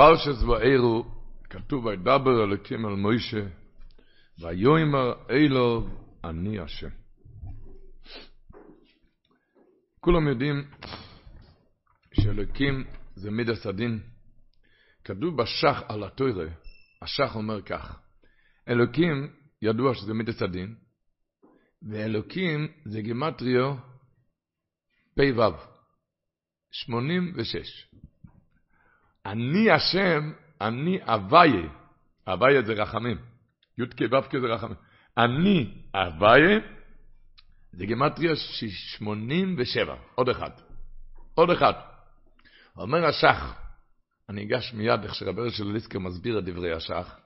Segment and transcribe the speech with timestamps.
[0.00, 1.04] בפרשס ואירו
[1.50, 3.46] כתוב וידבר אלוקים על מוישה
[4.38, 5.88] ויאמר אלו
[6.24, 6.88] אני השם.
[10.00, 10.70] כולם יודעים
[12.12, 12.84] שאלוקים
[13.14, 14.00] זה מידס הדין.
[15.04, 16.46] כתוב בשח על התוירה,
[17.02, 18.00] השח אומר כך,
[18.68, 20.74] אלוקים ידוע שזה מידס הדין,
[21.82, 23.74] ואלוקים זה גימטריו
[25.14, 25.52] פ"ו,
[26.70, 27.86] 86.
[29.26, 31.68] אני השם, אני אביי,
[32.28, 33.18] אביי זה רחמים,
[33.78, 34.76] י"ק ו"ק זה רחמים.
[35.18, 36.60] אני אביי,
[37.72, 40.50] זה גימטריה 87, עוד אחד,
[41.34, 41.72] עוד אחד.
[42.76, 43.54] אומר השח,
[44.28, 47.16] אני אגש מיד איך שרבר של ליסקר מסביר את דברי השח,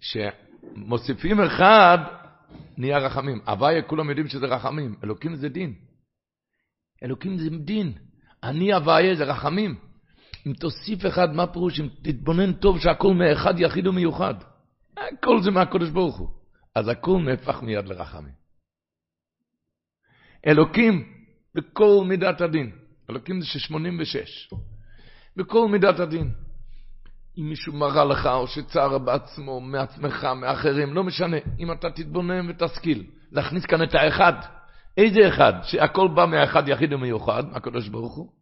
[0.00, 1.98] שמוסיפים אחד,
[2.76, 3.40] נהיה רחמים.
[3.46, 5.74] הוויה כולם יודעים שזה רחמים, אלוקים זה דין.
[7.02, 7.92] אלוקים זה דין.
[8.42, 9.85] אני הוויה זה רחמים.
[10.46, 11.80] אם תוסיף אחד, מה פירוש?
[11.80, 14.34] אם תתבונן טוב שהכל מאחד יחיד ומיוחד.
[14.96, 16.28] הכל זה מהקודש ברוך הוא.
[16.74, 18.32] אז הכל נהפך מיד לרחמים.
[20.46, 21.04] אלוקים
[21.54, 22.70] בכל מידת הדין.
[23.10, 24.50] אלוקים זה שמונים ושש.
[25.36, 26.30] בכל מידת הדין.
[27.38, 31.36] אם מישהו מראה לך או שצער בעצמו, מעצמך, מאחרים, לא משנה.
[31.58, 34.32] אם אתה תתבונן ותשכיל להכניס כאן את האחד.
[34.96, 35.52] איזה אחד?
[35.62, 38.35] שהכל בא מהאחד יחיד ומיוחד, מהקדוש ברוך הוא.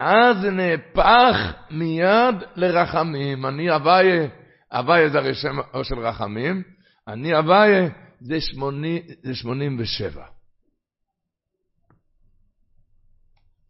[0.00, 1.36] אז זה נהפך
[1.70, 3.46] מיד לרחמים.
[3.46, 4.28] אני הוויה,
[4.72, 6.62] הוויה זה הרי שם של רחמים,
[7.08, 7.88] אני הוויה
[8.20, 10.24] זה, שמוני, זה שמונים ושבע.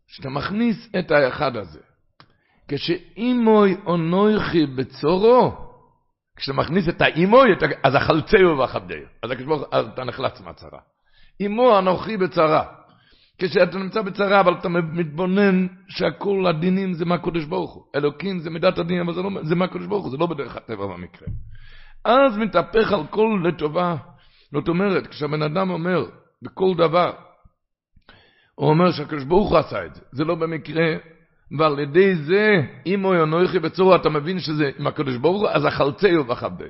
[0.06, 1.80] כשאתה מכניס את האחד הזה,
[2.68, 5.52] כשאימוי אונויכי בצורו,
[6.36, 7.48] כשאתה מכניס את האימוי,
[7.82, 9.06] אז החלצהו ואחבדהו.
[9.72, 10.80] אז אתה נחלץ מהצרה.
[11.40, 12.81] אימו אנוכי בצרה.
[13.48, 17.84] כשאתה נמצא בצרה, אבל אתה מתבונן שהכל הדינים זה מהקודש ברוך הוא.
[17.96, 20.86] אלוקים זה מידת הדין, אבל זה, לא, זה מהקודש ברוך הוא, זה לא בדרך הטבע
[20.86, 21.28] במקרה.
[22.04, 23.96] אז מתהפך על כל לטובה.
[24.52, 26.04] זאת אומרת, כשהבן אדם אומר
[26.42, 27.12] בכל דבר,
[28.54, 30.96] הוא אומר שהקדוש ברוך הוא עשה את זה, זה לא במקרה,
[31.58, 35.66] ועל ידי זה, אם הוא ינוחי בצורה, אתה מבין שזה עם הקדוש ברוך הוא, אז
[35.66, 36.68] אכלצהו וכבדהו.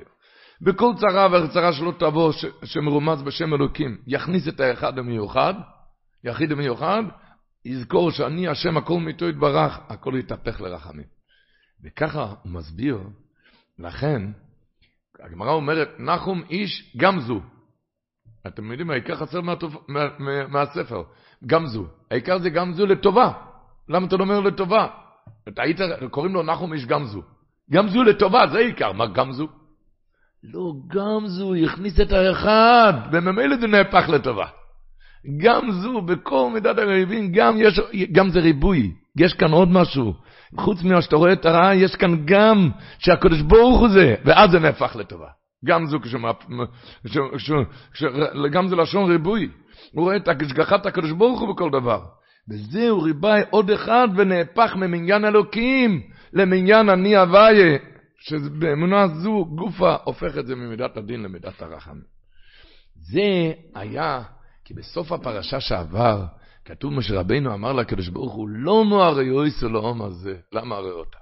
[0.61, 5.53] בכל צרה וצרה שלא תבוא, ש, שמרומז בשם אלוקים, יכניס את האחד המיוחד,
[6.23, 7.03] יחיד ומיוחד,
[7.65, 11.05] יזכור שאני השם הכל מאיתו יתברך, הכל יתהפך לרחמים.
[11.83, 12.99] וככה הוא מסביר,
[13.79, 14.21] לכן,
[15.19, 17.41] הגמרא אומרת, נחום איש גם זו.
[18.47, 19.73] אתם יודעים, העיקר חסר מהתופ...
[19.87, 21.03] מה, מה, מהספר,
[21.45, 21.85] גם זו.
[22.11, 23.33] העיקר זה גם זו לטובה.
[23.89, 24.87] למה אתה לא אומר לטובה?
[25.47, 25.77] אתה היית,
[26.11, 27.21] קוראים לו נחום איש גם זו.
[27.71, 28.91] גם זו לטובה, זה העיקר.
[28.91, 29.47] מה גם זו?
[30.43, 34.47] לא, גם זו, הכניס את האחד, וממילא זה נהפך לטובה.
[35.37, 37.79] גם זו, בכל מידת הריבים, גם, יש,
[38.11, 38.91] גם זה ריבוי.
[39.17, 40.13] יש כאן עוד משהו.
[40.57, 42.69] חוץ ממה שאתה רואה את הרעה, יש כאן גם
[42.99, 45.27] שהקדוש ברוך הוא זה, ואז זה נהפך לטובה.
[45.65, 46.31] גם זו, כשמה,
[47.07, 47.51] כש, כש,
[47.93, 48.03] כש,
[48.51, 49.49] גם זה לשון ריבוי.
[49.93, 52.01] הוא רואה את השגחת הקדוש ברוך הוא בכל דבר.
[52.49, 56.01] וזהו ריבאי עוד אחד ונהפך ממניין אלוקים
[56.33, 57.77] למניין אני הוויה,
[58.19, 61.97] שבאמונה זו גופה הופך את זה ממידת הדין למידת הרחם.
[62.95, 64.21] זה היה
[64.73, 66.25] כי בסוף הפרשה שעבר,
[66.65, 71.17] כתוב משה רבינו אמר לקדוש ברוך הוא, לא מוארי אויסו לעום הזה, למה הרי אותה?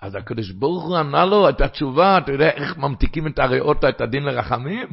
[0.00, 4.00] אז הקדוש ברוך הוא ענה לו את התשובה, אתה יודע איך ממתיקים את הריאות, את
[4.00, 4.88] הדין לרחמים?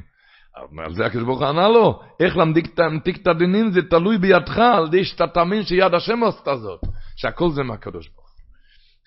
[0.86, 4.86] על זה הקדוש ברוך הוא ענה לו, איך להמתיק את הדינים זה תלוי בידך, על
[4.88, 6.82] ידי שאתה תאמין שיד השם עשתה זאת,
[7.16, 8.36] שהכל זה מהקדוש ברוך הוא.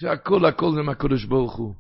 [0.01, 1.75] שהכל הכל זה מהקדוש ברוך הוא.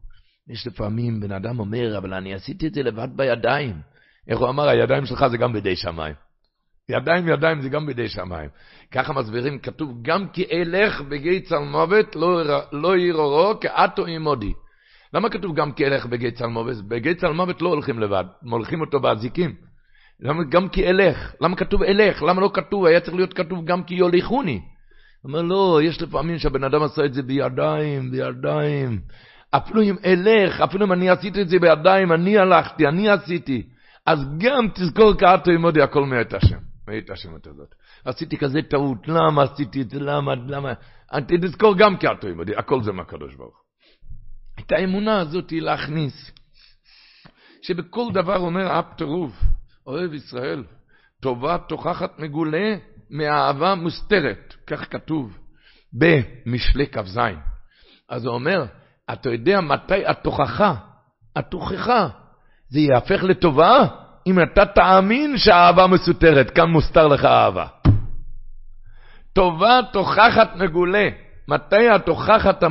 [0.48, 3.80] יש לפעמים בן אדם אומר, אבל אני עשיתי את זה לבד בידיים.
[4.28, 6.14] איך הוא אמר, הידיים שלך זה גם בידי שמיים.
[6.88, 8.48] ידיים ידיים זה גם בידי שמיים.
[8.92, 14.52] ככה מסבירים, כתוב, גם כי אלך בגי צלמוות לא, לא יראו כאתו עמודי.
[15.14, 16.88] למה כתוב גם כי אלך בגי צלמוות?
[16.88, 19.54] בגי צלמוות לא הולכים לבד, מולכים אותו באזיקים.
[20.20, 21.32] למה גם כי אלך?
[21.40, 22.22] למה כתוב אלך?
[22.22, 22.84] למה לא כתוב?
[22.84, 24.60] היה צריך להיות כתוב גם כי יוליכוני.
[25.24, 29.00] אומר, לא, יש לפעמים שהבן אדם עשה את זה בידיים, בידיים.
[29.50, 33.62] אפילו אם אלך, אפילו אם אני עשיתי את זה בידיים, אני הלכתי, אני עשיתי.
[34.06, 36.71] אז גם תזכור כאתו עמודי, הכל מאת השם.
[36.88, 37.74] ראית השמות הזאת.
[38.04, 40.72] עשיתי כזה טעות, למה עשיתי את זה, למה, למה?
[41.42, 43.62] תזכור גם כי אתה יודע, הכל זה מהקדוש ברוך
[44.60, 46.32] את האמונה הזאת היא להכניס,
[47.62, 49.32] שבכל דבר אומר אב טירוף,
[49.86, 50.64] אוהב ישראל,
[51.20, 52.76] טובה תוכחת מגולה
[53.10, 55.38] מאהבה מוסתרת, כך כתוב
[55.92, 57.18] במשלי כ"ז.
[58.08, 58.64] אז הוא אומר,
[59.12, 60.74] אתה יודע מתי התוכחה,
[61.36, 62.08] התוכחה,
[62.68, 64.01] זה יהפך לטובה?
[64.26, 67.66] אם אתה תאמין שהאהבה מסותרת, כאן מוסתר לך אהבה.
[69.32, 71.08] טובה תוכחת מגולה.
[71.48, 72.62] מתי התוכחת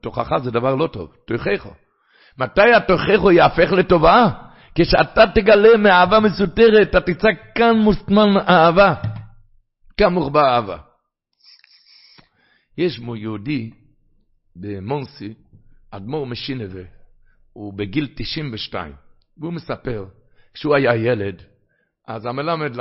[0.00, 1.70] תוכחה זה דבר לא טוב, תוכחו.
[2.38, 4.28] מתי התוכחו יהפך לטובה?
[4.74, 8.94] כשאתה תגלה מאהבה מסותרת, אתה תצא כאן מוסתמן אהבה.
[9.96, 10.78] כאן מוחבא אהבה.
[12.78, 13.70] יש מו יהודי
[14.56, 15.34] במונסי,
[15.90, 16.82] אדמו"ר משינבה,
[17.52, 18.92] הוא בגיל 92,
[19.38, 20.04] והוא מספר,
[20.56, 21.42] כשהוא היה ילד,
[22.08, 22.72] אז המלמד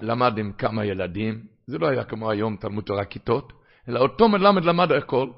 [0.00, 3.52] למד עם כמה ילדים, זה לא היה כמו היום תלמוד תורה כיתות,
[3.88, 5.30] אלא אותו מלמד למד הכל.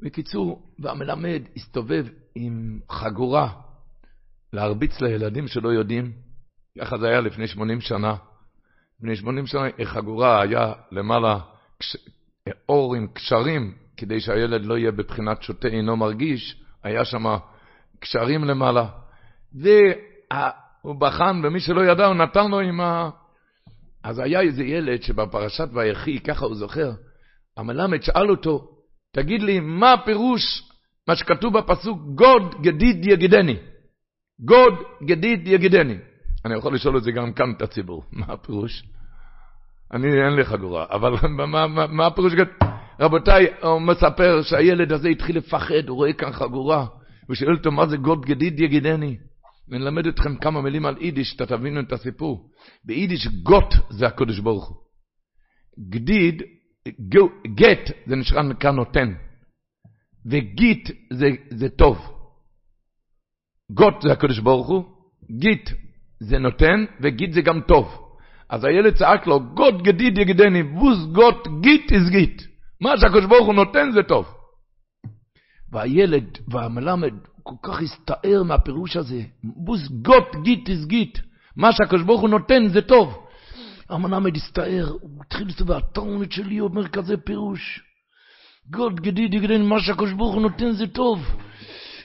[0.00, 3.52] בקיצור, והמלמד הסתובב עם חגורה
[4.52, 6.12] להרביץ לילדים שלא יודעים,
[6.80, 8.16] ככה זה היה לפני 80 שנה.
[8.98, 11.38] לפני 80 שנה חגורה היה למעלה
[11.78, 11.96] קש...
[12.68, 17.24] אור עם קשרים, כדי שהילד לא יהיה בבחינת שותה אינו מרגיש, היה שם
[18.00, 18.88] קשרים למעלה.
[20.86, 23.10] והוא בחן, ומי שלא ידע, הוא נתן לו עם ה...
[24.04, 26.92] אז היה איזה ילד שבפרשת ויחי, ככה הוא זוכר,
[27.56, 28.68] המלמד שאל אותו,
[29.12, 30.62] תגיד לי, מה הפירוש
[31.08, 33.56] מה שכתוב בפסוק, גוד גדיד יגידני.
[34.40, 35.98] גוד גדיד יגידני.
[36.44, 38.82] אני יכול לשאול את זה גם כאן את הציבור, מה הפירוש?
[39.92, 42.32] אני, אין לי חגורה, אבל מה, מה, מה הפירוש?
[43.00, 46.86] רבותיי, הוא מספר שהילד הזה התחיל לפחד, הוא רואה כאן חגורה,
[47.26, 49.16] הוא שואל אותו, מה זה גוד גדיד יגידני?
[49.68, 52.50] ונלמד אתכם כמה מילים על יידיש, שאתה תבינו את הסיפור.
[52.84, 54.76] ביידיש גאט זה הקודש ברוך הוא.
[55.90, 56.42] גדיד,
[57.54, 59.14] גיט, זה נשאר מכאן נותן.
[60.26, 61.98] וגיט זה, זה טוב.
[63.70, 64.84] גאט זה הקודש ברוך הוא,
[65.38, 65.70] גיט
[66.20, 68.06] זה נותן, וגיט זה גם טוב.
[68.50, 72.42] אז הילד צעק לו, גוד גדיד יגידני, וואס גאט גיט איז גיט.
[72.80, 74.26] מה שהקדוש ברוך הוא נותן זה טוב.
[75.72, 77.14] והילד והמלמד
[77.46, 81.18] כל כך הסתער מהפירוש הזה, בוז גוט גיט איז גיט.
[81.56, 83.26] מה שהקדוש ברוך הוא נותן זה טוב.
[83.88, 87.80] המלמד הסתער, הוא התחיל לסתובב, התלמוד שלי אומר כזה פירוש.
[88.70, 91.18] גוד גדיד יגדני, מה שהקדוש ברוך הוא נותן זה טוב.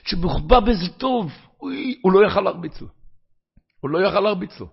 [0.04, 1.32] שבוחבא בזה טוב.
[2.02, 2.88] הוא לא יכל להרביץ לו.
[3.80, 4.66] הוא לא יכל להרביץ לו.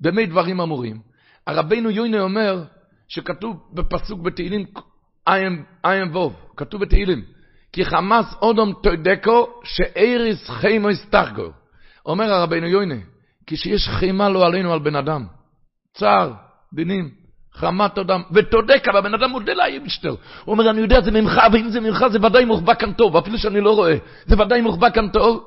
[0.00, 1.00] במי דברים אמורים.
[1.46, 2.64] הרבינו יוינה אומר
[3.08, 4.66] שכתוב בפסוק בתהילים,
[5.82, 7.24] עין ווב, כתוב בתהילים,
[7.78, 11.50] כי חמאס אודום תודקו שאיריס חיימו יסתחגו.
[12.06, 12.94] אומר הרבינו יוינה,
[13.46, 15.26] כשיש חיימה לא עלינו על בן אדם,
[15.94, 16.32] צער,
[16.74, 17.10] דינים,
[17.54, 20.08] חמת אדם, ותודק, אבל הבן אדם מודה לאייבשטר.
[20.08, 23.38] הוא אומר, אני יודע, זה ממך, ואם זה ממך, זה ודאי מוחבא כאן טוב, אפילו
[23.38, 23.96] שאני לא רואה.
[24.26, 25.44] זה ודאי מוחבא כאן טוב.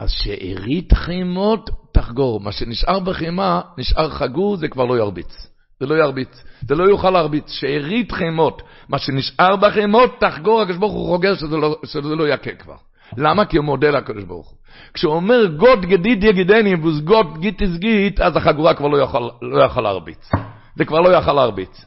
[0.00, 2.40] אז שארית חימות תחגור.
[2.40, 5.53] מה שנשאר בחימה, נשאר חגור, זה כבר לא ירביץ.
[5.80, 6.44] זה לא ירביץ.
[6.62, 7.50] זה לא יוכל להרביץ.
[7.50, 12.54] שארית חימות, מה שנשאר בחימות, תחגור, הקדוש ברוך הוא חוגר שזה לא, שזה לא יכה
[12.54, 12.76] כבר.
[13.16, 13.44] למה?
[13.44, 14.58] כי הוא מודה לקדוש ברוך הוא.
[14.94, 19.82] כשהוא אומר גוד גדיד יגידני וסגוד גיט הסגית, אז החגורה כבר לא יכול, לא יכול
[19.82, 20.30] להרביץ.
[20.76, 21.84] זה כבר לא יכל להרביץ.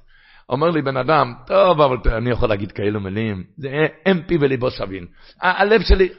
[0.49, 4.71] אומר לי בן אדם, טוב, אבל אני יכול להגיד כאלו מילים, זה אין פי וליבו
[4.71, 5.05] שווין.
[5.41, 6.09] הלב שלי,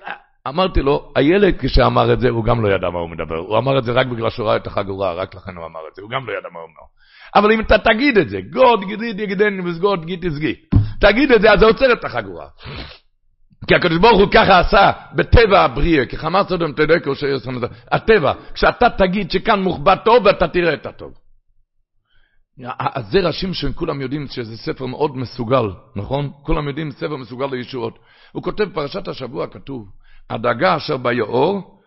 [0.48, 3.36] אמרתי לו, הילד כשאמר את זה, הוא גם לא ידע מה הוא מדבר.
[3.36, 5.94] הוא אמר את זה רק בגלל שהוא ראה את החגורה, רק לכן הוא אמר את
[5.94, 6.86] זה, הוא גם לא ידע מה הוא אומר.
[7.34, 10.54] אבל אם אתה תגיד את זה, גוד גידי יגדני וסגוד גיט יסגי,
[11.00, 12.46] תגיד את זה, אז זה עוצר את החגורה.
[13.66, 17.66] כי הקדוש ברוך הוא ככה עשה בטבע הבריאה, כי חמאס אדם תדקו שיוסם את זה,
[17.92, 21.12] הטבע, כשאתה תגיד שכאן מוחבא טוב, אתה תראה את הטוב.
[22.78, 25.66] הזרע שמשון, כולם יודעים שזה ספר מאוד מסוגל,
[25.96, 26.30] נכון?
[26.42, 27.98] כולם יודעים ספר מסוגל לישועות.
[28.32, 29.88] הוא כותב, פרשת השבוע כתוב,
[30.30, 31.80] הדגה אשר ביאור,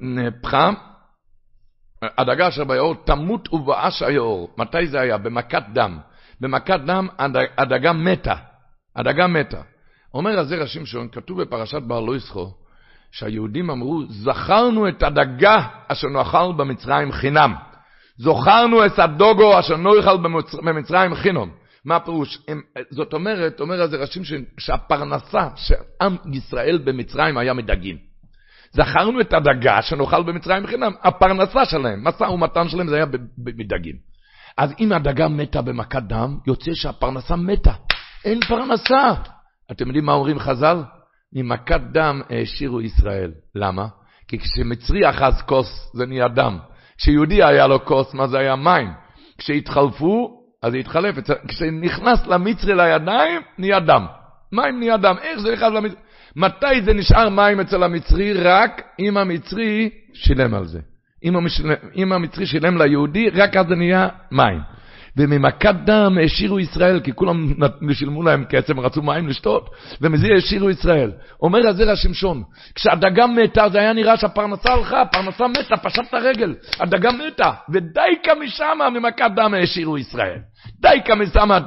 [0.00, 0.70] נהפכה,
[2.02, 4.50] הדגה אשר ביאור תמות ובאש היאור.
[4.58, 5.18] מתי זה היה?
[5.18, 5.98] במכת דם.
[6.40, 7.08] במכת דם
[7.58, 8.34] הדגה מתה.
[8.96, 9.60] הדגה מתה.
[10.14, 12.50] אומר הזרע שמשון, כתוב בפרשת בר לא יסחו,
[13.12, 15.56] שהיהודים אמרו, זכרנו את הדגה
[15.88, 17.54] אשר נאכל במצרים חינם.
[18.16, 20.16] זוכרנו את הדוגו אשר נאכל
[20.64, 21.50] במצרים חינום.
[21.84, 22.38] מה הפירוש?
[22.90, 24.22] זאת אומרת, אומר זה ראשים
[24.58, 25.48] שהפרנסה
[26.02, 28.07] עם ישראל במצרים היה מדגים.
[28.72, 33.06] זכרנו את הדגה שנאכל במצרים חינם, הפרנסה שלהם, משא ומתן שלהם זה היה
[33.38, 33.94] מדגים.
[34.56, 37.72] אז אם הדגה מתה במכת דם, יוצא שהפרנסה מתה.
[38.24, 39.14] אין פרנסה.
[39.70, 40.82] אתם יודעים מה אומרים חז"ל?
[41.32, 43.32] ממכת דם העשירו ישראל.
[43.54, 43.86] למה?
[44.28, 46.58] כי כשמצרי אחז כוס זה נהיה דם.
[46.98, 48.56] כשיהודי היה לו כוס, מה זה היה?
[48.56, 48.92] מים.
[49.38, 51.16] כשהתחלפו, אז זה התחלף.
[51.48, 54.06] כשנכנס למצרי לידיים, נהיה דם.
[54.52, 55.16] מים נהיה דם.
[55.22, 56.00] איך זה נכנס למצרי?
[56.38, 58.32] מתי זה נשאר מים אצל המצרי?
[58.32, 60.80] רק אם המצרי שילם על זה.
[61.24, 61.70] אם, המשל...
[61.96, 64.60] אם המצרי שילם ליהודי, רק אז זה נהיה מים.
[65.16, 67.52] וממכת דם השאירו ישראל, כי כולם
[67.92, 71.12] שילמו להם כסף, רצו מים לשתות, ומזה השאירו ישראל.
[71.42, 72.42] אומר הזרע שמשון,
[72.74, 78.32] כשהדגה מתה, זה היה נראה שהפרנסה הלכה, הפרנסה מתה, פשט את הרגל, הדגה מתה, ודייקה
[78.34, 80.38] משמה ממכת דם השאירו ישראל.
[80.80, 81.58] דייקה משמה,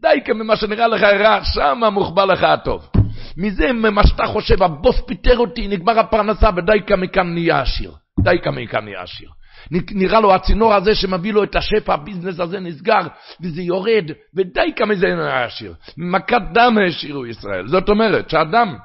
[0.00, 2.88] דייקה ממה שנראה לך רע, שמה מוחבא לך הטוב.
[3.36, 7.92] מזה מה שאתה חושב, הבוס פיטר אותי, נגמר הפרנסה, ודייקה מכאן נהיה עשיר.
[8.20, 9.30] דייקה מכאן נהיה עשיר.
[9.70, 13.00] נראה לו הצינור הזה שמביא לו את השפע, הביזנס הזה נסגר,
[13.42, 15.74] וזה יורד, ודייקה מזה נהיה עשיר.
[15.96, 17.68] מכת דם העשירו ישראל.
[17.68, 18.76] זאת אומרת, שאדם,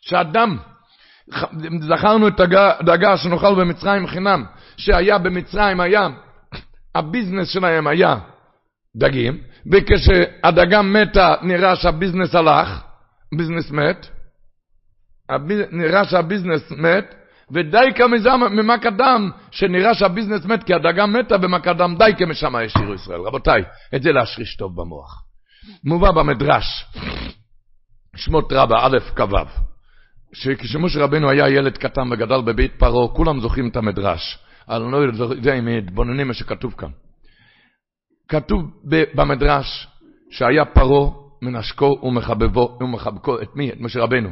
[0.00, 0.58] שאדם,
[1.80, 4.44] זכרנו את הדגה שנאכל במצרים חינם,
[4.76, 6.08] שהיה במצרים, היה,
[6.94, 8.16] הביזנס שלהם היה
[8.96, 9.38] דגים,
[9.72, 12.87] וכשהדגה מתה נראה שהביזנס הלך,
[13.36, 14.06] ביזנס מת,
[15.72, 17.14] נראה שהביזנס מת,
[17.50, 23.20] ודי כמזה ממקדם, שנראה שהביזנס מת כי הדגה מתה במקדם די כמשם השאירו ישראל.
[23.20, 23.62] רבותיי,
[23.94, 25.24] את זה להשריש טוב במוח.
[25.84, 26.86] מובא במדרש,
[28.16, 29.36] שמות רבה, א' כ"ו,
[30.32, 34.38] שכשמשה רבנו היה ילד קטן וגדל בבית פרעה, כולם זוכרים את המדרש.
[34.68, 36.90] אני לא יודע אם מתבוננים מה שכתוב כאן.
[38.28, 38.62] כתוב
[39.14, 39.88] במדרש
[40.30, 43.70] שהיה פרעה מנשקו ומחבבו, ומחבקו את מי?
[43.70, 44.30] את משה רבנו.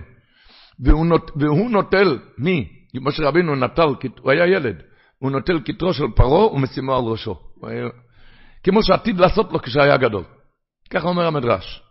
[0.80, 2.68] והוא, נות, והוא נוטל, מי?
[2.94, 3.88] משה רבנו נטל,
[4.20, 4.82] הוא היה ילד,
[5.18, 7.36] הוא נוטל כתרו של פרעה ומשימו על ראשו.
[8.64, 10.24] כמו שעתיד לעשות לו כשהיה גדול.
[10.90, 11.82] ככה אומר המדרש.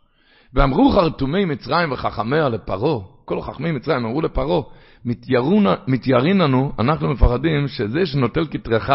[0.54, 4.62] ואמרו חרטומי מצרים וחכמיה לפרעה, כל חכמי מצרים אמרו לפרעה,
[5.88, 8.90] מתיירין לנו, אנחנו מפחדים שזה שנוטל כתרך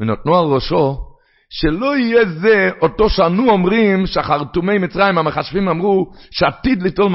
[0.00, 1.11] ונותנו על ראשו,
[1.54, 7.12] שלא יהיה זה אותו שאנו אומרים שהחרטומי מצרים, המחשבים אמרו שעתיד ליטול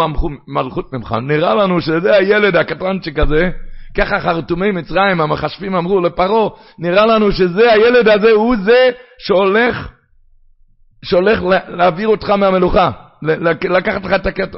[0.47, 1.15] מלכות ממך.
[1.21, 3.49] נראה לנו שזה הילד הקטנצ'יק הזה,
[3.97, 8.89] ככה חרטומי מצרים, המחשבים אמרו לפרעה, נראה לנו שזה הילד הזה, הוא זה
[9.19, 9.89] שהולך,
[11.05, 12.91] שהולך להעביר אותך מהמלוכה,
[13.69, 14.57] לקחת לך את הקטע.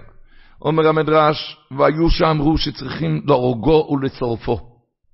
[0.62, 4.60] אומר המדרש, והיו שאמרו שצריכים להורגו ולשרופו,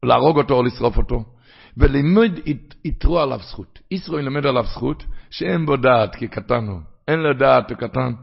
[0.03, 1.34] להרוג אותו או לשרוף אותו.
[1.77, 2.39] ולימוד
[2.85, 3.79] יתרו עליו זכות.
[3.91, 6.79] ישרו ילמד עליו זכות, שאין בו דעת כי קטן הוא.
[7.07, 8.13] אין לו דעת וקטן.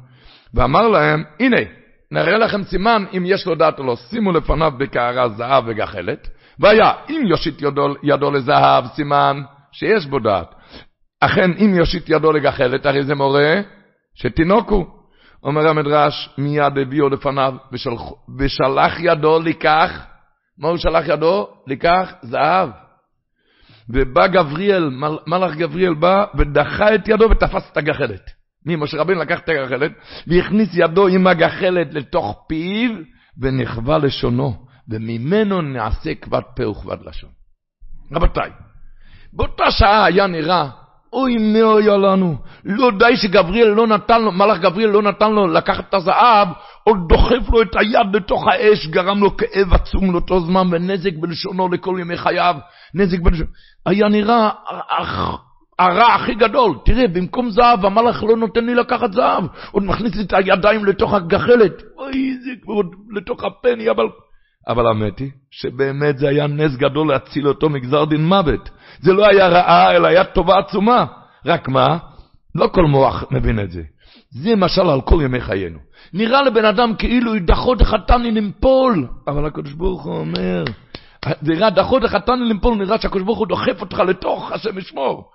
[0.54, 1.60] ואמר להם, הנה,
[2.10, 3.96] נראה לכם סימן אם יש לו דעת או לא.
[3.96, 6.28] שימו לפניו בקערה זהב וגחלת.
[6.58, 9.42] והיה, אם יושיט ידו, ידו לזהב, סימן
[9.72, 10.54] שיש בו דעת.
[11.20, 13.60] אכן, אם יושיט ידו לגחלת, הרי זה מורה
[14.14, 14.86] שתינוק הוא.
[15.44, 18.00] אומר המדרש, מיד הביאו לפניו, ושלח,
[18.38, 20.06] ושלח ידו לקח,
[20.58, 21.48] מה הוא שלח ידו?
[21.66, 22.68] לקח זהב.
[23.88, 28.30] ובא גבריאל, מל, מלאך גבריאל בא ודחה את ידו ותפס את הגחלת.
[28.66, 28.76] מי?
[28.76, 29.92] משה רבינו לקח את הגחלת
[30.26, 32.90] והכניס ידו עם הגחלת לתוך פיו
[33.40, 37.30] ונכווה לשונו, וממנו נעשה כבד פה וכבד לשון.
[38.12, 38.50] רבותיי,
[39.32, 40.68] באותה שעה היה נראה
[41.12, 45.88] אוי מאוי לנו, לא די שגבריאל לא נתן לו, מלאך גבריאל לא נתן לו לקחת
[45.88, 46.48] את הזהב,
[46.84, 51.68] עוד דוחף לו את היד לתוך האש, גרם לו כאב עצום לאותו זמן ונזק בלשונו
[51.68, 52.56] לכל ימי חייו,
[52.94, 53.50] נזק בלשונו.
[53.86, 54.50] היה נראה
[55.78, 56.78] הרע הכי גדול.
[56.84, 61.82] תראה, במקום זהב, המלאך לא נותן לי לקחת זהב, עוד מכניס את הידיים לתוך הגחלת.
[61.98, 62.74] אוי, זה כבר
[63.10, 64.04] לתוך הפני, אבל...
[64.68, 68.70] אבל האמת היא שבאמת זה היה נס גדול להציל אותו מגזר דין מוות.
[69.00, 71.06] זה לא היה רעה, אלא היה טובה עצומה.
[71.46, 71.98] רק מה?
[72.54, 73.82] לא כל מוח מבין את זה.
[74.30, 75.78] זה משל על כל ימי חיינו.
[76.12, 80.64] נראה לבן אדם כאילו דחות החתני לנפול, אבל הקדוש ברוך הוא אומר,
[81.42, 85.30] נראה דחות החתני לנפול, נראה שהקדוש ברוך הוא דוחף אותך לתוך השם ישמור.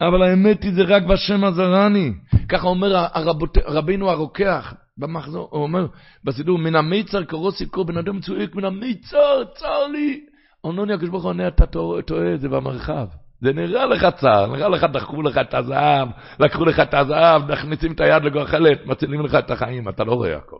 [0.00, 2.12] אבל האמת היא זה רק בשם עזרני.
[2.48, 5.86] ככה אומר הרבות, רבינו הרוקח במחזור, הוא אומר
[6.24, 10.20] בסידור, מן המיצר קרוא סיכור, בן אדם צועק מן המיצר, צר לי.
[10.60, 13.06] עונוני הקדוש ברוך הוא עונה, אתה טועה, זה במרחב.
[13.40, 16.08] זה נראה לך צר, נראה לך דחו לך את הזהב,
[16.40, 20.36] לקחו לך את הזהב, מכניסים את היד לגוחלת, מצילים לך את החיים, אתה לא רואה
[20.36, 20.58] הכל.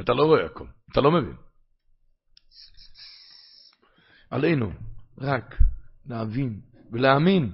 [0.00, 1.43] אתה לא רואה הכל, אתה לא מבין.
[4.30, 4.72] עלינו
[5.18, 5.58] רק
[6.06, 6.60] להבין
[6.92, 7.52] ולהאמין.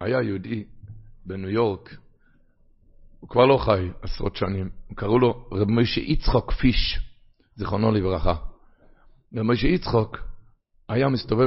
[0.00, 0.64] היה יהודי
[1.26, 1.96] בניו יורק,
[3.20, 7.00] הוא כבר לא חי עשרות שנים, קראו לו רב משה יצחוק פיש,
[7.56, 8.34] זיכרונו לברכה.
[9.34, 10.16] רב משה יצחוק
[10.88, 11.46] היה מסתובב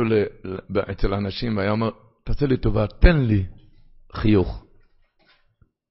[0.91, 1.89] אצל אנשים והיה אומר,
[2.25, 3.45] תעשה לי טובה, תן לי
[4.13, 4.65] חיוך.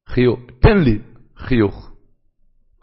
[0.09, 0.99] חיוך, תן לי
[1.37, 1.90] חיוך.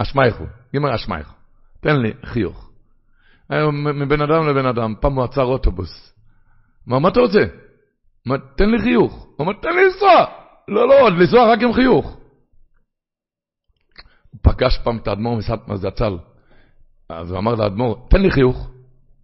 [0.08, 0.44] אשמייכו,
[0.76, 1.34] גמר אשמייכו,
[1.80, 2.70] תן לי חיוך.
[3.50, 6.14] היה מבן אדם לבן אדם, פעם הוא עצר אוטובוס.
[6.88, 7.44] מה, מה אתה רוצה?
[8.26, 9.14] מה, תן לי חיוך.
[9.14, 10.26] הוא אומר, תן לי לנסוע.
[10.68, 12.18] לא, לא, לנסוע רק עם חיוך.
[14.32, 16.18] הוא פגש פעם את האדמו"ר מסטמר זצ"ל.
[17.10, 18.70] אז הוא אמר לאדמו"ר, תן לי חיוך.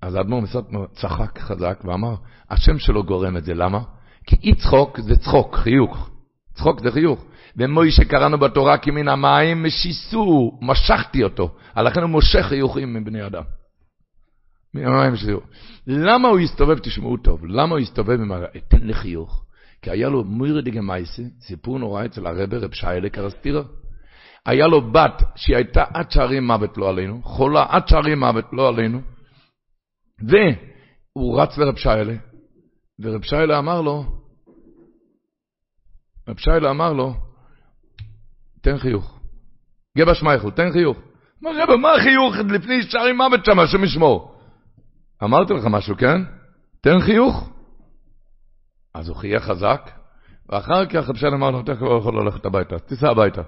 [0.02, 2.16] אז האדמו"ר מסטמר צחק חזק ואמר,
[2.50, 3.80] השם שלו גורם את זה, למה?
[4.24, 6.10] כי אי צחוק זה צחוק, חיוך.
[6.54, 7.26] צחוק זה חיוך.
[7.58, 11.56] ומוישה קראנו בתורה כי מן המים משיסו, משכתי אותו.
[11.76, 13.44] לכן הוא מושך חיוכים מבני אדם.
[14.74, 15.40] מן המים משיסו.
[15.88, 18.38] למה הוא הסתובב, תשמעו טוב, למה הוא הסתובב עם ה...
[18.68, 19.46] תן לי חיוך.
[19.82, 23.62] כי היה לו מוירדי גמייסה, סיפור נורא אצל הרבר, רב שיילה קרספירה.
[24.46, 28.68] היה לו בת שהיא הייתה עד שערי מוות לא עלינו, חולה עד שערי מוות לא
[28.68, 29.02] עלינו,
[30.20, 32.14] והוא רץ לרב שיילה,
[33.00, 34.06] ורב שיילה אמר לו,
[36.30, 37.14] רב שיילה אמר לו,
[38.64, 39.20] תן חיוך.
[39.98, 40.98] גבע שמייכל, תן חיוך.
[41.42, 44.36] מה רבא, מה החיוך לפני שערי מוות שם, השם ישמור?
[45.24, 46.22] אמרתי לך משהו, כן?
[46.82, 47.50] תן חיוך.
[48.96, 49.92] אז הוא חייך חזק,
[50.50, 53.42] ואחר כך שיילה אמר לו, תכף הוא יכול ללכת הביתה, תיסע הביתה.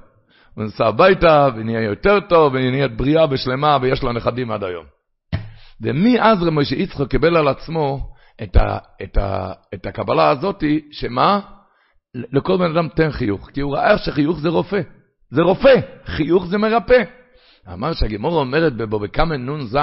[0.56, 4.86] הוא נסע הביתה, ונהיה יותר טוב, ונהיה בריאה ושלמה, ויש לו נכדים עד היום.
[5.82, 11.40] ומאז רב משה יצחק קיבל על עצמו את, ה, את, ה, את הקבלה הזאת, שמה?
[12.16, 14.82] לכל בן אדם תן חיוך, כי הוא ראה שחיוך זה רופא.
[15.36, 15.76] זה רופא,
[16.06, 17.04] חיוך זה מרפא.
[17.74, 19.78] אמר שהגימורה אומרת בבובקמן נ"ז,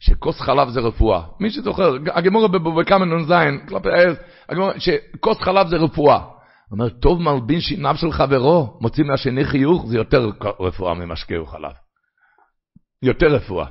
[0.00, 1.22] שכוס חלב זה רפואה.
[1.40, 3.32] מי שזוכר, הגימורה בבובקמן נ"ז,
[3.68, 4.16] כלפי העז,
[4.78, 6.20] שכוס חלב זה רפואה.
[6.72, 11.72] אומר, טוב מלבין שיניו של חברו, מוציא מהשני חיוך, זה יותר רפואה ממשקה וחלב.
[13.02, 13.66] יותר רפואה.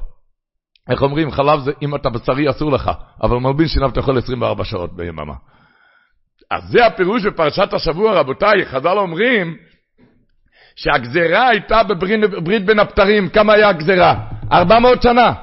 [0.89, 2.91] איך אומרים, חלב זה, אם אתה בשרי אסור לך,
[3.23, 5.33] אבל מלבין שיניו אתה יכול 24 שעות ביממה.
[6.51, 9.57] אז זה הפירוש בפרשת השבוע, רבותיי, חז"ל אומרים
[10.81, 14.15] שהגזרה הייתה בברית בין הפטרים, כמה היה הגזרה?
[14.51, 15.33] 400 שנה.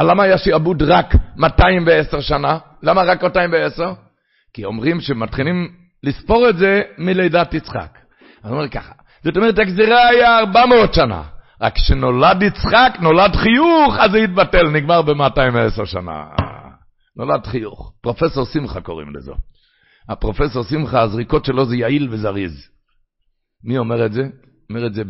[0.00, 2.58] למה היה שעבוד רק 210 שנה?
[2.82, 3.92] למה רק 210?
[4.54, 5.68] כי אומרים שמתחילים
[6.02, 7.98] לספור את זה מלידת יצחק.
[8.44, 8.92] אני אומר ככה,
[9.24, 11.22] זאת אומרת, הגזירה היה 400 שנה.
[11.60, 16.24] רק כשנולד יצחק, נולד חיוך, אז זה התבטל, נגמר ב-210 שנה.
[17.16, 17.92] נולד חיוך.
[18.02, 19.32] פרופסור שמחה קוראים לזה.
[20.08, 22.68] הפרופסור שמחה, הזריקות שלו זה יעיל וזריז.
[23.64, 24.22] מי אומר את זה?
[24.70, 25.02] אומר את זה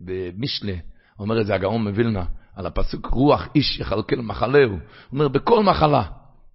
[0.00, 0.72] במשנה,
[1.18, 2.24] אומר את זה הגאון מווילנה,
[2.56, 4.70] על הפסוק רוח איש יכלכל מחלהו.
[4.70, 4.80] הוא
[5.12, 6.02] אומר, בכל מחלה,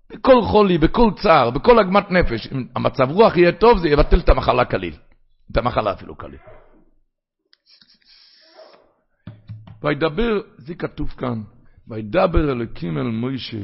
[0.09, 4.29] בכל חולי, בכל צער, בכל עגמת נפש, אם המצב רוח יהיה טוב, זה יבטל את
[4.29, 4.95] המחלה כליל.
[5.51, 6.39] את המחלה אפילו כליל.
[9.83, 11.41] וידבר, זה כתוב כאן,
[11.87, 13.63] וידבר אלוקים אל מוישה,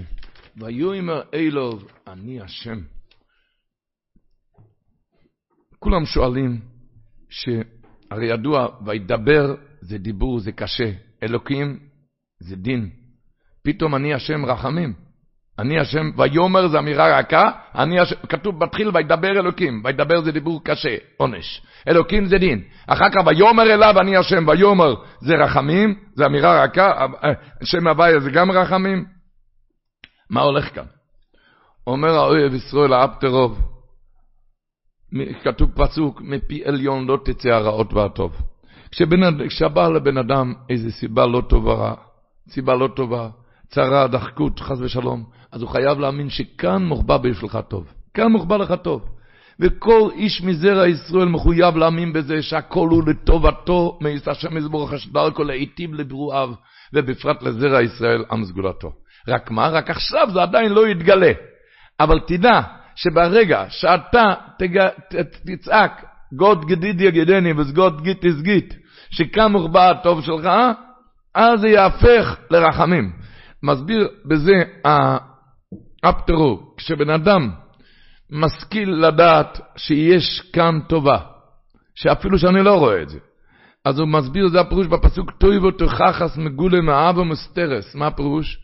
[0.58, 2.80] ויאמר אלוב, אני השם.
[5.80, 6.62] כולם שואלים,
[8.12, 10.92] שהרי ידוע, וידבר זה דיבור, זה קשה,
[11.24, 11.80] אלוקים
[12.40, 12.90] זה דין.
[13.64, 14.94] פתאום אני השם רחמים.
[15.60, 20.64] אני השם, ויאמר זה אמירה רכה, אני השם, כתוב, מתחיל וידבר אלוקים, וידבר זה דיבור
[20.64, 21.62] קשה, עונש.
[21.88, 22.62] אלוקים זה דין.
[22.88, 27.06] אחר כך ויאמר אליו אני השם, ויאמר זה רחמים, זה אמירה רכה,
[27.64, 29.06] שם הוויה זה גם רחמים.
[30.30, 30.86] מה הולך כאן?
[31.88, 33.60] אומר האויב ישראל האפטרוב,
[35.44, 38.42] כתוב פסוק, מפי עליון לא תצא הרעות והטוב.
[39.50, 41.94] כשבא לבן אדם איזו סיבה לא טובה,
[42.50, 43.30] סיבה לא טובה,
[43.70, 47.94] צרה, דחקות, חס ושלום, אז הוא חייב להאמין שכאן מוחבא בשבילך טוב.
[48.14, 49.02] כאן מוחבא לך טוב.
[49.60, 55.94] וכל איש מזרע ישראל מחויב להאמין בזה שהכל הוא לטובתו, מעיס השם מזבורך דרכו להיטיב
[55.94, 56.54] לברואיו,
[56.94, 58.92] ובפרט לזרע ישראל עם סגולתו.
[59.28, 59.68] רק מה?
[59.68, 61.32] רק עכשיו זה עדיין לא יתגלה.
[62.00, 62.62] אבל תדע
[62.96, 64.88] שברגע שאתה תג...
[65.46, 68.76] תצעק גוד גדיד יגדני וסגוד גיט תסגית,
[69.12, 70.50] שכאן מוחבא הטוב שלך,
[71.36, 73.12] אז זה יהפך לרחמים.
[73.64, 74.54] מסביר בזה
[76.04, 77.50] האפטרו, כשבן אדם
[78.32, 81.18] משכיל לדעת שיש כאן טובה,
[81.96, 83.20] שאפילו שאני לא רואה את זה,
[83.86, 87.96] אז הוא מסביר, זה הפירוש בפסוק, טויבו תוכחס מגולה מאבו מסתרס.
[87.96, 88.58] מה הפירוש?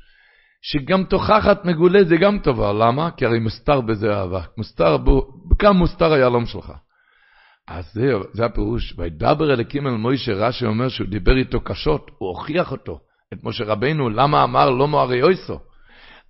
[0.62, 2.74] שגם תוכחת מגולה זה גם טובה.
[2.74, 3.12] למה?
[3.12, 4.42] כי הרי מוסתר בזה אהבה.
[4.58, 5.28] מוסתר בו,
[5.60, 6.72] כמה מוסתר היהלום שלך.
[7.68, 8.94] אז זה, זה הפירוש.
[8.98, 13.00] וידבר אליקים אל מוישה, רש"י אומר שהוא דיבר איתו קשות, הוא הוכיח אותו.
[13.34, 15.60] את משה רבינו, למה אמר לא מוארי אויסו?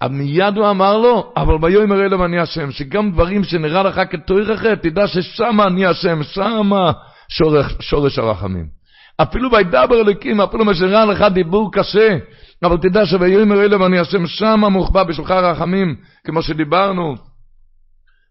[0.09, 5.07] מיד הוא אמר לו, אבל ביום אלו אני השם, שגם דברים שנראה לך כתוירך, תדע
[5.07, 6.91] ששמה אני השם, שמה
[7.29, 8.76] שורש, שורש הרחמים.
[9.21, 10.71] אפילו וידבר אלוקים, אפילו מה
[11.05, 12.17] לך דיבור קשה,
[12.63, 17.15] אבל תדע שביום אלו אני השם, שמה מוחבא בשולך הרחמים, כמו שדיברנו,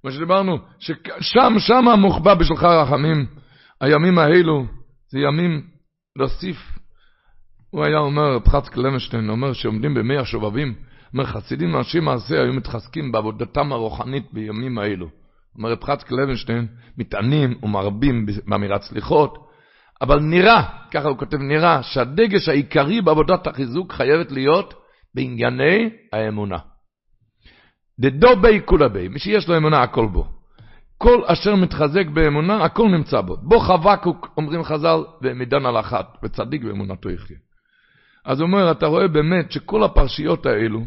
[0.03, 3.27] כמו שדיברנו, ששם, שמה מוחבא בשולך הרחמים.
[3.81, 4.65] הימים האלו
[5.11, 5.63] זה ימים
[6.17, 6.77] להוסיף
[7.71, 10.75] הוא היה אומר, פחץ קלמשטיין, אומר שעומדים במי השובבים,
[11.13, 15.09] אומר, חסידים אנשים מעשה היו מתחזקים בעבודתם הרוחנית בימים האלו.
[15.57, 16.67] אומר, פחץ קלמשטיין,
[16.99, 19.46] מתענים ומרבים באמירת סליחות,
[20.03, 24.75] אבל נראה, ככה הוא כותב, נראה שהדגש העיקרי בעבודת החיזוק חייבת להיות
[25.15, 26.59] בענייני האמונה.
[28.01, 30.27] דדו בי כולה בי, מי שיש לו אמונה הכל בו.
[30.99, 33.37] כל אשר מתחזק באמונה, הכל נמצא בו.
[33.37, 37.37] בו חבקוק, אומרים חז"ל, ומדן על אחת, וצדיק באמונתו יחיה.
[38.25, 40.81] אז הוא אומר, אתה רואה באמת שכל הפרשיות האלו,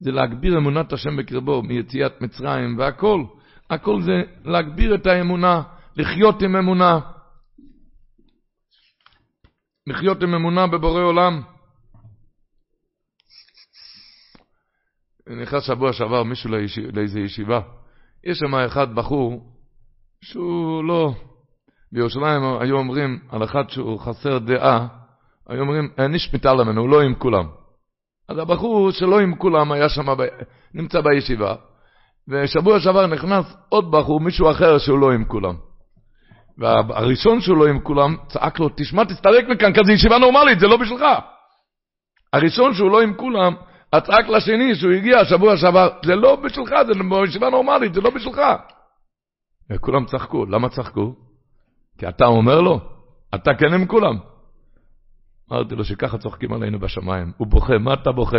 [0.00, 3.24] זה להגביר אמונת השם בקרבו, מיציאת מצרים והכל.
[3.70, 5.62] הכל זה להגביר את האמונה,
[5.96, 7.00] לחיות עם אמונה.
[9.86, 11.42] לחיות עם אמונה בבורא עולם.
[15.26, 16.50] נכנס שבוע שעבר מישהו
[16.92, 17.60] לאיזו ישיבה.
[18.24, 19.52] יש שם אחד בחור
[20.20, 21.14] שהוא לא...
[21.92, 24.86] בירושלים היו אומרים על אחד שהוא חסר דעה,
[25.48, 25.88] היו אומרים,
[26.34, 27.48] מתעלם ממנו, הוא לא עם כולם.
[28.28, 30.22] אז הבחור שלא עם כולם היה שם, ב...
[30.74, 31.54] נמצא בישיבה,
[32.28, 35.54] ושבוע שעבר נכנס עוד בחור, מישהו אחר שהוא לא עם כולם.
[36.58, 41.04] והראשון לא עם כולם צעק לו, תשמע, תסתלק מכאן, כזה ישיבה נורמלית, זה לא בשבילך.
[42.32, 43.54] הראשון שהוא לא עם כולם,
[43.92, 48.40] הצעק לשני שהוא הגיע שבוע שעבר, זה לא בשבילך, זה בישיבה נורמלית, זה לא בשבילך.
[49.70, 51.14] וכולם צחקו, למה צחקו?
[51.98, 52.80] כי אתה אומר לו,
[53.34, 54.18] אתה כן עם כולם.
[55.52, 57.32] אמרתי לו שככה צוחקים עלינו בשמיים.
[57.36, 58.36] הוא בוכה, מה אתה בוכה?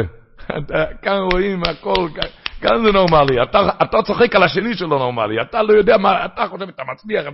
[1.04, 2.10] כאן רואים הכל,
[2.62, 3.44] כאן זה נורמלי.
[3.44, 7.26] אתה, אתה צוחק על השני שלא נורמלי, אתה לא יודע מה, אתה חושב, אתה מצליח.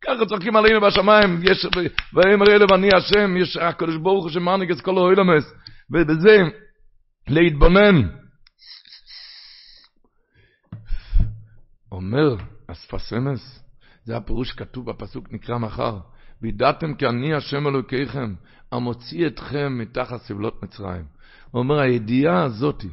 [0.00, 1.66] ככה צוחקים עלינו בשמיים, יש,
[2.14, 5.54] ויאמר אלו ואני השם, יש הקדוש ברוך הוא שמעניק את כל האוילמס,
[5.90, 6.36] ובזה
[7.28, 8.08] להתבונן.
[11.92, 13.64] אומר אספסמס,
[14.04, 15.98] זה הפירוש שכתוב בפסוק נקרא מחר,
[16.42, 18.34] וידעתם כי אני השם אלוקיכם,
[18.72, 21.04] המוציא אתכם מתחת סבלות מצרים.
[21.50, 22.88] הוא אומר, הידיעה הזאתי,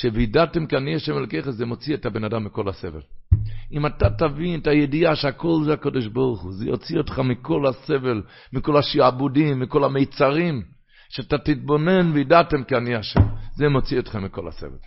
[0.00, 3.00] שווידעתם כי אני השם אלוקיכם, זה מוציא את הבן אדם מכל הסבל.
[3.72, 8.22] אם אתה תבין את הידיעה שהכל זה הקדוש ברוך הוא, זה יוציא אותך מכל הסבל,
[8.52, 10.62] מכל השעבודים, מכל המיצרים,
[11.08, 13.20] שאתה תתבונן וידעתם כי אני השם.
[13.56, 14.78] זה מוציא אתכם מכל הסבל.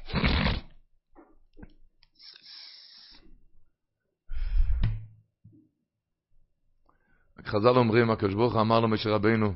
[7.46, 9.54] חז"ל אומרים, הקדוש ברוך הוא אמר למשה רבינו,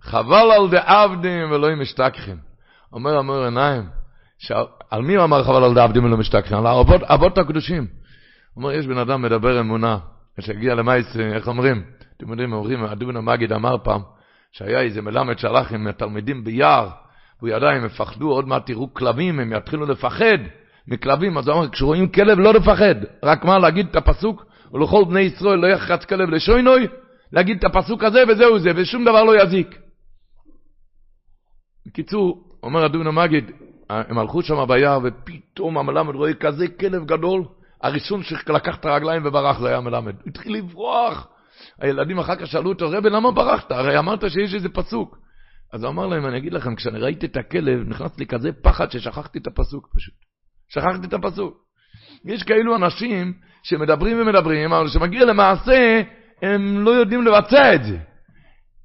[0.00, 2.36] חבל על דעבדים ולא עם משתכחים.
[2.92, 4.01] אומר אמור עיניים,
[4.90, 6.56] על מי הוא אמר חבל על דעבדים ולא משתכחים?
[6.56, 7.86] על האבות, הקדושים.
[8.54, 9.98] הוא אומר, יש בן אדם מדבר אמונה,
[10.40, 11.82] כשהגיע למייס, איך אומרים?
[12.16, 14.00] אתם יודעים, אומרים, אדון המגיד אמר פעם,
[14.52, 16.88] שהיה איזה מלמד שהלך עם התלמידים ביער,
[17.38, 20.38] והוא ידע, הם יפחדו, עוד מעט תראו כלבים, הם יתחילו לפחד
[20.88, 25.20] מכלבים, אז הוא אמר, כשרואים כלב לא לפחד, רק מה, להגיד את הפסוק, ולכל בני
[25.20, 26.86] ישראל לא יחץ כלב לשוינוי,
[27.32, 29.78] להגיד את הפסוק הזה וזהו זה, ושום דבר לא יזיק.
[31.86, 33.50] בקיצור, אומר אדון המגיד,
[33.90, 37.44] הם הלכו שם ביער, ופתאום המלמד רואה כזה כלב גדול,
[37.82, 40.14] הראשון שלקח את הרגליים וברח זה היה המלמד.
[40.14, 41.28] הוא התחיל לברוח.
[41.80, 43.72] הילדים אחר כך שאלו אותו, רבי, למה ברחת?
[43.72, 45.18] הרי אמרת שיש איזה פסוק.
[45.72, 48.90] אז הוא אמר להם, אני אגיד לכם, כשאני ראיתי את הכלב, נכנס לי כזה פחד
[48.90, 50.14] ששכחתי את הפסוק פשוט.
[50.68, 51.56] שכחתי את הפסוק.
[52.24, 56.02] יש כאלו אנשים שמדברים ומדברים, אבל כשמגיע למעשה,
[56.42, 57.98] הם לא יודעים לבצע את זה.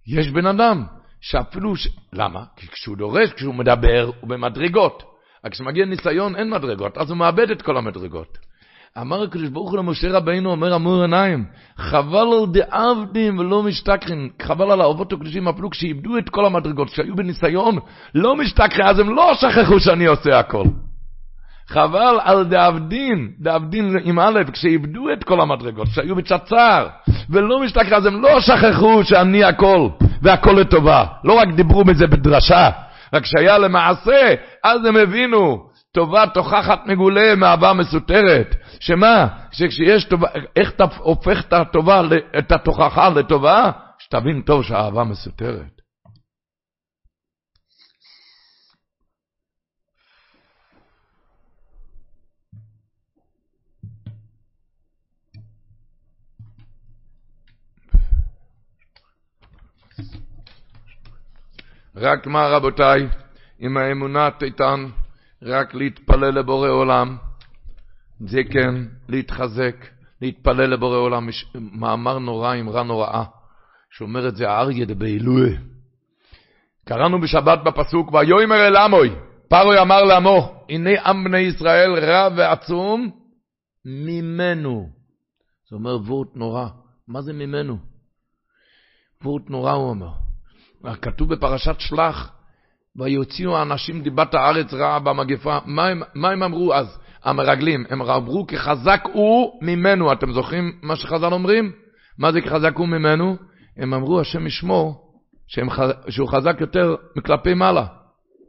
[0.07, 0.83] יש בן אדם
[1.29, 1.87] שאפילו, ש...
[2.13, 2.43] למה?
[2.55, 5.03] כי כשהוא דורש, כשהוא מדבר, הוא במדרגות.
[5.45, 8.37] רק כשמגיע ניסיון אין מדרגות, אז הוא מאבד את כל המדרגות.
[9.01, 11.45] אמר הקדוש ברוך הוא למשה רבינו, אומר אמור עיניים,
[11.77, 17.15] חבל על דעבדים ולא משתכחים, חבל על האבות הקדושים אפילו כשאיבדו את כל המדרגות, כשהיו
[17.15, 17.79] בניסיון,
[18.15, 20.63] לא משתכחים, אז הם לא שכחו שאני עושה הכל.
[21.69, 26.87] חבל על דעבדין, דעבדין עם א', כשאיבדו את כל המדרגות, כשהיו בצצר,
[27.29, 29.89] ולא משתכחים, אז הם לא שכחו שאני הכל,
[30.21, 31.05] והכל לטובה.
[31.23, 32.69] לא רק דיברו מזה בדרשה,
[33.13, 35.67] רק כשהיה למעשה, אז הם הבינו.
[35.91, 38.55] טובה תוכחת מגולה מאהבה מסותרת.
[38.79, 39.27] שמה?
[39.51, 42.01] שכשיש טובה, איך אתה הופך את הטובה,
[42.39, 43.71] את התוכחה לטובה?
[43.99, 45.76] שתבין טוב שהאהבה מסותרת.
[61.99, 63.07] רק מה רבותיי,
[63.59, 64.85] עם האמונה תיתן,
[65.43, 67.17] רק להתפלל לבורא עולם,
[68.19, 68.75] זה כן,
[69.09, 69.75] להתחזק,
[70.21, 71.29] להתפלל לבורא עולם.
[71.29, 73.23] יש מאמר נורא, אמרה נוראה,
[73.91, 75.57] שאומר את זה האריה דבעילוי.
[76.85, 79.09] קראנו בשבת בפסוק, ויאמר אל עמוי,
[79.47, 83.09] פרוי אמר לעמו, הנה עם בני ישראל רע ועצום
[83.85, 84.89] ממנו.
[85.69, 86.67] זה אומר וורט נורא.
[87.07, 87.77] מה זה ממנו?
[89.23, 90.26] וורט נורא הוא אומר.
[90.95, 92.31] כתוב בפרשת שלח,
[92.95, 95.57] ויוציאו האנשים דיבת הארץ רעה במגפה.
[95.65, 97.85] מה הם, מה הם אמרו אז, המרגלים?
[97.89, 100.13] הם אמרו כחזק הוא ממנו.
[100.13, 101.71] אתם זוכרים מה שחז"ל אומרים?
[102.19, 103.35] מה זה כחזק הוא ממנו?
[103.77, 105.07] הם אמרו השם ישמור
[105.47, 105.67] שהם,
[106.09, 107.85] שהוא חזק יותר מכלפי מעלה.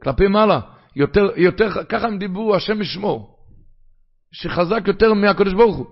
[0.03, 0.59] כלפי מעלה.
[0.95, 3.35] יותר, יותר, ככה הם דיברו, השם ישמור.
[4.31, 5.85] שחזק יותר מהקדוש ברוך הוא.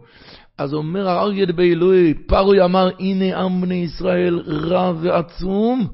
[0.57, 5.87] אז אומר האריה דבעילוי, פרוי אמר, הנה עם בני ישראל רע ועצום,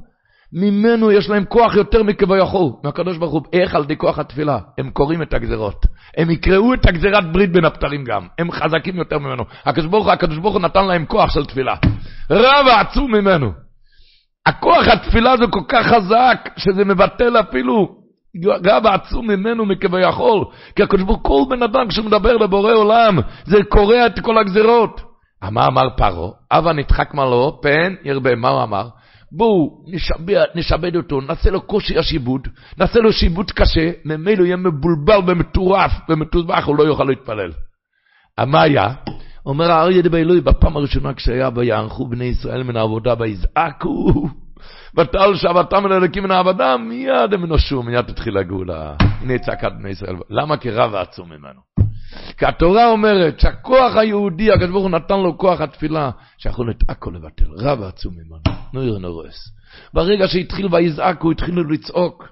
[0.53, 3.41] ממנו יש להם כוח יותר מכביכול, מהקדוש ברוך הוא.
[3.53, 4.59] איך על ידי כוח התפילה?
[4.77, 5.85] הם קוראים את הגזרות.
[6.17, 8.27] הם יקראו את הגזירת ברית בין הפתרים גם.
[8.39, 9.43] הם חזקים יותר ממנו.
[9.65, 11.75] הקדוש ברוך הקדוש ברוך הוא נתן להם כוח של תפילה.
[12.29, 13.51] רב עצום ממנו.
[14.45, 17.95] הכוח התפילה זה כל כך חזק, שזה מבטל אפילו
[18.45, 20.45] רב עצום ממנו מכביכול.
[20.75, 25.01] כי הקדוש ברוך כל בן אדם כשהוא מדבר לבורא עולם, זה קורע את כל הגזירות.
[25.51, 26.31] מה אמר פרעה?
[26.51, 28.35] אבא נדחק מלו, פן ירבה.
[28.35, 28.87] מה הוא אמר?
[29.34, 29.86] בואו
[30.56, 36.65] נשבד אותו, נעשה לו קושי השיבוד, נעשה לו שיבוד קשה, ממילא יהיה מבולבל ומטורף ומטובח,
[36.65, 37.52] הוא לא יוכל להתפלל.
[38.48, 38.93] מה היה?
[39.46, 44.30] אומר האריה דבאלוי, בפעם הראשונה כשהיה ויערכו בני ישראל מן העבודה ויזעקו,
[44.98, 48.96] ותעל שבתם אל אלוקים מן העבודה, מיד הם נושעו, מיד תתחיל הגאולה.
[49.00, 50.15] הנה צעקת בני ישראל.
[50.30, 50.58] למה?
[50.58, 51.60] כי רב עצום ממנו.
[52.38, 57.12] כי התורה אומרת שהכוח היהודי, הקדוש ברוך הוא נתן לו כוח התפילה, שיכול את הכל
[57.15, 57.45] לבטל.
[57.58, 59.49] רב עצום ממנו, נויר נורס.
[59.93, 62.28] ברגע שהתחיל ויזעקו, התחילו לצעוק.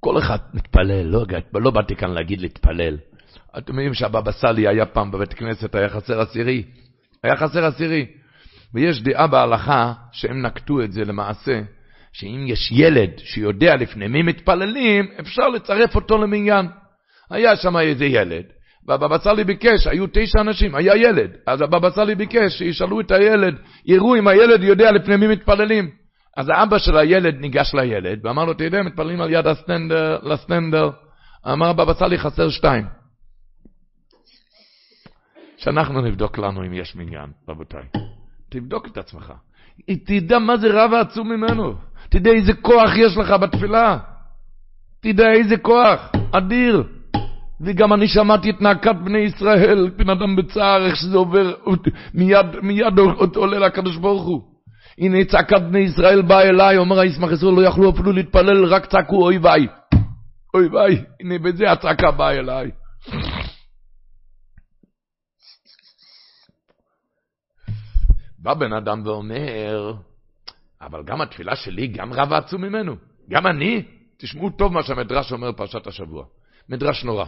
[0.00, 2.96] כל אחד מתפלל, לא, לא באתי כאן להגיד להתפלל.
[3.58, 6.64] אתם יודעים שהבבא סאלי היה פעם בבית כנסת, היה חסר עשירי.
[7.22, 8.06] היה חסר עשירי.
[8.74, 11.60] ויש דעה בהלכה שהם נקטו את זה למעשה,
[12.12, 16.66] שאם יש ילד שיודע לפני מי מתפללים, אפשר לצרף אותו למניין.
[17.30, 18.44] היה שם איזה ילד,
[18.88, 23.54] והבבא סאלי ביקש, היו תשע אנשים, היה ילד, אז הבבא סאלי ביקש שישאלו את הילד,
[23.84, 25.90] יראו אם הילד יודע לפני מי מתפללים.
[26.36, 30.90] אז האבא של הילד ניגש לילד, ואמר לו, יודע, מתפללים על יד הסטנדר, לסטנדר.
[31.52, 32.86] אמר הבבא סאלי, חסר שתיים.
[35.56, 37.84] שאנחנו נבדוק לנו אם יש מניין, רבותיי.
[38.48, 39.32] תבדוק את עצמך.
[40.06, 41.74] תדע מה זה רב העצום ממנו.
[42.08, 43.98] תדע איזה כוח יש לך בתפילה.
[45.00, 46.84] תדע איזה כוח, אדיר.
[47.60, 51.54] וגם אני שמעתי את נאקת בני ישראל, בן אדם בצער, איך שזה עובר,
[52.14, 52.98] מיד, מיד
[53.36, 54.42] עולה לקדוש ברוך הוא.
[54.98, 59.24] הנה צעקת בני ישראל באה אליי, אומר הישמח ישראל, לא יכלו אפילו להתפלל, רק צעקו
[59.24, 59.66] אוי ויי.
[60.54, 62.70] אוי ויי, הנה בזה הצעקה באה אליי.
[68.38, 69.94] בא בן אדם ואומר,
[70.82, 72.96] אבל גם התפילה שלי, גם רב עצום ממנו.
[73.30, 73.82] גם אני,
[74.16, 76.24] תשמעו טוב מה שהמדרש אומר פרשת השבוע.
[76.68, 77.24] מדרש נורא.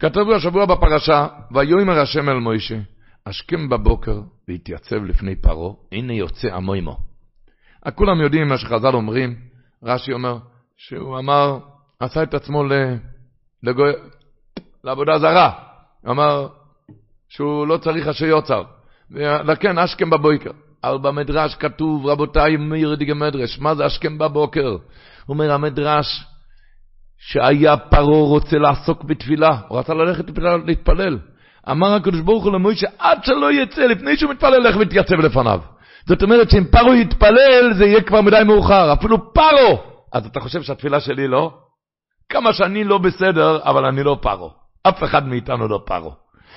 [0.00, 2.78] כתבו השבוע בפרשה, ויאמר השם אל מוישה,
[3.26, 6.96] השכם בבוקר והתייצב לפני פרעה, הנה יוצא עמו עמו.
[7.94, 9.34] כולם יודעים מה שחז"ל אומרים,
[9.82, 10.38] רש"י אומר,
[10.76, 11.58] שהוא אמר,
[12.00, 12.64] עשה את עצמו
[13.62, 13.84] לגו...
[14.84, 15.52] לעבודה זרה.
[16.08, 16.48] אמר
[17.28, 18.62] שהוא לא צריך אשר יוצר.
[19.46, 20.50] וכן, השכם בבוקר.
[20.84, 24.76] אבל במדרש כתוב, רבותיי, מאיר דיגה מדרש, מה זה השכם בבוקר?
[25.28, 26.24] אומר, המדרש,
[27.20, 30.24] שהיה פרעה רוצה לעסוק בתפילה, הוא רצה ללכת
[30.66, 31.18] להתפלל.
[31.70, 35.60] אמר הקדוש ברוך הוא למוישה, עד שלא יצא, לפני שהוא מתפלל, לך ותתייצב לפניו.
[36.06, 38.92] זאת אומרת שאם פרעה יתפלל, זה יהיה כבר מדי מאוחר.
[38.92, 39.76] אפילו פרעה!
[40.12, 41.52] אז אתה חושב שהתפילה שלי לא?
[42.28, 44.50] כמה שאני לא בסדר, אבל אני לא פרעה.
[44.82, 46.14] אף אחד מאיתנו לא פרעה.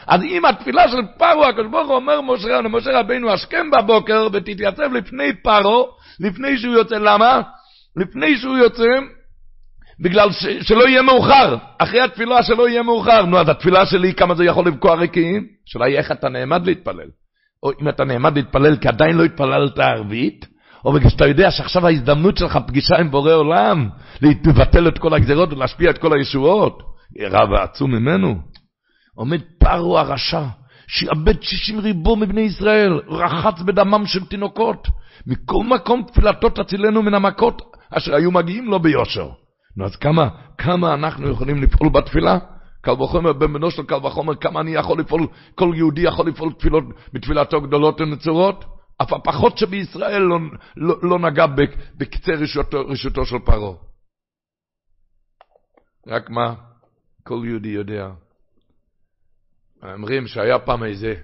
[0.08, 4.93] אז אם התפילה של פרעה, הקדוש ברוך הוא אומר משה, למשה רבינו, השכם בבוקר ותתייצב
[4.93, 5.84] לפני פרעה,
[6.19, 6.95] לפני שהוא יוצא.
[6.95, 7.41] למה?
[7.95, 8.88] לפני שהוא יוצא,
[9.99, 11.58] בגלל ש, שלא יהיה מאוחר.
[11.77, 13.25] אחרי התפילה שלא יהיה מאוחר.
[13.25, 15.47] נו, אז התפילה שלי, כמה זה יכול לפגוע ריקים?
[15.67, 17.08] השאלה היא איך אתה נעמד להתפלל.
[17.63, 20.45] או אם אתה נעמד להתפלל כי עדיין לא התפללת ערבית,
[20.86, 23.89] או בגלל שאתה יודע שעכשיו ההזדמנות שלך פגישה עם בורא עולם,
[24.21, 26.84] לבטל את כל הגזרות ולהשפיע את כל הישועות.
[27.21, 28.36] רב עצום ממנו.
[29.15, 30.43] עומד פרעה הרשע,
[30.88, 34.88] שאיבד שישים ריבו מבני ישראל, רחץ בדמם של תינוקות.
[35.27, 39.29] מכל מקום תפילתו תצילנו מן המכות אשר היו מגיעים לו ביושר.
[39.77, 42.38] נו, אז כמה, כמה אנחנו יכולים לפעול בתפילה?
[42.81, 46.53] קל וחומר, בן בנו של קל וחומר, כמה אני יכול לפעול, כל יהודי יכול לפעול
[46.53, 46.83] תפילות
[47.13, 48.65] בתפילתו גדולות ונצורות?
[49.01, 50.39] אף הפחות שבישראל לא,
[50.75, 51.45] לא, לא נגע
[51.97, 53.75] בקצה רשותו, רשותו של פרעה.
[56.07, 56.53] רק מה?
[57.23, 58.09] כל יהודי יודע.
[59.83, 61.15] אומרים שהיה פעם איזה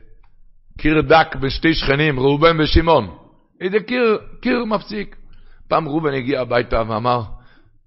[0.78, 3.18] קיר דק בשתי שכנים, ראובן ושמעון.
[3.62, 5.16] איזה קיר, קיר מפסיק.
[5.68, 7.22] פעם ראובן הגיע הביתה ואמר,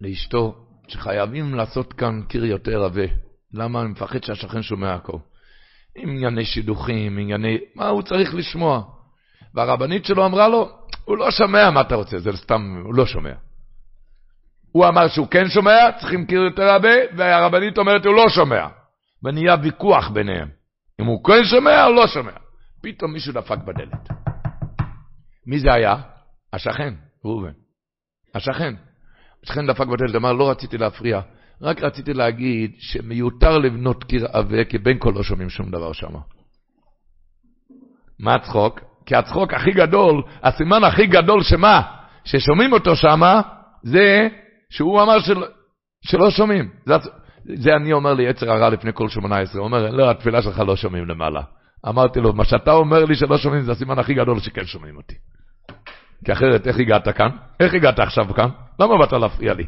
[0.03, 0.55] לאשתו
[0.89, 3.07] שחייבים לעשות כאן קיר יותר עבה.
[3.55, 3.81] למה?
[3.81, 5.19] אני מפחד שהשכן שומע הכל.
[5.97, 7.59] ענייני שידוכים, ענייני...
[7.75, 8.83] מה הוא צריך לשמוע?
[9.55, 10.71] והרבנית שלו אמרה לו,
[11.05, 13.33] הוא לא שומע מה אתה רוצה, זה סתם, הוא לא שומע.
[14.73, 18.67] הוא אמר שהוא כן שומע, צריכים קיר יותר הרבה, והרבנית אומרת, הוא לא שומע.
[19.23, 20.49] ונהיה ויכוח ביניהם.
[21.01, 22.33] אם הוא כן שומע או לא שומע.
[22.83, 24.09] פתאום מישהו דפק בדלת.
[25.47, 25.97] מי זה היה?
[26.53, 27.53] השכן, ראובן.
[28.35, 28.75] השכן.
[29.45, 31.21] השכן דפק בדלת, אמר, לא רציתי להפריע,
[31.63, 36.13] רק רציתי להגיד שמיותר לבנות קיר עבה, כי בין כה לא שומעים שום דבר שם.
[38.19, 38.81] מה הצחוק?
[39.07, 41.83] כי הצחוק הכי גדול, הסימן הכי גדול שמה?
[42.25, 43.41] ששומעים אותו שמה,
[43.83, 44.29] זה
[44.71, 45.43] שהוא אמר של,
[46.05, 46.71] שלא שומעים.
[46.87, 46.95] זה,
[47.45, 50.59] זה אני אומר לי יצר הרע לפני כל שמונה עשרה, הוא אומר, לא, התפילה שלך
[50.59, 51.43] לא שומעים למעלה.
[51.89, 55.15] אמרתי לו, מה שאתה אומר לי שלא שומעים זה הסימן הכי גדול שכן שומעים אותי.
[56.25, 57.31] כי אחרת, איך הגעת כאן?
[57.61, 58.49] איך הגעת עכשיו כאן?
[58.81, 59.67] למה באת להפריע לי?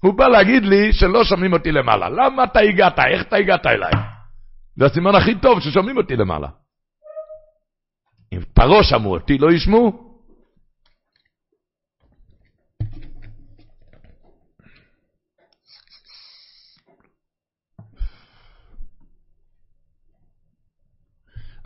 [0.00, 2.08] הוא בא להגיד לי שלא שומעים אותי למעלה.
[2.08, 2.98] למה אתה הגעת?
[2.98, 3.92] איך אתה הגעת אליי?
[4.76, 6.48] זה הסימן הכי טוב ששומעים אותי למעלה.
[8.32, 10.06] אם פרעה שמעו אותי, לא ישמעו.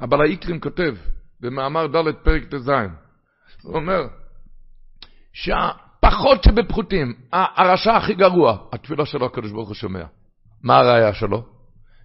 [0.01, 0.95] אבל האיקרים כותב
[1.41, 2.71] במאמר ד' פרק ט"ז,
[3.63, 4.20] הוא אומר
[5.43, 10.05] שהפחות שבפחותים, הרשע הכי גרוע, התפילה שלו הקדוש ברוך הוא שומע.
[10.63, 11.43] מה הראייה שלו?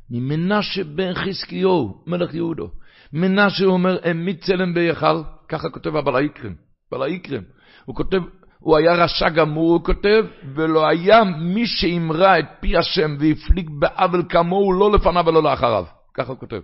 [0.09, 2.69] ממנשה בן חזקיהו, מלך יהודו.
[3.13, 6.55] מנשה אומר, העמיד צלם בהיכל, ככה כותב הבעל האיקרים,
[6.91, 7.41] בעל האיקרים.
[7.85, 8.17] הוא כותב,
[8.59, 14.23] הוא היה רשע גמור, הוא כותב, ולא היה מי שאמרה את פי השם והפליג בעוול
[14.29, 15.85] כמוהו, לא לפניו ולא לאחריו.
[16.13, 16.61] ככה הוא כותב.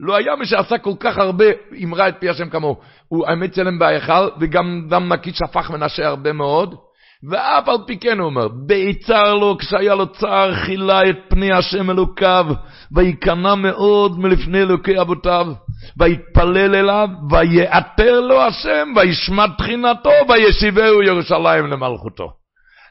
[0.00, 1.44] לא היה מי שעשה כל כך הרבה,
[1.84, 2.76] אמרה את פי השם כמוהו.
[3.08, 6.74] הוא האמת צלם בהיכל, וגם דם נקי שפך מנשה הרבה מאוד,
[7.30, 11.90] ואף על פי כן הוא אומר, ביצר לו כשהיה לו צער חילה את פני השם
[11.90, 12.46] אלוקיו,
[12.92, 15.46] וייכנע מאוד מלפני אלוקי אבותיו,
[15.98, 22.45] ויתפלל אליו, ויעתר לו השם, וישמע תחינתו, וישיבהו ירושלים למלכותו.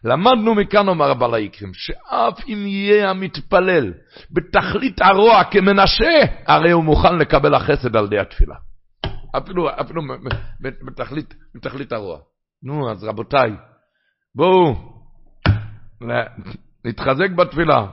[0.05, 1.33] למדנו מכאן, אומר הבעל
[1.73, 3.93] שאף אם יהיה המתפלל
[4.31, 8.55] בתכלית הרוע כמנשה, הרי הוא מוכן לקבל החסד על ידי התפילה.
[9.37, 10.01] אפילו, אפילו
[10.61, 12.19] בתכלית, בתכלית הרוע.
[12.63, 13.51] נו, אז רבותיי,
[14.35, 14.75] בואו
[16.85, 17.87] נתחזק בתפילה.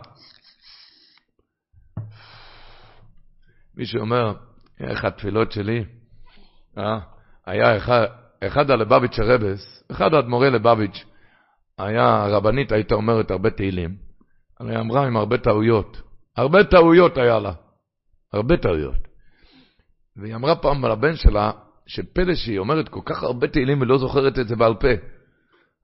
[3.77, 4.35] מי שאומר,
[4.81, 5.85] איך התפילות שלי,
[6.79, 6.99] אה?
[7.47, 8.07] היה אחד,
[8.47, 11.05] אחד הלבביץ' הרבס, אחד האדמו"רי לבביץ',
[11.83, 13.97] היה רבנית, היית אומרת הרבה תהילים,
[14.61, 16.03] היא אמרה עם הרבה טעויות.
[16.37, 17.53] הרבה טעויות היה לה.
[18.33, 19.09] הרבה טעויות.
[20.17, 21.51] והיא אמרה פעם על הבן שלה,
[21.87, 24.89] שפלא שהיא אומרת כל כך הרבה תהילים ולא זוכרת את זה בעל פה.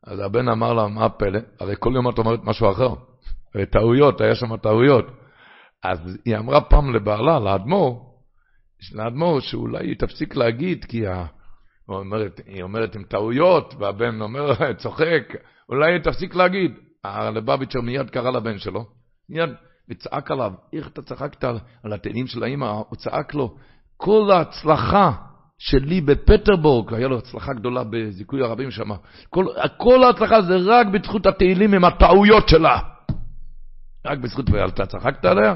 [0.06, 1.40] אז הבן אמר לה, מה הפלא?
[1.61, 2.94] הרי כל יום את אומרת משהו אחר.
[3.70, 5.04] טעויות, היה שם טעויות.
[5.84, 8.14] אז היא אמרה פעם לבעלה, לאדמו"ר,
[8.94, 11.26] לאדמו"ר, שאולי היא תפסיק להגיד, כי ה...
[11.88, 15.35] אומרת, היא אומרת עם טעויות, והבן אומר, צוחק,
[15.68, 16.70] אולי תפסיק להגיד.
[17.05, 18.85] הלבביצ'ר מיד קרא לבן שלו,
[19.29, 19.51] מיד,
[19.90, 21.44] וצעק עליו, איך אתה צחקת
[21.83, 22.66] על התאנים של האמא?
[22.88, 23.57] הוא צעק לו,
[23.96, 25.12] כל ההצלחה
[25.59, 28.90] שלי בפטרבורג, והיה לו הצלחה גדולה בזיכוי הרבים שם,
[29.31, 29.44] כל,
[29.77, 32.79] כל ההצלחה זה רק בזכות התהילים עם הטעויות שלה.
[34.07, 35.55] רק בזכות, ואתה צחקת עליה?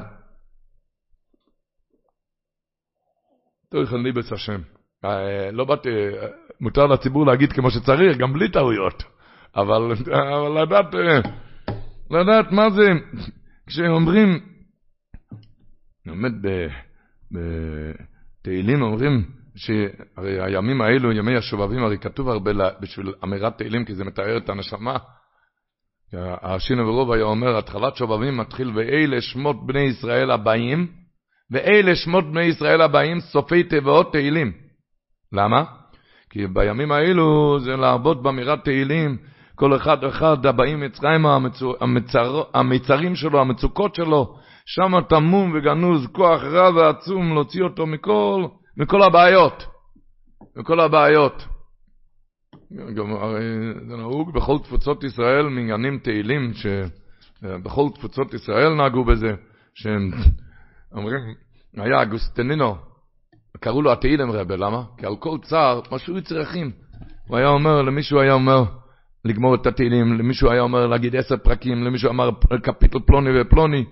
[3.71, 4.61] תויכל ניבס השם.
[5.05, 6.27] אה, לא באתי, אה,
[6.61, 9.03] מותר לציבור להגיד כמו שצריך, גם בלי טעויות.
[9.55, 11.19] אבל, אבל לדעת, אה,
[12.11, 12.89] לדעת מה זה,
[13.67, 14.39] כשאומרים,
[16.05, 16.31] באמת
[18.41, 24.03] בתהילים אומרים, שהרי הימים האלו, ימי השובבים, הרי כתוב הרבה בשביל אמירת תהילים, כי זה
[24.03, 24.97] מתאר את הנשמה.
[26.41, 30.87] השינו ורוב היה אומר, התחלת שובבים מתחיל, ואלה שמות בני ישראל הבאים,
[31.51, 34.62] ואלה שמות בני ישראל הבאים, סופי תיבות תהילים.
[35.33, 35.63] למה?
[36.29, 39.17] כי בימים האלו זה לעבוד באמירת תהילים,
[39.55, 41.37] כל אחד ואחד הבאים מצרימה,
[41.81, 48.45] המצר, המצרים שלו, המצוקות שלו, שם טמום וגנוז, כוח רע ועצום להוציא אותו מכל
[48.77, 49.65] מכל הבעיות,
[50.55, 51.43] מכל הבעיות.
[52.95, 53.43] גם הרי
[53.87, 59.33] זה נהוג בכל תפוצות ישראל, מגנים תהילים, שבכל תפוצות ישראל נהגו בזה,
[59.73, 60.11] שהם
[60.93, 61.19] אומרים,
[61.73, 62.75] היה אגוסטנינו,
[63.63, 64.83] קראו לו התהילים רבה, למה?
[64.97, 66.71] כי על כל צער, משהו צריכים.
[67.27, 68.63] הוא היה אומר, למישהו היה אומר,
[69.25, 72.29] לגמור את התהילים, למישהו היה אומר להגיד עשר פרקים, למישהו אמר
[72.63, 73.85] קפיטל פלוני ופלוני.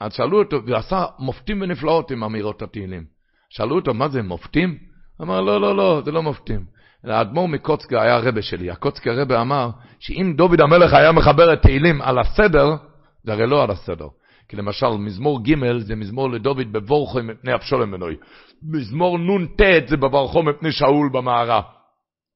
[0.00, 3.04] אז שאלו אותו, ועשה מופתים ונפלאות עם אמירות התהילים.
[3.50, 4.78] שאלו אותו, מה זה, מופתים?
[5.22, 6.64] אמר, לא, לא, לא, זה לא מופתים.
[7.04, 8.70] האדמו"ר מקוצקה היה הרבה שלי.
[8.70, 12.76] הקוצקה הרבה אמר שאם דוד המלך היה מחבר את תהילים על הסדר,
[13.24, 14.06] זה הרי לא על הסדר.
[14.48, 18.16] כי למשל, מזמור ג' זה מזמור לדוד בבורכו מפני אבשולם בנוי.
[18.62, 21.62] מזמור נ"ט זה בבורכו מפני שאול במערה.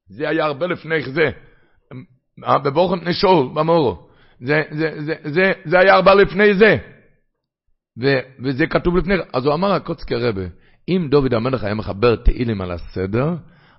[0.08, 1.30] זה היה הרבה לפני זה.
[2.64, 4.08] בבורכו מפני שאול במורו.
[4.40, 6.76] זה, זה, זה, זה, זה היה הרבה לפני זה.
[8.00, 8.06] ו,
[8.44, 10.42] וזה כתוב לפני, אז הוא אמר הקוצקי רבה,
[10.88, 13.34] אם דוד המלך היה מחבר תהילים על הסדר,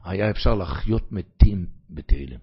[0.05, 2.39] היה אפשר לחיות מתים בתהילים.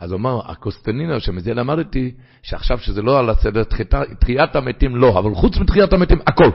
[0.00, 3.62] אז הוא אמר, הקוסטנינו, שמזה למדתי, שעכשיו שזה לא על הסדר,
[4.20, 6.50] תחיית המתים לא, אבל חוץ מתחיית המתים, הכל.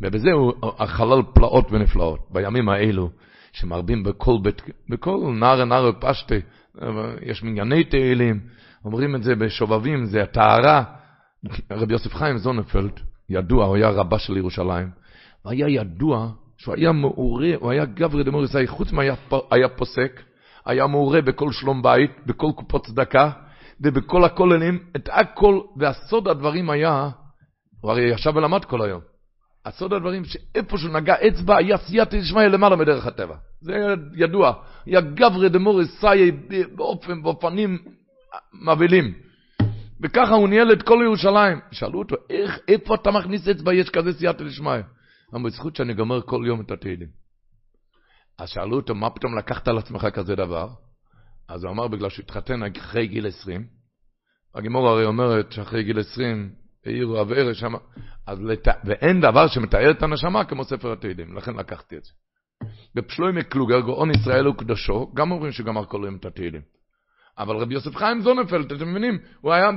[0.00, 0.52] ובזה הוא
[0.86, 3.10] חלל פלאות ונפלאות, בימים האלו,
[3.52, 6.34] שמרבים בכל בית, בכל נער נער פשטה,
[7.22, 8.40] יש מנייני תהילים,
[8.84, 10.84] אומרים את זה בשובבים, זה הטהרה.
[11.70, 14.90] רבי יוסף חיים זונפלד, ידוע, הוא היה רבה של ירושלים,
[15.44, 16.28] והיה ידוע
[16.58, 18.88] שהוא היה מעורה, הוא היה גברי דמור ישראל, חוץ
[19.50, 20.22] היה פוסק,
[20.66, 23.30] היה מעורה בכל שלום בית, בכל קופות צדקה,
[23.80, 27.08] ובכל הכוללים, את הכל, והסוד הדברים היה,
[27.80, 29.15] הוא הרי ישב ולמד כל היום.
[29.66, 33.36] הסוד הדברים שאיפה שהוא נגע אצבע היה סייעתא דשמיא למעלה מדרך הטבע.
[33.60, 33.72] זה
[34.14, 34.52] ידוע.
[34.86, 36.32] היה גברי דמוריס סייע
[36.74, 37.78] באופן, באופנים
[38.52, 39.14] מבהילים.
[40.00, 41.60] וככה הוא ניהל את כל ירושלים.
[41.72, 44.72] שאלו אותו, איך, איפה אתה מכניס אצבע, יש כזה סייעתא דשמיא?
[45.34, 47.08] אמר, בזכות שאני גומר כל יום את התהילים.
[48.38, 50.68] אז שאלו אותו, מה פתאום לקחת על עצמך כזה דבר?
[51.48, 53.66] אז הוא אמר, בגלל שהוא התחתן אחרי גיל 20.
[54.54, 57.72] הגימור הרי אומרת שאחרי גיל 20 העירו אבערה שם,
[58.26, 58.68] אז לת...
[58.84, 62.10] ואין דבר שמתאר את הנשמה כמו ספר התהילים, לכן לקחתי את זה.
[62.94, 66.62] בפשלוימי קלוגר, גאון ישראל וקדושו, גם אומרים שגמר כל יום את התהילים.
[67.38, 69.70] אבל רבי יוסף חיים זונפלד, אתם מבינים, הוא היה,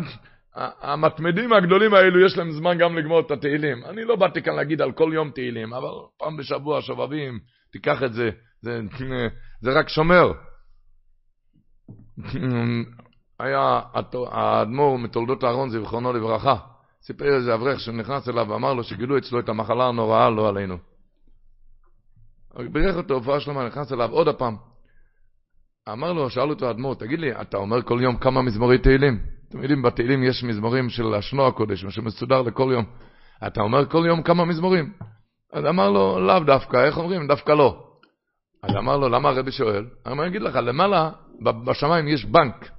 [0.81, 3.85] המתמדים הגדולים האלו יש להם זמן גם לגמור את התהילים.
[3.85, 5.89] אני לא באתי כאן להגיד על כל יום תהילים, אבל
[6.19, 7.39] פעם בשבוע שובבים,
[7.71, 8.29] תיקח את זה,
[8.61, 8.81] זה,
[9.61, 10.31] זה רק שומר.
[13.39, 13.81] היה
[14.31, 16.55] האדמו"ר מתולדות אהרון זיכרונו לברכה,
[17.01, 20.77] סיפר איזה אברך שנכנס אליו ואמר לו שגילו אצלו את המחלה הנוראה, לא עלינו.
[22.71, 24.55] בירך אותו, הופעה שלמה, נכנס אליו עוד הפעם.
[25.91, 29.19] אמר לו, שאל אותו האדמו"ר, תגיד לי, אתה אומר כל יום כמה מזמורי תהילים?
[29.49, 32.85] אתם יודעים, בתהילים יש מזמורים של השנו הקודש, שמסודר לכל יום.
[33.47, 34.93] אתה אומר כל יום כמה מזמורים?
[35.53, 37.27] אז אמר לו, לאו דווקא, איך אומרים?
[37.27, 37.83] דווקא לא.
[38.63, 39.85] אז אמר לו, למה הרבי שואל?
[40.05, 42.78] אני אגיד לך, למעלה, בשמיים יש בנק.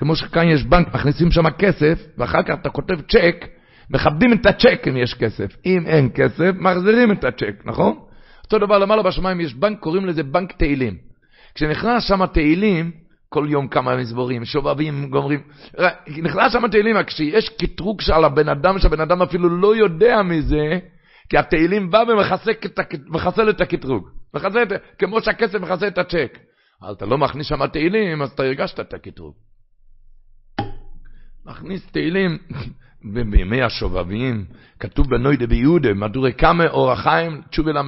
[0.00, 3.46] כמו שכאן יש בנק, מכניסים שם כסף, ואחר כך אתה כותב צ'ק,
[3.90, 5.56] מכבדים את הצ'ק אם יש כסף.
[5.66, 7.98] אם אין כסף, מחזירים את הצ'ק, נכון?
[8.44, 10.96] אותו דבר למעלה בשמיים יש בנק, קוראים לזה בנק תהילים.
[11.54, 12.90] כשנכנס שם תהילים,
[13.28, 15.40] כל יום כמה מזמורים, שובבים, גומרים,
[16.22, 20.78] נכנס שם תהילים, כשיש קטרוג של הבן אדם, שהבן אדם אפילו לא יודע מזה,
[21.28, 24.08] כי התהילים בא ומחסל את הקטרוג.
[24.34, 26.38] מחסל את, כמו שהכסף מחסל את הצ'ק.
[26.82, 29.34] אבל אתה לא מכניס שם תהילים, אז אתה הרגשת את הקטרוג.
[31.46, 32.38] מכניס תהילים,
[33.14, 34.44] ובימי השובבים,
[34.80, 37.80] כתוב בנוידה ביהודה, מדורי קמא אור החיים, תשובה ל"ה.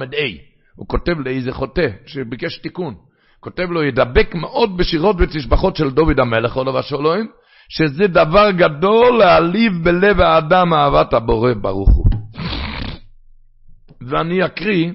[0.75, 2.95] הוא כותב לאיזה חוטא שביקש תיקון.
[3.39, 7.27] כותב לו, ידבק מאוד בשירות ותשבחות של דוד המלך, עולו ושלום,
[7.69, 12.05] שזה דבר גדול להעליב בלב האדם אהבת הבורא ברוך הוא.
[14.07, 14.91] ואני אקריא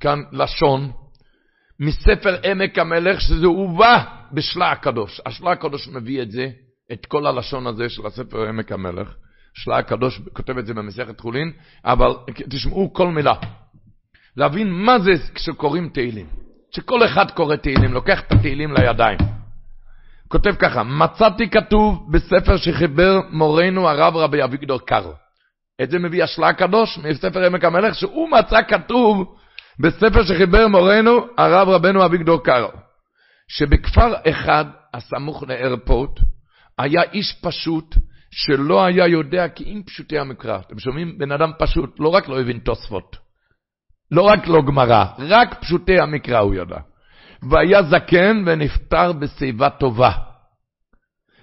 [0.00, 0.90] כאן לשון
[1.80, 5.20] מספר עמק המלך, שזה הובא בשלה הקדוש.
[5.26, 6.48] השלה הקדוש מביא את זה.
[6.92, 9.14] את כל הלשון הזה של הספר עמק המלך.
[9.54, 11.52] שלה הקדוש כותב את זה במסכת חולין,
[11.84, 12.10] אבל
[12.50, 13.34] תשמעו כל מילה.
[14.36, 16.26] להבין מה זה כשקוראים תהילים.
[16.70, 19.18] שכל אחד קורא תהילים, לוקח את התהילים לידיים.
[20.28, 25.12] כותב ככה, מצאתי כתוב בספר שחיבר מורנו הרב רבי אביגדור קארו.
[25.82, 29.36] את זה מביא השלה הקדוש מספר עמק המלך, שהוא מצא כתוב
[29.80, 32.70] בספר שחיבר מורנו הרב רבנו אביגדור קארו.
[33.48, 34.64] שבכפר אחד
[34.94, 36.20] הסמוך לאיירפורט,
[36.78, 37.94] היה איש פשוט
[38.30, 40.58] שלא היה יודע כי אם פשוטי המקרא.
[40.58, 41.18] אתם שומעים?
[41.18, 43.16] בן אדם פשוט, לא רק לא הבין תוספות,
[44.10, 46.78] לא רק לא גמרא, רק פשוטי המקרא הוא ידע.
[47.42, 50.10] והיה זקן ונפטר בשיבה טובה.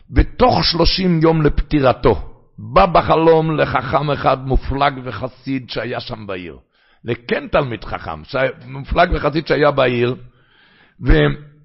[0.10, 6.58] בתוך שלושים יום לפטירתו, בא בחלום לחכם אחד מופלג וחסיד שהיה שם בעיר.
[7.06, 8.22] וכן תלמיד חכם,
[8.68, 10.16] מופלג וחסיד שהיה בעיר,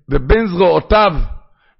[0.08, 1.12] ובין זרועותיו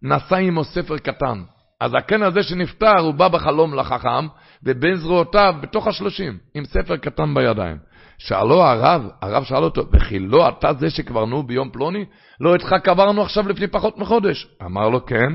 [0.03, 1.43] נשא עמו ספר קטן.
[1.81, 4.27] הזקן הזה שנפטר, הוא בא בחלום לחכם,
[4.65, 7.77] ובין זרועותיו, בתוך השלושים, עם ספר קטן בידיים.
[8.19, 12.05] שאלו הרב, הרב שאל אותו, וכי לא אתה זה שקברנו ביום פלוני?
[12.41, 14.49] לא איתך קברנו עכשיו לפני פחות מחודש.
[14.65, 15.33] אמר לו, כן,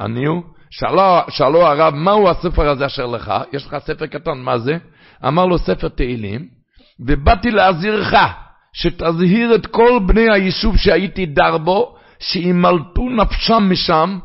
[0.00, 0.42] אני הוא.
[0.70, 3.32] שאלו, שאלו הרב, מהו הספר הזה אשר לך?
[3.52, 4.76] יש לך ספר קטן, מה זה?
[5.26, 6.48] אמר לו, ספר תהילים,
[7.00, 8.14] ובאתי להזהירך,
[8.72, 14.18] שתזהיר את כל בני היישוב שהייתי דר בו, שימלטו נפשם משם,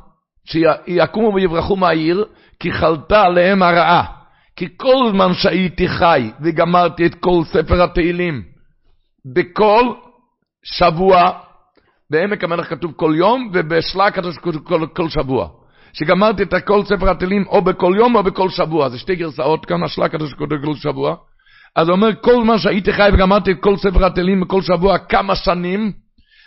[0.45, 2.25] שיקומו ויברחו מהעיר,
[2.59, 4.05] כי חלתה עליהם הרעה.
[4.55, 8.41] כי כל זמן שהייתי חי וגמרתי את כל ספר התהילים,
[9.35, 9.93] בכל
[10.63, 11.31] שבוע,
[12.11, 15.47] בעמק המלך כתוב כל יום, ובשלה כתוב כל, כל שבוע.
[15.93, 18.89] שגמרתי את כל ספר התהילים או בכל יום או בכל שבוע.
[18.89, 20.29] זה שתי גרסאות כאן, השלה כתוב
[20.65, 21.15] כל שבוע.
[21.75, 25.35] אז הוא אומר, כל זמן שהייתי חי וגמרתי את כל ספר התהילים בכל שבוע כמה
[25.35, 25.91] שנים,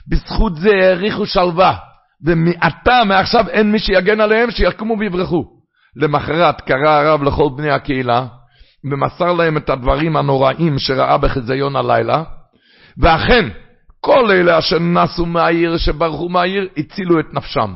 [0.08, 1.76] בזכות זה האריכו שלווה.
[2.24, 5.44] ומעתה, מעכשיו, אין מי שיגן עליהם, שיקומו ויברחו.
[5.96, 8.26] למחרת קרא הרב לכל בני הקהילה,
[8.84, 12.22] ומסר להם את הדברים הנוראים שראה בחזיון הלילה,
[12.98, 13.48] ואכן,
[14.00, 17.74] כל אלה אשר נסו מהעיר, שברחו מהעיר, הצילו את נפשם.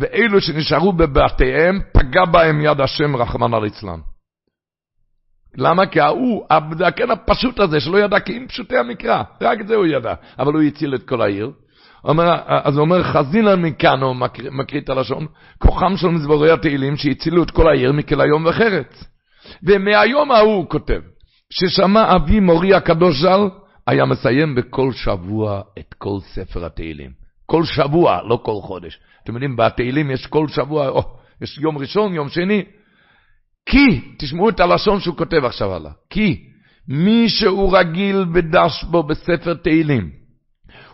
[0.00, 3.98] ואלו שנשארו בבתיהם, פגע בהם יד השם רחמנא ליצלן.
[5.56, 5.86] למה?
[5.86, 9.86] כי ההוא, הזקן הפשוט הזה, שלא ידע כי אם פשוטי המקרא, רק את זה הוא
[9.86, 11.50] ידע, אבל הוא הציל את כל העיר.
[12.04, 14.16] אומר, אז הוא אומר, מכאן, הוא
[14.50, 15.26] מקריא, את הלשון,
[15.58, 19.04] כוחם של מזבורי התהילים שהצילו את כל העיר מכליום וחרץ.
[19.62, 21.00] ומהיום ההוא הוא כותב,
[21.50, 23.48] ששמע אבי מורי הקדוש ז"ל,
[23.86, 27.10] היה מסיים בכל שבוע את כל ספר התהילים.
[27.46, 28.98] כל שבוע, לא כל חודש.
[29.24, 31.02] אתם יודעים, בתהילים יש כל שבוע, או,
[31.42, 32.64] יש יום ראשון, יום שני.
[33.66, 36.42] כי, תשמעו את הלשון שהוא כותב עכשיו הלאה, כי
[36.88, 40.21] מי שהוא רגיל בדש בו בספר תהילים,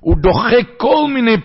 [0.00, 1.36] הוא דוחה כל מיני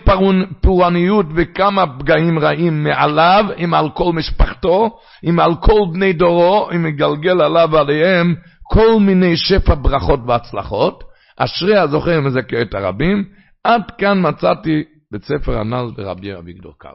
[0.60, 6.82] פורעניות וכמה פגעים רעים מעליו, אם על כל משפחתו, אם על כל בני דורו, אם
[6.82, 11.04] מגלגל עליו ועליהם כל מיני שפע ברכות והצלחות.
[11.36, 13.24] אשרי הזוכר מזכה את הרבים.
[13.64, 16.94] עד כאן מצאתי בית ספר הנ"ל ברבי אביגדור קר.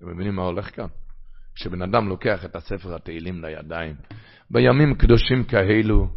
[0.00, 0.86] אתם מבינים מה הולך כאן?
[1.54, 3.94] כשבן אדם לוקח את הספר התהילים לידיים,
[4.50, 6.08] בימים קדושים כאלו,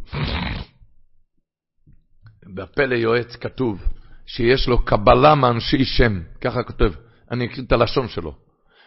[2.56, 3.84] בפלא יועץ כתוב
[4.30, 6.92] שיש לו קבלה מאנשי שם, ככה כותב,
[7.32, 8.34] אני אקריא את הלשון שלו.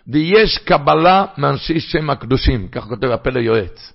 [0.09, 3.93] ויש קבלה מאנשי שם הקדושים, ככה כותב הפלא יועץ.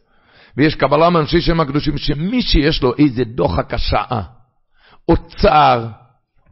[0.58, 4.22] ויש קבלה מאנשי שם הקדושים, שמי שיש לו איזה דוחק השעה,
[5.10, 5.88] או צער,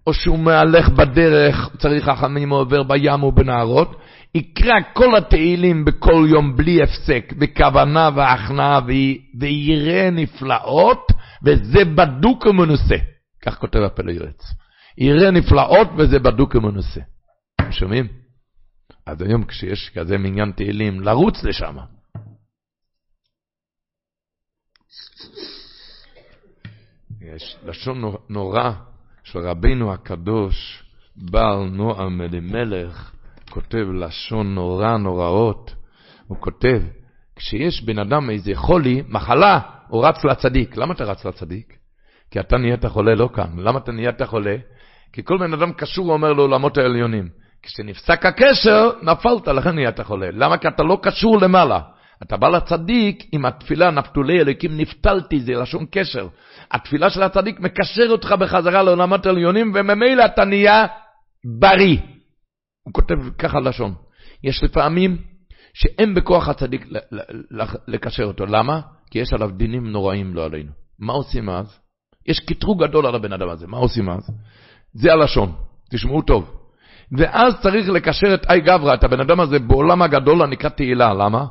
[0.07, 4.01] או שהוא מהלך בדרך, צריך רחמים או עובר בים או בנהרות,
[4.35, 8.79] יקרא כל התהילים בכל יום בלי הפסק, בכוונה והכנעה,
[9.39, 11.11] ויראה נפלאות,
[11.43, 12.97] וזה בדוק ומנוסה.
[13.41, 14.64] כך כותב הפלא יועץ.
[14.97, 17.01] יראה נפלאות וזה בדוק ומנוסה.
[17.71, 18.07] שומעים?
[19.05, 21.77] אז היום כשיש כזה מניין תהילים, לרוץ לשם.
[27.21, 28.71] יש לשון נורא
[29.23, 30.83] של רבינו הקדוש,
[31.15, 33.11] בעל נועם אלימלך,
[33.49, 35.75] כותב לשון נורא נוראות.
[36.27, 36.81] הוא כותב,
[37.35, 40.77] כשיש בן אדם איזה חולי, מחלה, הוא רץ לצדיק.
[40.77, 41.77] למה אתה רץ לצדיק?
[42.31, 43.59] כי אתה נהיית חולה לא כאן.
[43.59, 44.55] למה אתה נהיית חולה?
[45.15, 47.29] כי כל בן אדם קשור אומר לעולמות העליונים.
[47.61, 50.27] כשנפסק הקשר, נפלת, לכן נהיית חולה.
[50.31, 50.57] למה?
[50.57, 51.79] כי אתה לא קשור למעלה.
[52.23, 56.27] אתה בא לצדיק עם התפילה נפתולי אלוקים נפתלתי, זה לשון קשר.
[56.71, 60.85] התפילה של הצדיק מקשר אותך בחזרה לעולמות העליונים, וממילא אתה נהיה
[61.59, 61.97] בריא.
[62.83, 63.93] הוא כותב ככה לשון.
[64.43, 65.17] יש לפעמים
[65.73, 66.87] שאין בכוח הצדיק
[67.87, 68.45] לקשר אותו.
[68.45, 68.81] למה?
[69.11, 70.71] כי יש עליו דינים נוראים, לא עלינו.
[70.99, 71.79] מה עושים אז?
[72.27, 74.29] יש קטרוג גדול על הבן אדם הזה, מה עושים אז?
[74.95, 75.51] זה הלשון,
[75.91, 76.51] תשמעו טוב.
[77.17, 81.13] ואז צריך לקשר את אי גברא, את הבן אדם הזה, בעולם הגדול הנקרא תהילה.
[81.13, 81.45] למה?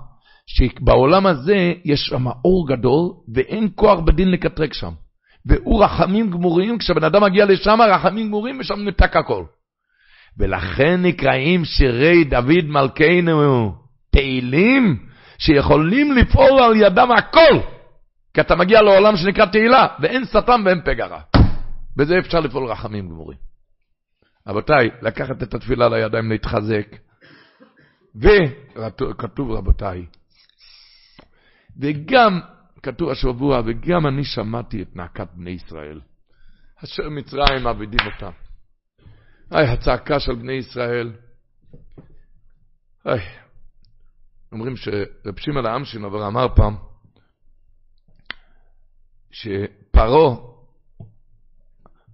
[0.46, 4.90] שבעולם הזה יש שם אור גדול, ואין כוח בדין לקטרק שם.
[5.46, 9.44] והוא רחמים גמורים, כשהבן אדם מגיע לשם, רחמים גמורים, ושם נתק הכל.
[10.38, 13.72] ולכן נקראים שירי דוד מלכנו
[14.10, 14.96] תהילים,
[15.38, 17.58] שיכולים לפעול על ידם הכל.
[18.34, 21.20] כי אתה מגיע לעולם שנקרא תהילה, ואין שטן ואין פגרה.
[21.96, 23.38] בזה אפשר לפעול רחמים גמורים.
[24.46, 26.86] רבותיי, לקחת את התפילה לידיים, להתחזק.
[28.14, 30.06] וכתוב, רבותיי,
[31.80, 32.40] וגם,
[32.82, 36.00] כתוב השבוע, וגם אני שמעתי את נאקת בני ישראל,
[36.84, 38.30] אשר מצרים עבדים אותם.
[39.50, 41.12] היי, הצעקה של בני ישראל.
[43.04, 43.20] היי,
[44.52, 46.76] אומרים שרב שמעון האמשינובר אמר פעם,
[49.30, 50.53] שפרעה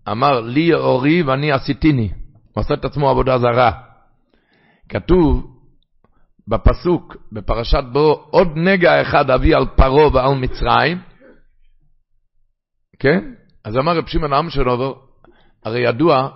[0.08, 2.12] אמר לי אורי ואני עשיתיני,
[2.54, 3.72] הוא עשה את עצמו עבודה זרה.
[4.88, 5.46] כתוב
[6.48, 10.98] בפסוק, בפרשת בו, עוד נגע אחד אביא על פרעה ועל מצרים,
[12.98, 13.24] כן?
[13.64, 14.92] אז אמר רב שמעון האמשינובר,
[15.64, 16.28] הרי ידוע,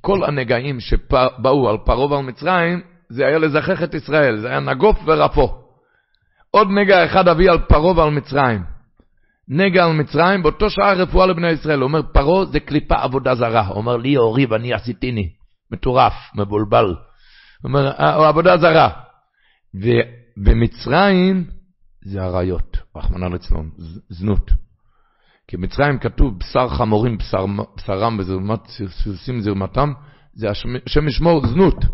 [0.00, 4.98] כל הנגעים שבאו על פרעה ועל מצרים, זה היה לזכח את ישראל, זה היה נגוף
[5.04, 5.62] ורפו.
[6.50, 8.75] עוד נגע אחד אביא על פרעה ועל מצרים.
[9.48, 11.78] נגע על מצרים, באותו שעה רפואה לבני ישראל.
[11.78, 13.66] הוא אומר, פרעה זה קליפה עבודה זרה.
[13.66, 15.28] הוא אומר, לי אורי ואני עשיתיני.
[15.70, 16.86] מטורף, מבולבל.
[16.86, 16.94] הוא
[17.64, 18.90] אומר, אה, עבודה זרה.
[19.74, 21.44] ובמצרים
[22.04, 23.68] זה עריות, רחמנא ליצלן,
[24.08, 24.50] זנות.
[25.48, 29.92] כי במצרים כתוב בשר חמורים, בשר, בשרם וזרמת סוסים זרמתם,
[30.34, 31.84] זה השם ישמור זנות.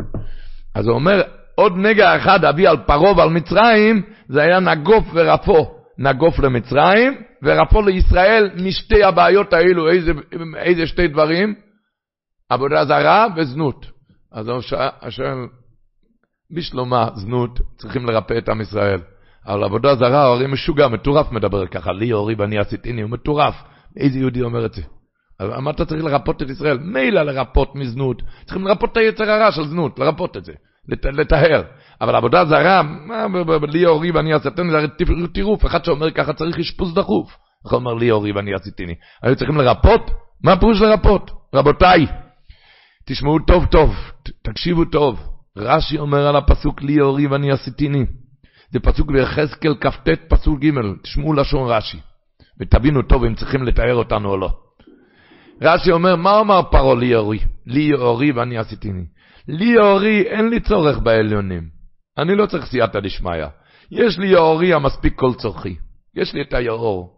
[0.75, 1.21] אז הוא אומר,
[1.55, 5.82] עוד נגע אחד אביא על פרעה ועל מצרים, זה היה נגוף ורפו.
[5.97, 7.13] נגוף למצרים,
[7.43, 10.11] ורפו לישראל משתי הבעיות האלו, איזה,
[10.57, 11.55] איזה שתי דברים?
[12.49, 13.85] עבודה זרה וזנות.
[14.31, 14.49] אז
[15.01, 15.37] השואל,
[16.51, 19.01] בשלומה, זנות, צריכים לרפא את עם ישראל.
[19.47, 23.55] אבל עבודה זרה, הרי משוגע, מטורף מדבר ככה, לי אורי ואני עשיתיני, הוא מטורף.
[23.97, 24.81] איזה יהודי אומר את זה?
[25.39, 26.77] אז מה אתה צריך לרפות את ישראל?
[26.77, 30.53] מילא לרפות מזנות, צריכים לרפות את היצר הרע של זנות, לרפות את זה,
[30.87, 31.63] לטהר.
[32.01, 32.81] אבל עבודה זרה,
[33.63, 34.87] לי אורי ואני עשיתני, זה הרי
[35.33, 37.37] טירוף, אחד שאומר ככה צריך אשפוז דחוף.
[37.65, 38.95] יכול לומר לי אורי ואני עשיתני.
[39.23, 40.11] היו צריכים לרפות?
[40.43, 41.31] מה פירוש לרפות?
[41.55, 42.05] רבותיי,
[43.05, 43.95] תשמעו טוב טוב,
[44.43, 45.19] תקשיבו טוב.
[45.57, 48.05] רש"י אומר על הפסוק לי אורי ואני עשיתיני.
[48.71, 50.69] זה פסוק ביחזקאל כ"ט פסוק ג',
[51.03, 51.97] תשמעו לשון רש"י,
[52.59, 54.49] ותבינו טוב אם צריכים לתאר אותנו או לא.
[55.61, 57.39] רש"י אומר, מה אמר פרעה לי אורי?
[57.67, 59.03] לי אורי ואני עשיתיני.
[59.47, 61.63] לי אורי, אין לי צורך בעליונים.
[62.17, 63.45] אני לא צריך סייעתא דשמיא.
[63.91, 65.75] יש לי אורי המספיק כל צורכי.
[66.15, 67.13] יש לי את היאור.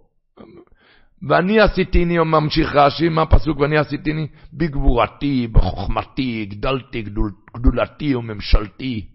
[1.29, 4.27] ואני עשיתיני, ממשיך רש"י, מה הפסוק ואני עשיתיני?
[4.53, 9.14] בגבורתי, בחוכמתי, גדלתי, גדול, גדולתי וממשלתי.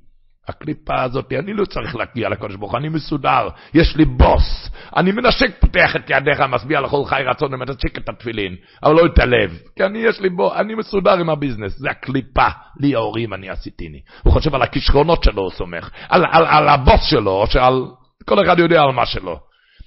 [0.51, 5.61] הקליפה הזאת, אני לא צריך להגיע לקודש ברוך אני מסודר, יש לי בוס, אני מנשק,
[5.61, 9.85] פותח את ידיך, משביע לכל חי רצון ומנשק את התפילין, אבל לא את הלב, כי
[9.85, 12.49] אני יש לי בוס, אני מסודר עם הביזנס, זה הקליפה,
[12.81, 14.01] לי ההורים אני עשיתיני.
[14.23, 17.85] הוא חושב על הכישרונות שלו, הוא סומך, על, על, על הבוס שלו, שעל,
[18.25, 19.41] כל אחד יודע על מה שלו.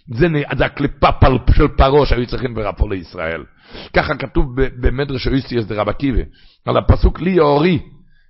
[0.07, 3.43] זה, זה הקליפה פל, של פרעה שהיו צריכים ברפו לישראל.
[3.95, 6.23] ככה כתוב במדרש אויסיאס דרבא קיבי,
[6.65, 7.79] על הפסוק לי ההורי,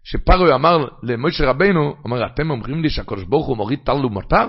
[0.03, 4.47] שפרוי אמר למשה רבנו, אמר, אתם אומרים לי שהקדוש ברוך הוא מוריד טל ומטר?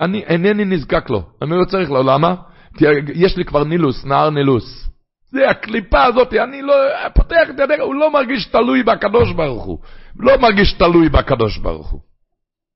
[0.00, 2.34] אני אינני נזקק לו, אני לא צריך לו, למה?
[2.76, 2.84] כי
[3.14, 4.88] יש לי כבר נילוס, נהר נילוס.
[5.30, 6.74] זה הקליפה הזאת, אני לא,
[7.14, 9.78] פותח את ידיך, הוא לא מרגיש תלוי בקדוש ברוך הוא.
[10.18, 12.00] לא מרגיש תלוי בקדוש ברוך הוא.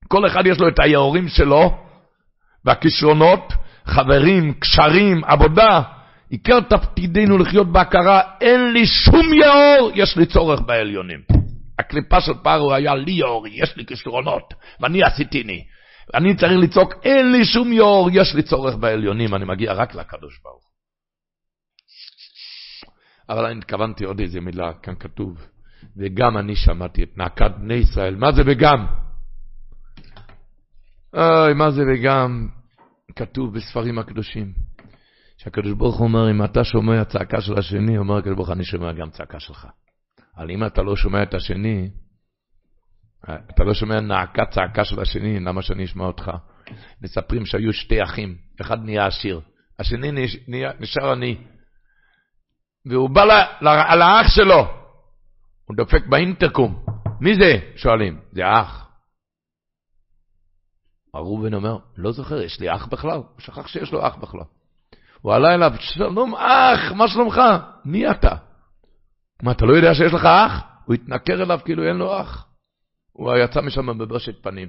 [0.09, 1.79] כל אחד יש לו את היהורים שלו,
[2.65, 3.53] והכישרונות,
[3.87, 5.83] חברים, קשרים, עבודה.
[6.31, 11.39] עיקר תפקידנו לחיות בהכרה, אין לי שום יאור, יש לי צורך בעליונים.
[11.81, 15.64] הקליפה של פרו היה לי יור, יש לי כישרונות, ואני עשיתיני.
[16.14, 20.41] אני צריך לצעוק, אין לי שום יור, יש לי צורך בעליונים, אני מגיע רק לקדוש
[20.43, 20.70] ברוך
[23.31, 25.47] אבל אני התכוונתי עוד איזה מילה, כאן כתוב,
[25.97, 28.16] וגם אני שמעתי את נעקת בני ישראל.
[28.16, 28.87] מה זה וגם?
[31.14, 32.49] אוי, מה זה וגם?
[33.16, 34.53] כתוב בספרים הקדושים,
[35.39, 38.64] שהקדוש ברוך הוא אומר, אם אתה שומע צעקה של השני, אומר הקדוש ברוך הוא, אני
[38.64, 39.66] שומע גם צעקה שלך.
[40.41, 41.91] אבל אם אתה לא שומע את השני,
[43.24, 46.30] אתה לא שומע נעקה צעקה של השני, למה שאני אשמע אותך?
[47.03, 49.41] מספרים שהיו שתי אחים, אחד נהיה עשיר,
[49.78, 51.38] השני נהיה, נשאר עני.
[52.86, 53.22] והוא בא
[53.61, 54.66] על האח שלו,
[55.64, 56.84] הוא דופק באינטרקום.
[57.20, 57.59] מי זה?
[57.76, 58.20] שואלים.
[58.32, 58.88] זה אח.
[61.14, 63.16] הראובן אומר, לא זוכר, יש לי אח בכלל?
[63.16, 64.45] הוא שכח שיש לו אח בכלל.
[65.20, 67.41] הוא עלה אליו, שלום אח, מה שלומך?
[67.84, 68.50] מי אתה?
[69.43, 70.62] מה, אתה לא יודע שיש לך אח?
[70.84, 72.47] הוא התנכר אליו כאילו אין לו אח.
[73.12, 74.68] הוא יצא משם בבושת פנים.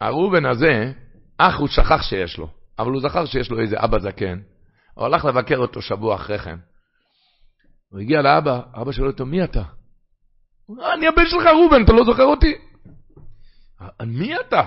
[0.00, 0.92] הראובן הזה,
[1.38, 4.38] אח הוא שכח שיש לו, אבל הוא זכר שיש לו איזה אבא זקן.
[4.94, 6.58] הוא הלך לבקר אותו שבוע אחרי כן.
[7.88, 9.62] הוא הגיע לאבא, אבא שואל אותו, מי אתה?
[10.94, 12.54] אני הבן שלך ראובן, אתה לא זוכר אותי?
[14.02, 14.62] מי אתה?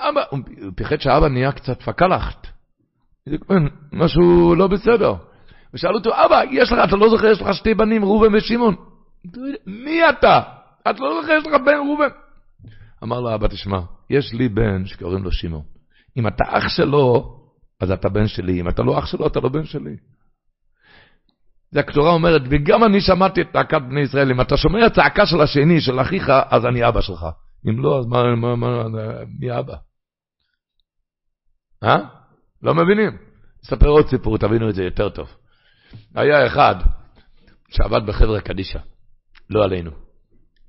[0.00, 0.38] אבא, הוא
[0.76, 2.46] פיחד שהאבא נהיה קצת פקלחת.
[3.92, 5.14] משהו לא בסדר.
[5.74, 8.74] ושאל אותו, אבא, יש לך, אתה לא זוכר, יש לך שתי בנים, ראובן ושמעון.
[9.66, 10.40] מי אתה?
[10.90, 12.08] אתה לא זוכר, יש לך בן ראובן.
[13.02, 13.78] אמר לו, אבא, תשמע,
[14.10, 15.62] יש לי בן שקוראים לו שמעון.
[16.16, 17.38] אם אתה אח שלו,
[17.80, 18.60] אז אתה בן שלי.
[18.60, 19.96] אם אתה לא אח שלו, אתה לא בן שלי.
[21.70, 25.40] זה הקטורה אומרת, וגם אני שמעתי את צעקת בני ישראל, אם אתה שומע צעקה של
[25.40, 27.26] השני, של אחיך, אז אני אבא שלך.
[27.68, 28.84] אם לא, אז מה, מה, מה,
[29.40, 29.74] מי אבא?
[31.82, 31.98] אה?
[32.62, 33.10] לא מבינים?
[33.64, 35.28] אספר עוד סיפור, תבינו את זה יותר טוב.
[36.14, 36.74] היה אחד
[37.68, 38.78] שעבד בחברה קדישא,
[39.50, 39.90] לא עלינו,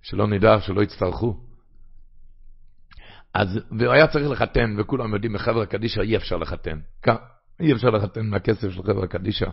[0.01, 1.37] שלא נדע, שלא יצטרכו.
[3.33, 6.79] אז, והוא היה צריך לחתן, וכולם יודעים, בחברה קדישא אי אפשר לחתן.
[7.59, 9.45] אי אפשר לחתן מהכסף של חברה קדישא.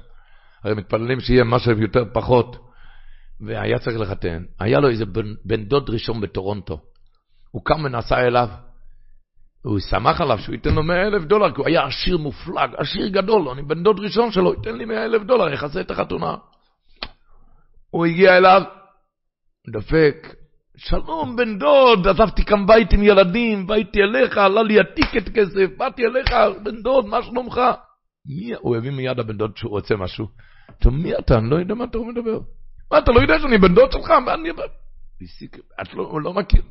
[0.65, 2.69] הרי מתפללים שיהיה משהו יותר פחות,
[3.41, 4.45] והיה צריך לחתן.
[4.61, 6.81] היה לו איזה בן, בן דוד ראשון בטורונטו.
[7.51, 8.49] הוא קם ונסע אליו,
[9.63, 13.09] הוא שמח עליו שהוא ייתן לו 100 אלף דולר, כי הוא היה עשיר מופלג, עשיר
[13.09, 16.35] גדול, אני בן דוד ראשון שלו, ייתן לי 100 אלף דולר, יכסה את החתונה.
[17.91, 18.63] הוא הגיע אליו,
[19.73, 20.35] דפק,
[20.77, 26.03] שלום בן דוד, עזבתי כאן בית עם ילדים, באתי אליך, עלה לי הטיקט כסף, באתי
[26.07, 27.61] אליך, בן דוד, מה שלומך?
[28.27, 30.27] מי, הוא הביא מיד הבן דוד שהוא רוצה משהו.
[30.79, 31.39] אתה מי אתה?
[31.39, 32.41] אני לא יודע מה אתה מדבר.
[32.93, 34.11] מה, אתה לא יודע שאני בן דוד שלך?
[34.11, 34.51] מה אני...
[35.83, 36.63] את לא, הוא לא מכיר.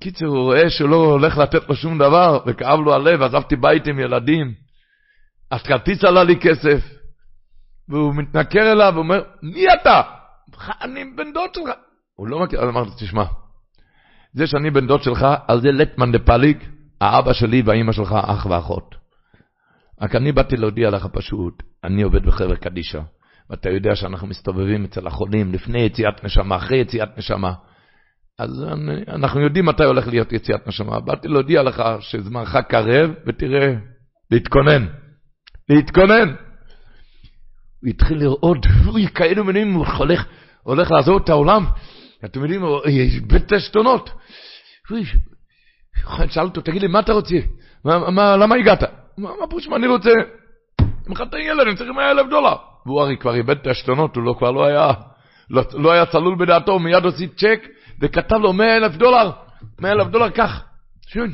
[0.00, 3.86] קיצר, הוא רואה שהוא לא הולך לתת לו שום דבר, וכאב לו הלב, עזבתי בית
[3.86, 4.54] עם ילדים.
[5.50, 7.00] אז כרטיס עלה לי כסף.
[7.88, 10.02] והוא מתנכר אליו, ואומר, מי אתה?
[10.82, 11.70] אני בן דוד שלך.
[12.16, 13.24] הוא לא מכיר, אז אמרתי, תשמע,
[14.32, 16.56] זה שאני בן דוד שלך, על זה לטמן דה פליג,
[17.00, 18.94] האבא שלי והאימא שלך אח ואחות.
[20.00, 23.00] רק אני באתי להודיע לך פשוט, אני עובד בחבר קדישא,
[23.50, 27.52] ואתה יודע שאנחנו מסתובבים אצל החולים לפני יציאת נשמה, אחרי יציאת נשמה.
[28.40, 31.00] אז אני, אנחנו יודעים מתי הולך להיות יציאת נשמה.
[31.00, 33.74] באתי להודיע לך שזמנך קרב, ותראה,
[34.30, 34.86] להתכונן.
[35.68, 36.28] להתכונן.
[37.80, 40.26] הוא התחיל לראות, אוי, כאלו מינים, הוא הולך,
[40.62, 41.64] הולך לעזוב את העולם.
[42.24, 44.10] אתם יודעים, יש בית עשתונות.
[46.28, 47.36] שאל אותו, תגיד לי, מה אתה רוצה?
[47.84, 48.82] מה, מה, למה הגעת?
[49.18, 50.10] מה, מה פרוש, מה אני רוצה?
[51.06, 52.54] מחתן ילד, אני צריך 100 אלף דולר.
[52.86, 54.92] והוא הרי כבר איבד את העשתונות, הוא לא, כבר לא היה,
[55.50, 57.60] לא, לא היה צלול בדעתו, הוא מיד הוציא צ'ק
[58.00, 59.30] וכתב לו 100 אלף דולר,
[59.78, 60.64] 100 אלף דולר, קח,
[61.06, 61.30] שון.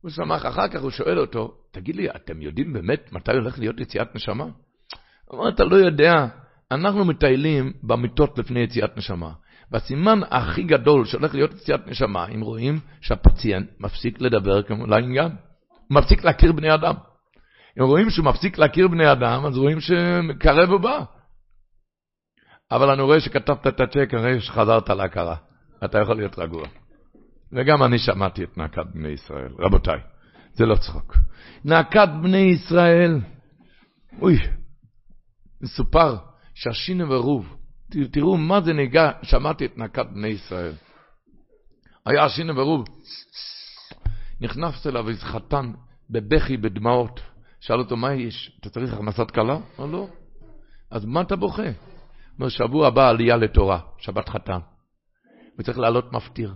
[0.00, 3.80] הוא שמח, אחר כך הוא שואל אותו, תגיד לי, אתם יודעים באמת מתי הולך להיות
[3.80, 4.44] יציאת נשמה?
[4.44, 6.26] הוא אומר, אתה לא יודע,
[6.70, 9.32] אנחנו מטיילים במיטות לפני יציאת נשמה.
[9.70, 15.32] והסימן הכי גדול שהולך להיות יציאת נשמה, אם רואים שהפציינט מפסיק לדבר כמו לעניין,
[15.90, 16.94] מפסיק להכיר בני אדם.
[17.78, 21.04] אם רואים שהוא מפסיק להכיר בני אדם, אז רואים שקרב ובא.
[22.70, 25.36] אבל אני רואה שכתבת את הצ'ק, אני רואה שחזרת להכרה.
[25.84, 26.68] אתה יכול להיות רגוע.
[27.52, 29.52] וגם אני שמעתי את נעקת בני ישראל.
[29.58, 30.00] רבותיי,
[30.52, 31.16] זה לא צחוק.
[31.64, 33.20] נעקת בני ישראל,
[34.20, 34.38] אוי,
[35.60, 36.16] מסופר
[36.54, 37.56] שהשינו ורוב,
[38.12, 40.72] תראו מה זה ניגע, שמעתי את נעקת בני ישראל.
[42.06, 42.84] היה שינו ורוב,
[44.40, 45.72] נכנס אליו איזה חתן
[46.10, 47.20] בבכי, בדמעות.
[47.60, 48.58] שאל אותו, מה יש?
[48.60, 49.58] אתה צריך הכנסת כלה?
[49.78, 50.06] אמר לא.
[50.90, 51.62] אז מה אתה בוכה?
[52.38, 54.58] אומר, שבוע הבא עלייה לתורה, שבת חתן.
[55.62, 56.54] וצריך לעלות מפטיר.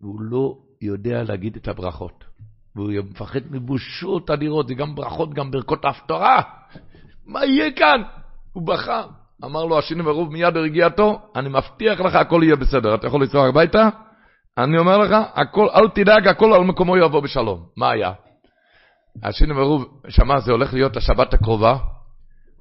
[0.00, 2.24] והוא לא יודע להגיד את הברכות.
[2.76, 6.42] והוא מפחד מבושות אדירות, זה גם ברכות, גם ברכות ההפטרה.
[7.26, 8.02] מה יהיה כאן?
[8.52, 9.02] הוא בכה.
[9.44, 12.94] אמר לו השיני ברוב מיד ברגיעתו, אני מבטיח לך, הכל יהיה בסדר.
[12.94, 13.88] אתה יכול לנסוע הביתה?
[14.58, 17.66] אני אומר לך, הכל, אל תדאג, הכל על מקומו יבוא בשלום.
[17.76, 18.12] מה היה?
[19.22, 21.76] השיני ברוב שמע, זה הולך להיות השבת הקרובה,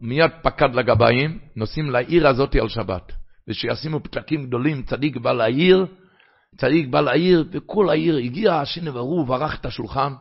[0.01, 3.11] מיד פקד לגבאים, נוסעים לעיר הזאת על שבת.
[3.47, 5.85] ושישימו פתקים גדולים, צדיק בא לעיר,
[6.57, 10.13] צדיק בא לעיר, וכל העיר הגיע השיני ברוב, ערך את השולחן,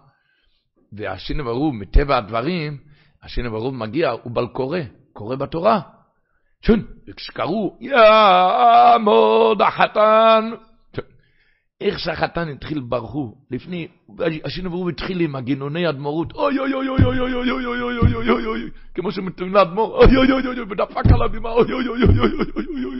[0.92, 2.78] והשיני ברוב, מטבע הדברים,
[3.22, 4.78] השיני ברוב מגיע, הוא בל קורא,
[5.12, 5.80] קורא בתורה.
[6.62, 10.50] שון, וכשקראו, יעמוד החתן,
[11.80, 13.88] איך שהחתן התחיל ברחו, לפני,
[14.44, 17.98] השינו ברור התחיל עם הגינוני אדמו"רות, אוי אוי אוי אוי אוי אוי אוי אוי אוי
[17.98, 21.72] אוי אוי אוי אוי כמו שמתאים לאדמו"ר, אוי אוי אוי אוי ודפק על הבימה, אוי
[21.72, 22.94] אוי אוי אוי אוי אוי אוי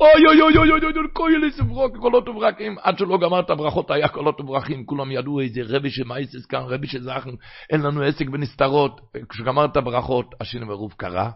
[0.00, 3.90] אוי אוי אוי אוי אוי כוי לי סברוק קולות וברקים, עד שלא גמר את הברכות
[3.90, 7.30] היה קולות וברכים, כולם ידעו איזה רבי שמייסס כאן, רבי שזכן,
[7.70, 11.28] אין לנו עסק בנסתרות, כשגמר את הברכות, השינו ברוב קרא,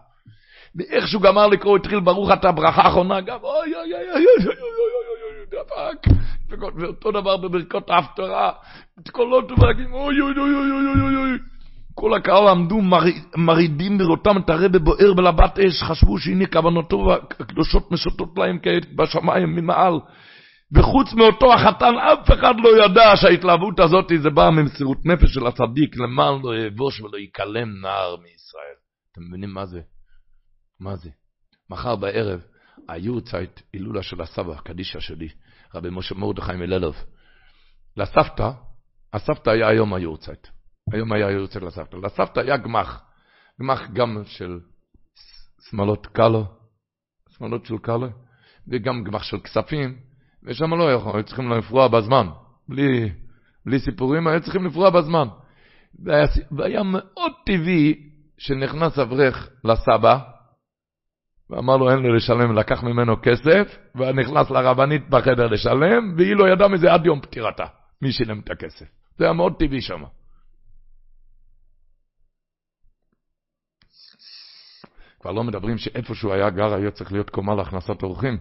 [0.75, 4.45] ואיך שהוא גמר לקרוא, התחיל ברוך אתה ברכה האחרונה, גם אוי אוי אוי אוי אוי
[4.45, 4.96] אוי
[5.77, 6.07] דפק.
[6.77, 8.51] ואותו דבר בברכות ההפטרה,
[9.11, 11.37] קולות וברקים, אוי אוי אוי אוי אוי אוי אוי.
[11.93, 12.81] כל הקהל עמדו
[13.37, 19.55] מרעידים בראותם את הרבי בוער בלבת אש, חשבו שהנה כוונתו הקדושות משוטות להם כעת בשמיים
[19.55, 19.93] ממעל.
[20.71, 25.97] וחוץ מאותו החתן, אף אחד לא ידע שההתלהבות הזאת זה באה ממסירות נפש של הצדיק,
[25.97, 28.77] למען לא יבוש ולא ייכלם נער מישראל.
[29.11, 29.81] אתם מבינים מה זה?
[30.79, 31.09] מה זה?
[31.69, 32.41] מחר בערב,
[32.89, 35.27] היורצייט, הילולה של הסבא, קדישה שלי,
[35.75, 36.95] רבי משה מרדכי מללוב.
[37.97, 38.51] לסבתא,
[39.13, 40.47] הסבתא היה היום היורצייט.
[40.93, 41.95] היום היה היורצייט לסבתא.
[41.95, 43.01] לסבתא היה גמח.
[43.61, 44.59] גמח גם של
[45.69, 46.45] שמאלות קלו,
[47.29, 48.07] שמאלות של קלו,
[48.67, 49.97] וגם גמח של כספים,
[50.43, 52.27] ושם לא יכול, היו צריכים לפרוע בזמן.
[52.69, 53.11] בלי,
[53.65, 55.27] בלי סיפורים, היו צריכים לפרוע בזמן.
[56.03, 60.19] והיה, והיה מאוד טבעי שנכנס אברך לסבא,
[61.49, 66.67] ואמר לו אין לו לשלם, לקח ממנו כסף, ונכנס לרבנית בחדר לשלם, והיא לא ידעה
[66.67, 67.65] מזה עד יום פטירתה,
[68.01, 68.85] מי שילם את הכסף.
[69.17, 70.03] זה היה מאוד טבעי שם.
[75.19, 78.37] כבר לא מדברים שאיפה שהוא היה גר היה צריך להיות קומה להכנסת אורחים.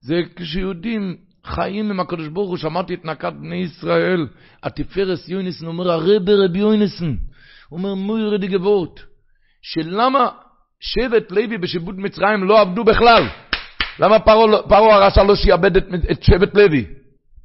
[0.00, 4.28] זה כשיהודים חיים עם הקדוש ברוך הוא, שמעתי את נקת בני ישראל,
[4.62, 6.74] התפארס יוניסן אומר, הרבה רבי הוא
[7.72, 9.00] אומר, מוירי די גבורת,
[9.62, 10.28] שלמה
[10.80, 13.22] שבט לוי בשיבוט מצרים לא עבדו בכלל.
[13.98, 14.18] למה
[14.68, 16.84] פרעה הרשע לא שיעבד את, את שבט לוי?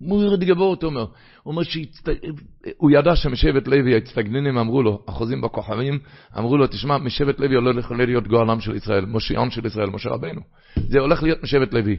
[0.01, 1.05] מוירד גבורת אומר.
[1.45, 5.99] הוא אומר שהוא ידע שמשבט לוי הצטגנינים אמרו לו, החוזים בכוכבים,
[6.37, 10.41] אמרו לו, תשמע, משבט לוי הולך להיות גואלם של ישראל, מושיעם של ישראל, משה רבנו.
[10.75, 11.97] זה הולך להיות משבט לוי.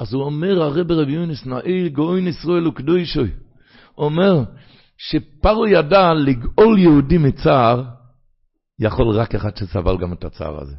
[0.00, 3.30] אז הוא אומר, הרב רבי יונס, נאי גאוין ישראל וקדושוי.
[3.98, 4.44] אומר
[4.98, 7.82] שפרעה ידע לגאול יהודי מצער,
[8.80, 10.76] יכול רק אחד שסבל גם את הצער הזה.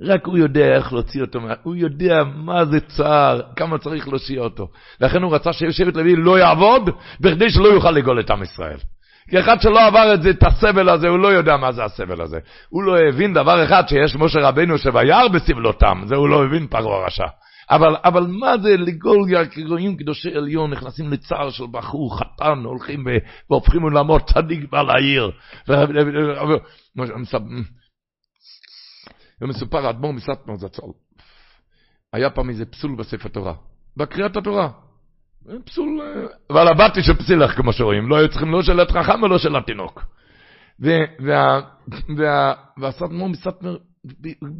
[0.00, 4.68] רק הוא יודע איך להוציא אותו, הוא יודע מה זה צער, כמה צריך להוציא אותו.
[5.00, 6.90] לכן הוא רצה ששבט לוי לא יעבוד,
[7.20, 8.78] בכדי שלא יוכל לגאול את עם ישראל.
[9.30, 12.22] כי אחד שלא עבר את זה, את הסבל הזה, הוא לא יודע מה זה הסבל
[12.22, 12.38] הזה.
[12.68, 17.06] הוא לא הבין דבר אחד, שיש משה רבנו שביער בסבלותם, זה הוא לא הבין פרעה
[17.06, 17.26] רשע.
[17.70, 19.26] אבל, אבל מה זה לגול
[19.68, 23.04] רואים קדושי עליון, נכנסים לצער של בחור, חתן, הולכים
[23.50, 25.30] והופכים עולמות צדיק בעל העיר.
[29.40, 30.86] ומסופר, האדמו"ר מסטמר זצ"ל,
[32.12, 33.54] היה פעם איזה פסול בספר תורה,
[33.96, 34.70] בקריאת התורה.
[35.64, 36.00] פסול,
[36.50, 40.04] אבל הבתי של פסילך, כמו שרואים, לא היו צריכים לא של חכם ולא של התינוק.
[42.78, 43.76] והסטמור מסטמר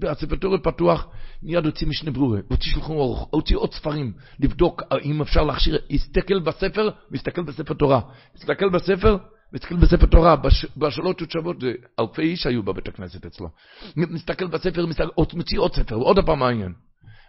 [0.09, 1.07] הספטורי פתוח,
[1.43, 6.41] מיד הוציא משנה ברורה, הוציא שולחן אורך, הוציא עוד ספרים, לבדוק אם אפשר להכשיר, הסתכל
[6.41, 8.01] בספר, מסתכל בספר תורה.
[8.35, 9.17] הסתכל בספר,
[9.53, 11.57] מסתכל בספר תורה, בש, בשאלות ותשובות,
[12.01, 13.49] אלפי איש היו בבית הכנסת אצלו.
[13.97, 16.73] מסתכל בספר, מסתכל, מוציא עוד ספר, עוד פעם מעניין.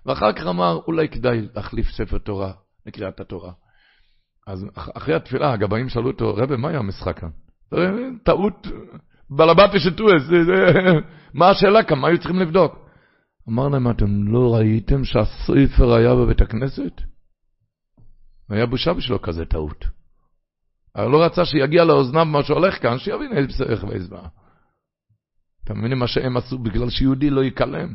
[0.05, 2.51] ואחר כך אמר, אולי כדאי להחליף ספר תורה
[2.86, 3.51] לקריאת התורה.
[4.47, 7.30] אז אחרי התפילה, הגבאים שאלו אותו, רבי, מה היה המשחק כאן?
[8.24, 8.67] טעות
[9.30, 10.24] בלבטי שטועס,
[11.34, 12.76] מה השאלה כאן, מה היו צריכים לבדוק?
[13.49, 17.01] אמר להם, אתם לא ראיתם שהספר היה בבית הכנסת?
[18.49, 19.86] היה בושה בשבילו כזה טעות.
[20.96, 24.28] אבל לא רצה שיגיע לאוזניו מה שהולך כאן, שיבין איזה בשרך ואיזה בעיה.
[25.64, 27.94] אתם מבינים מה שהם עשו בגלל שיהודי לא ייכלם?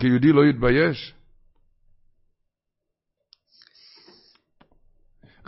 [0.00, 1.14] כי יהודי לא יתבייש?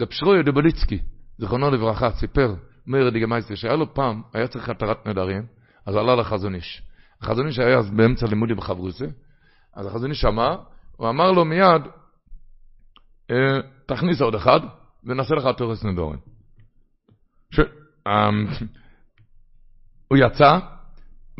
[0.00, 0.98] רב שריה דבליצקי,
[1.38, 2.54] זיכרונו לברכה, סיפר
[2.86, 5.46] מאיר דיגמייסטר, שהיה לו פעם, היה צריך התרת נדרים,
[5.86, 6.82] אז עלה לחזון איש.
[7.22, 9.06] החזון איש היה אז באמצע לימודי בחברוסה,
[9.74, 10.54] אז החזון איש שמע,
[10.96, 11.82] הוא אמר לו מיד,
[13.30, 14.60] אה, תכניס עוד אחד,
[15.04, 16.18] ונעשה לך תורס נדורים.
[17.54, 17.60] ש...
[18.06, 18.30] אה,
[20.08, 20.58] הוא יצא,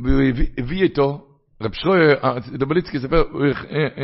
[0.04, 0.22] והוא
[0.58, 1.26] הביא איתו,
[1.62, 1.98] רב שריה
[2.58, 3.46] דבליצקי סיפר, הוא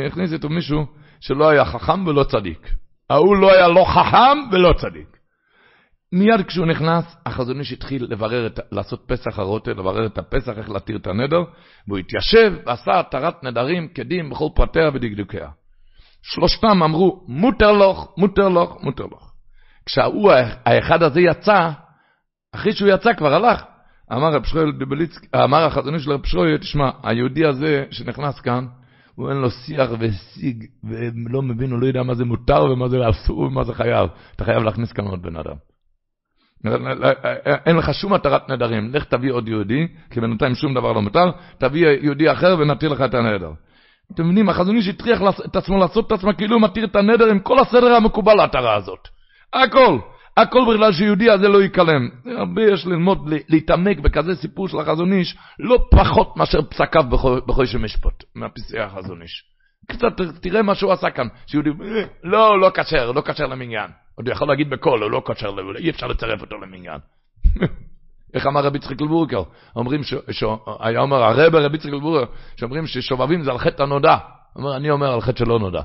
[0.07, 0.85] הכניס איתו מישהו
[1.19, 2.69] שלא היה חכם ולא צדיק.
[3.09, 5.17] ההוא לא היה לא חכם ולא צדיק.
[6.11, 10.69] מיד כשהוא נכנס, החזון איש התחיל לברר, את, לעשות פסח הרוטה, לברר את הפסח, איך
[10.69, 11.43] להתיר את הנדר,
[11.87, 15.49] והוא התיישב ועשה התרת נדרים כדין בכל פרטיה ודקדוקיה.
[16.21, 19.26] שלושתם אמרו, מותר לך, מותר לך, מותר לך.
[19.87, 20.31] כשהוא,
[20.65, 21.69] האחד הזה יצא,
[22.55, 23.63] אחרי שהוא יצא כבר הלך,
[24.13, 28.65] אמר רב שרויל דבליצק, אמר החזון איש לרב שרויל, תשמע, היהודי הזה שנכנס כאן,
[29.15, 33.09] הוא אין לו שיח ושיג, ולא מבין, הוא לא יודע מה זה מותר ומה זה
[33.09, 34.09] אסור ומה זה חייב.
[34.35, 35.55] אתה חייב להכניס כאן עוד בן אדם.
[37.65, 41.31] אין לך שום התרת נדרים, לך תביא עוד יהודי, כי בינתיים שום דבר לא מותר,
[41.57, 43.51] תביא יהודי אחר ונתיר לך את הנדר.
[44.13, 47.25] אתם מבינים, החזון איש הטריח את עצמו לעשות את עצמו כאילו הוא מתיר את הנדר
[47.25, 49.07] עם כל הסדר המקובל להתרה הזאת.
[49.53, 49.99] הכל,
[50.37, 52.09] הכל בגלל שיהודי הזה לא ייכלם.
[52.37, 57.03] הרבה יש ללמוד, להתעמק בכזה סיפור של החזון איש, לא פחות מאשר פסקיו
[57.47, 59.43] בחוי שמשפוט, מהפסקי החזון איש.
[59.87, 61.69] קצת תראה מה שהוא עשה כאן, שיהודי,
[62.23, 63.91] לא, לא כשר, לא כשר למניין.
[64.15, 66.99] עוד יכול להגיד בקול, הוא לא כשר, אי אפשר לצרף אותו למניין.
[68.33, 69.43] איך אמר רבי יצחק לבורקר?
[69.75, 70.01] אומרים,
[70.79, 74.17] היה אומר הרב רבי יצחק לבורקר, שאומרים ששובבים זה על חטא הנודע.
[74.55, 75.81] אומר, אני אומר על חטא שלא נודע.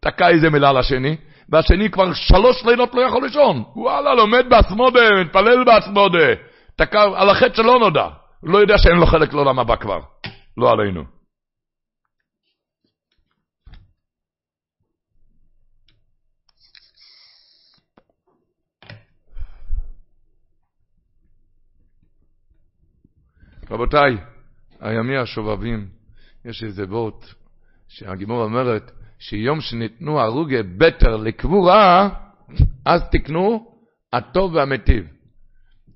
[0.00, 1.16] תקע איזה מילה לשני,
[1.48, 3.64] והשני כבר שלוש לילות לא יכול לישון.
[3.76, 6.34] וואלה, לומד בעצמודה, מתפלל בעצמודה.
[6.76, 8.08] תקע על החטא שלא נודע.
[8.40, 10.00] הוא לא יודע שאין לו חלק לעולם הבא כבר.
[10.56, 11.04] לא עלינו.
[23.70, 24.16] רבותיי,
[24.80, 25.88] הימי השובבים,
[26.44, 27.24] יש איזה בוט
[27.88, 32.08] שהגימור אומרת שיום שניתנו הרוגי בטר לקבורה,
[32.84, 33.72] אז תקנו
[34.12, 35.06] הטוב והמיטיב.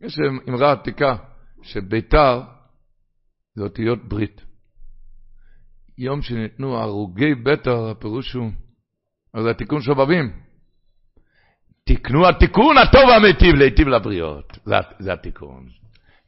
[0.03, 0.19] יש
[0.49, 1.17] אמרה עתיקה
[1.63, 2.41] שביתר
[3.55, 4.45] זה אותיות ברית.
[5.99, 8.51] יום שניתנו הרוגי בטר, הפירוש הוא,
[9.35, 10.33] אז זה תיקון שובבים.
[11.85, 14.59] תקנו התיקון הטוב והמיטיב להיטיב לבריות.
[14.65, 15.69] זה, זה התיקון.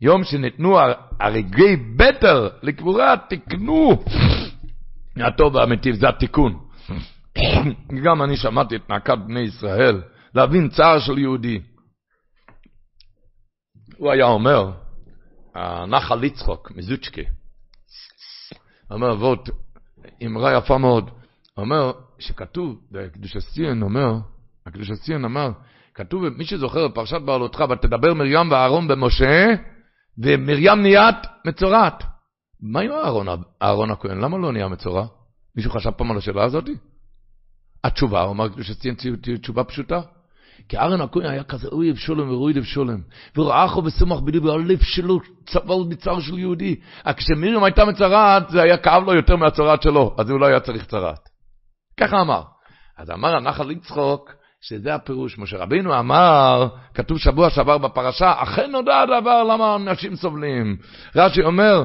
[0.00, 0.78] יום שניתנו
[1.20, 4.04] הרגי בטר לקבורה, תקנו
[5.16, 6.63] הטוב והמיטיב, זה התיקון.
[8.04, 10.02] גם אני שמעתי את נעקת בני ישראל,
[10.34, 11.60] להבין צער של יהודי.
[13.96, 14.70] הוא היה אומר,
[15.54, 17.24] הנחל יצחוק מזוצ'קי,
[18.90, 19.48] אומר, ועוד
[20.26, 21.10] אמרה יפה מאוד,
[21.56, 24.12] אומר שכתוב, בקדוש הציון אומר,
[24.66, 25.50] הקדוש הציון אמר,
[25.94, 29.46] כתוב, מי שזוכר בפרשת בעלותך, ותדבר מרים ואהרון במשה,
[30.18, 31.16] ומרים נהיית
[31.46, 32.04] מצורעת.
[32.60, 33.26] מה עם אהרון,
[33.62, 34.18] אהרון הכהן?
[34.18, 35.06] למה לא נהיה מצורע?
[35.56, 36.64] מישהו חשב פעם על השאלה הזאת?
[37.84, 38.94] התשובה, הוא אמר שציין
[39.40, 40.00] תשובה פשוטה.
[40.68, 43.00] כי אהרון הכהן היה כזה אוהב שולם ורואי לב שולם.
[43.36, 46.76] וראה אחו ושמח בליבו, הלב שלו צבל מצר של יהודי.
[47.16, 50.84] כשמירים הייתה מצרעת, זה היה כאב לו יותר מהצרעת שלו, אז הוא לא היה צריך
[50.86, 51.28] צרעת.
[52.00, 52.42] ככה אמר.
[52.98, 54.30] אז אמר הנחל יצחוק,
[54.60, 55.38] שזה הפירוש.
[55.38, 60.76] משה רבינו אמר, כתוב שבוע שעבר בפרשה, אכן נודע הדבר למה אנשים סובלים.
[61.16, 61.84] רש"י אומר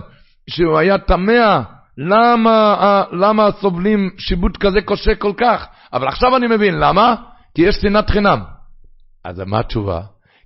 [0.49, 1.63] שהוא היה תמה,
[1.99, 5.67] למה, למה סובלים שיבוט כזה קשה כל כך?
[5.93, 7.15] אבל עכשיו אני מבין, למה?
[7.55, 8.39] כי יש שנאת חינם.
[9.25, 10.01] אז מה התשובה?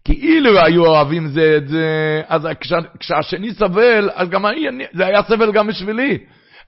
[0.05, 5.05] כי אילו היו אוהבים זה את זה, אז כשה, כשהשני סבל, אז גם אני, זה
[5.05, 6.17] היה סבל גם בשבילי.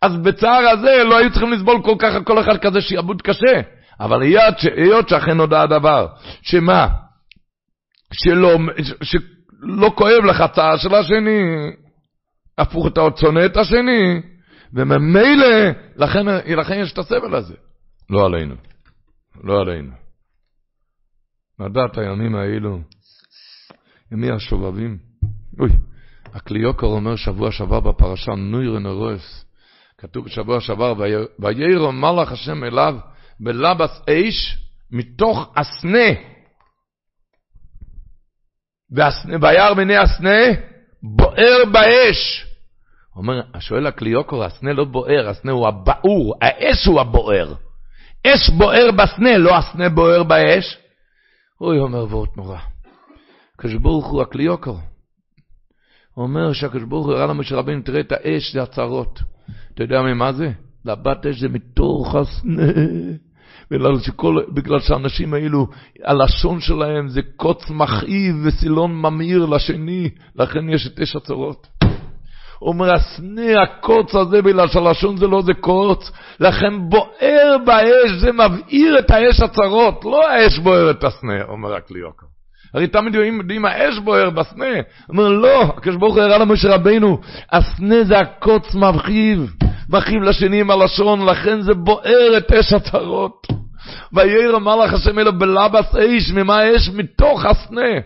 [0.02, 3.62] אז בצער הזה לא היו צריכים לסבול כל כך כל אחד כזה שיעבוד קשה.
[4.00, 4.22] אבל
[4.76, 6.08] היות שאכן נודע הדבר,
[6.42, 6.88] שמה?
[8.14, 8.58] שלא,
[9.04, 11.42] שלא כואב לך צער של השני,
[12.58, 14.22] הפוך אתה עוד שונא את השני,
[14.76, 16.26] וממילא, לכן,
[16.58, 17.56] לכן יש את הסבל הזה.
[18.10, 18.56] לא עלינו.
[19.44, 19.92] לא עלינו.
[21.60, 22.80] לדעת הימים האלו,
[24.12, 24.98] ימי השובבים.
[25.60, 25.70] אוי,
[26.34, 29.46] הקליוקר אומר שבוע שעבר בפרשה, נוירן נרויס.
[29.98, 30.94] כתוב בשבוע שעבר,
[31.40, 32.96] וירא מלאך השם אליו
[33.40, 34.58] בלבס אש
[34.92, 36.10] מתוך הסנה.
[39.42, 40.42] וירא בני הסנה
[41.04, 42.46] בוער באש.
[43.16, 47.53] אומר, שואל הקליוקור, הסנה לא בוער, הסנה הוא הבעור, האש הוא הבוער.
[48.28, 50.78] אש בוער בסנה, לא הסנה בוער באש.
[51.61, 52.57] אוי, אומר וורט נורא.
[53.55, 54.80] הקדוש ברוך הוא הקליוקור.
[56.13, 59.20] הוא אומר שהקדוש ברוך הוא הראה לנו שרבינו תראה את האש, זה הצרות.
[59.74, 60.51] אתה יודע ממה זה?
[60.86, 62.72] לבת אש זה מתוך הסנה.
[63.72, 65.68] בגלל, שכל, בגלל שהאנשים האלו,
[66.03, 71.68] הלשון שלהם זה קוץ מכאיב וסילון ממאיר לשני, לכן יש את אש הצרות.
[72.62, 78.99] אומר, הסנה הקוץ הזה, בגלל שהלשון זה לא זה קוץ, לכן בוער באש, זה מבעיר
[78.99, 82.26] את האש הצרות, לא האש בוער את הסנה, אומר הקליוקר.
[82.74, 84.76] הרי תמיד יודעים, יודעים האש בוער בסנה.
[85.10, 87.20] אומר, לא, הקדוש ברוך הוא הראה למשה רבינו,
[87.51, 89.53] הסנה זה הקוץ מבחיב,
[89.89, 93.47] מכאיב לשני עם הלשון, לכן זה בוער את אש הצרות.
[94.14, 96.89] וירא מלאך השם אלו בלבס אש, ממה אש?
[96.89, 97.99] מתוך הסנה.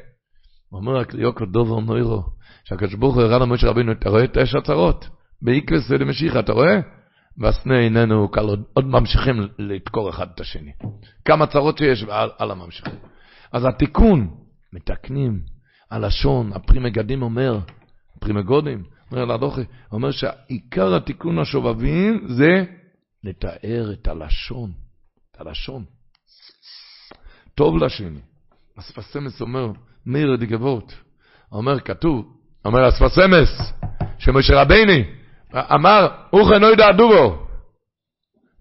[0.73, 2.21] אומר הקליוקר דובר נוירו,
[2.69, 5.09] שהקדוש ברוך הוא הראה למשה רבינו, אתה רואה את אש הצרות?
[5.41, 6.79] באיקלס ולמשיחה, אתה רואה?
[7.37, 10.71] והסנה איננו קל, עוד, עוד ממשיכים לדקור אחד את השני.
[11.25, 12.93] כמה צרות שיש על, על הממשיכים.
[13.51, 14.35] אז התיקון,
[14.73, 15.41] מתקנים,
[15.91, 17.59] הלשון, הפרי מגדים אומר,
[18.19, 19.61] פרי מגודים, אומר לדוכי,
[19.91, 22.63] אומר שעיקר התיקון השובבים זה
[23.23, 24.71] לתאר את הלשון,
[25.31, 25.85] את הלשון.
[27.55, 28.19] טוב לשני.
[28.79, 29.71] אספסמס אומר,
[30.05, 30.95] מאיר דגבות,
[31.51, 33.73] אומר, כתוב, אומר אספסמס,
[34.19, 35.03] שמשה רביני
[35.55, 37.45] אמר, אוכל נוידע דובו.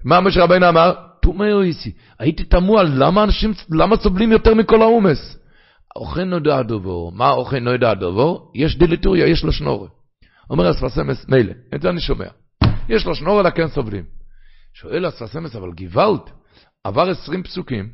[0.04, 0.94] מה משה רביני אמר?
[1.22, 1.92] תומאו איסי.
[2.18, 5.38] הייתי תמוה למה אנשים, למה סובלים יותר מכל העומס.
[5.96, 7.10] אוכל נוידע דובו.
[7.14, 8.52] מה אוכל נוידע דובו?
[8.54, 9.88] יש דליטוריה, יש לו שנור.
[10.50, 12.28] אומר אספסמס, מילא, את זה אני שומע.
[12.88, 14.04] יש לו שנור, אלא כן סובלים.
[14.74, 16.20] שואל אספסמס, אבל גוואלד,
[16.84, 17.88] עבר עשרים פסוקים,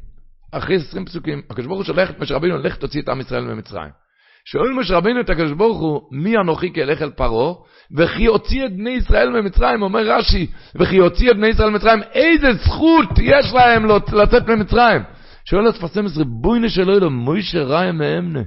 [0.52, 3.44] אחרי עשרים פסוקים, הקדוש ברוך הוא שולח את משה רבינו, לך תוציא את עם ישראל
[3.44, 4.03] ממצרים.
[4.44, 7.54] שואל משה רבינו את הקדוש ברוך הוא, מי אנוכי כלך אל פרעה,
[7.96, 12.52] וכי הוציא את בני ישראל ממצרים, אומר רש"י, וכי הוציא את בני ישראל ממצרים, איזה
[12.52, 15.02] זכות יש להם לצאת ממצרים?
[15.44, 18.42] שואל הספסם עשרה, בואי נשאלו אלו, מוישה ראי מאמנה.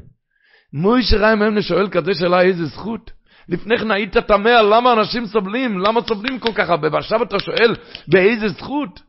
[0.74, 3.12] מוישה ראי מאמנה שואל כזה שאלה, איזה זכות?
[3.50, 7.76] לפני כן היית תמה למה אנשים סובלים, למה סובלים כל כך הרבה, ועכשיו אתה שואל,
[8.08, 9.00] באיזה זכות?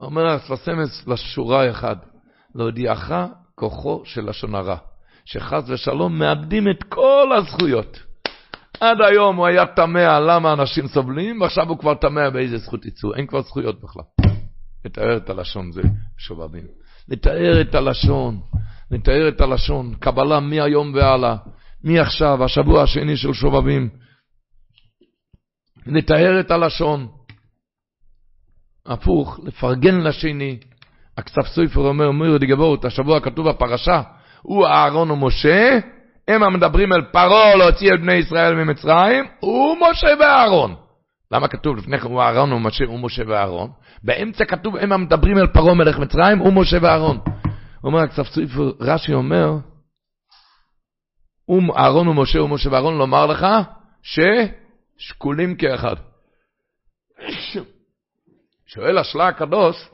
[0.00, 1.96] אומר הספסמס לשורה אחד,
[2.54, 3.12] להודיעך
[3.54, 4.76] כוחו של לשון הרע.
[5.26, 8.02] שחס ושלום מאבדים את כל הזכויות.
[8.80, 13.14] עד היום הוא היה תמה למה אנשים סובלים, ועכשיו הוא כבר תמה באיזה זכות יצאו.
[13.14, 14.02] אין כבר זכויות בכלל.
[14.84, 15.82] לתאר את הלשון זה
[16.18, 16.64] שובבים.
[17.08, 18.40] לתאר את הלשון,
[18.90, 21.36] לתאר את הלשון, קבלה מהיום והלאה,
[21.84, 23.88] מעכשיו, השבוע השני של שובבים.
[25.86, 27.08] לתאר את הלשון.
[28.86, 30.58] הפוך, לפרגן לשני.
[31.18, 34.02] הכסף סופר אומר, אומר דגבות, השבוע כתוב בפרשה,
[34.46, 35.78] הוא אהרון ומשה,
[36.28, 40.74] הם המדברים אל פרעה להוציא את בני ישראל ממצרים, הוא משה ואהרון.
[41.32, 43.70] למה כתוב לפני כן הוא אהרון ומשה, הוא משה ואהרון?
[44.02, 47.18] באמצע כתוב הם המדברים אל פרעה מלך מצרים, הוא משה ואהרון.
[47.84, 49.52] אומר הכספסופר, רש"י אומר,
[51.76, 53.46] אהרון ומשה ומשה ואהרון לומר לך
[54.02, 55.96] ששקולים כאחד.
[58.66, 59.88] שואל השלה הקדוש,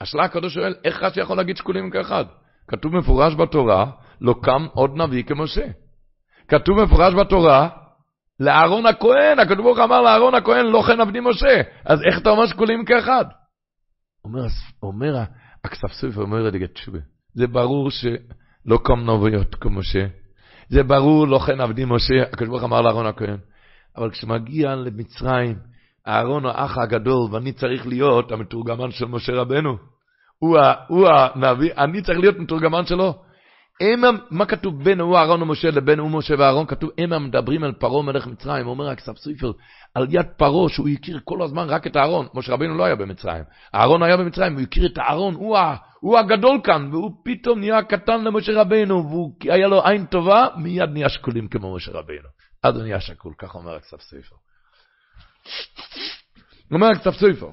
[0.00, 2.24] השלה הקדוש שואל, איך רש"י יכול להגיד שקולים כאחד?
[2.72, 5.66] כתוב מפורש בתורה, לא קם עוד נביא כמשה.
[6.48, 7.68] כתוב מפורש בתורה,
[8.40, 11.60] לאהרון הכהן, הקדוש ברוך אמר לאהרון הכהן, לא כן עבדי משה.
[11.84, 13.24] אז איך אתה אומר שקולים כאחד?
[14.24, 14.46] אומר,
[14.82, 15.22] אומר
[15.64, 16.98] הכספסוף, אומר רגע תשובה,
[17.34, 20.06] זה ברור שלא קם נביות כמשה.
[20.68, 23.36] זה ברור, לא כן עבדי משה, הקדוש ברוך אמר לאהרון הכהן.
[23.96, 25.56] אבל כשמגיע למצרים,
[26.06, 29.76] אהרון האח הגדול, ואני צריך להיות המתורגמן של משה רבנו.
[30.88, 33.14] הוא הנביא, אני צריך להיות מתורגמן שלו.
[33.80, 36.66] הם, מה כתוב בין הוא אהרון ומשה לבין הוא משה ואהרון?
[36.66, 38.66] כתוב, הם המדברים על פרעה מלך מצרים.
[38.66, 39.52] אומר הכסף סופר,
[39.94, 42.26] על יד פרעה, שהוא הכיר כל הזמן רק את אהרון.
[42.34, 43.44] משה רבינו לא היה במצרים.
[43.74, 45.58] אהרון היה במצרים, הוא הכיר את אהרון, הוא,
[46.00, 51.08] הוא הגדול כאן, והוא פתאום נהיה קטן למשה רבינו, והיה לו עין טובה, מיד נהיה
[51.08, 52.28] שקולים כמו משה רבינו.
[52.62, 54.36] אז הוא נהיה שקול, כך אומר הכסף סופר.
[56.72, 57.48] אומר הכסף סופר,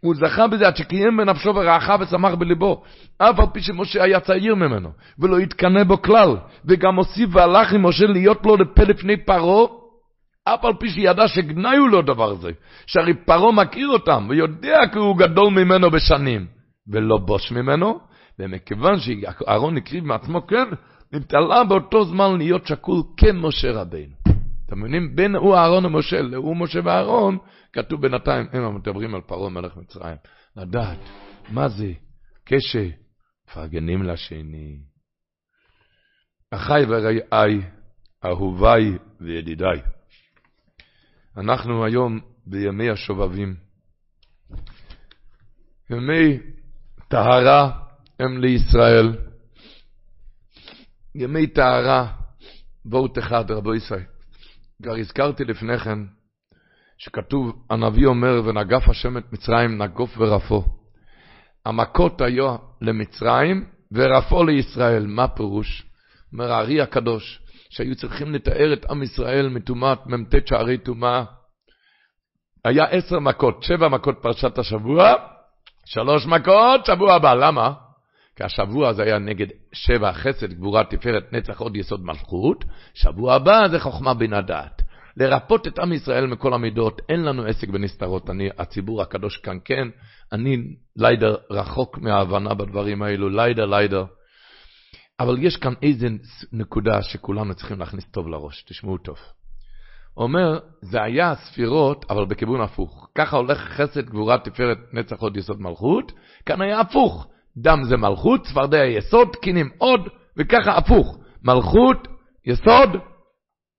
[0.00, 2.82] הוא זכה בזה עד שקיים בנפשו ורעכה ושמח בליבו,
[3.18, 7.86] אף על פי שמשה היה צעיר ממנו, ולא התקנא בו כלל, וגם הוסיף והלך עם
[7.86, 9.66] משה להיות לו לפה לפני פרעה,
[10.44, 12.50] אף על פי שידע שגנאי הוא לו דבר זה,
[12.86, 16.46] שהרי פרעה מכיר אותם, ויודע כי הוא גדול ממנו בשנים,
[16.88, 18.00] ולא בוש ממנו,
[18.38, 20.68] ומכיוון שאהרון הקריב מעצמו כן,
[21.12, 24.19] נתעלה באותו זמן להיות שקול כמשה רבינו.
[24.70, 25.16] אתם מבינים?
[25.16, 27.38] בין הוא אהרון ומשה להוא משה ואהרון,
[27.72, 30.16] כתוב בינתיים, הם מדברים על פרעה מלך מצרים.
[30.56, 30.98] לדעת,
[31.48, 31.92] מה זה?
[32.44, 32.88] קשה,
[33.48, 34.78] מפרגנים לשני.
[36.50, 37.60] אחיי ורעיי,
[38.24, 39.80] אהוביי וידידיי.
[41.36, 43.54] אנחנו היום בימי השובבים.
[45.90, 46.38] ימי
[47.08, 47.70] טהרה
[48.20, 49.16] הם לישראל.
[51.14, 52.12] ימי טהרה,
[52.84, 54.19] בואו אחד, רבו ישראל.
[54.82, 55.98] כבר הזכרתי לפני כן,
[56.98, 60.64] שכתוב, הנביא אומר, ונגף השם את מצרים נגוף ורפו.
[61.66, 65.06] המכות היו למצרים ורפו לישראל.
[65.06, 65.86] מה פירוש?
[66.32, 71.24] אומר הארי הקדוש, שהיו צריכים לתאר את עם ישראל מטומאת מ"ט שערי טומאה.
[72.64, 75.14] היה עשר מכות, שבע מכות פרשת השבוע,
[75.86, 77.34] שלוש מכות שבוע הבא.
[77.34, 77.72] למה?
[78.40, 82.64] כי השבוע הזה היה נגד שבע חסד, גבורה, תפארת, נצח, עוד יסוד מלכות.
[82.94, 84.82] שבוע הבא זה חוכמה בין הדעת.
[85.16, 89.88] לרפות את עם ישראל מכל המידות, אין לנו עסק בנסתרות, אני, הציבור הקדוש כאן כן,
[90.32, 90.56] אני
[90.96, 94.04] ליידר רחוק מההבנה בדברים האלו, ליידר ליידר.
[95.20, 96.08] אבל יש כאן איזה
[96.52, 99.16] נקודה שכולנו צריכים להכניס טוב לראש, תשמעו טוב.
[100.16, 103.08] אומר, זה היה ספירות, אבל בכיוון הפוך.
[103.14, 106.12] ככה הולך חסד, גבורה, תפארת, נצח, עוד יסוד מלכות,
[106.46, 107.26] כאן היה הפוך.
[107.56, 110.00] דם זה מלכות, צפרדע יסוד, קינים עוד,
[110.36, 111.18] וככה הפוך.
[111.42, 112.08] מלכות,
[112.46, 112.90] יסוד,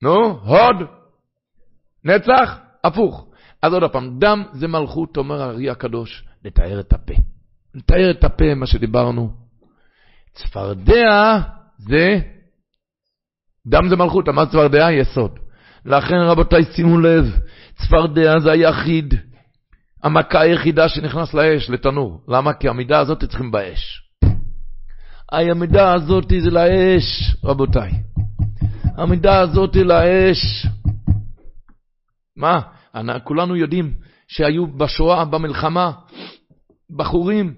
[0.03, 0.75] נו, הוד,
[2.05, 3.27] נצח, הפוך.
[3.61, 7.13] אז עוד פעם, דם זה מלכות, אומר הארי הקדוש, לתאר את הפה.
[7.75, 9.29] לתאר את הפה, מה שדיברנו.
[10.33, 11.39] צפרדע
[11.77, 12.19] זה,
[13.67, 15.39] דם זה מלכות, אמר צפרדע יסוד.
[15.85, 17.25] לכן רבותיי, שימו לב,
[17.75, 19.13] צפרדע זה היחיד,
[20.03, 22.21] המכה היחידה שנכנס לאש, לתנור.
[22.27, 22.53] למה?
[22.53, 24.01] כי המידה הזאת צריכים באש.
[25.31, 27.91] המידה הזאת זה לאש, רבותיי.
[28.97, 30.67] המידה הזאת לאש.
[32.37, 32.61] מה?
[33.23, 33.93] כולנו יודעים
[34.27, 35.91] שהיו בשואה, במלחמה,
[36.97, 37.53] בחורים,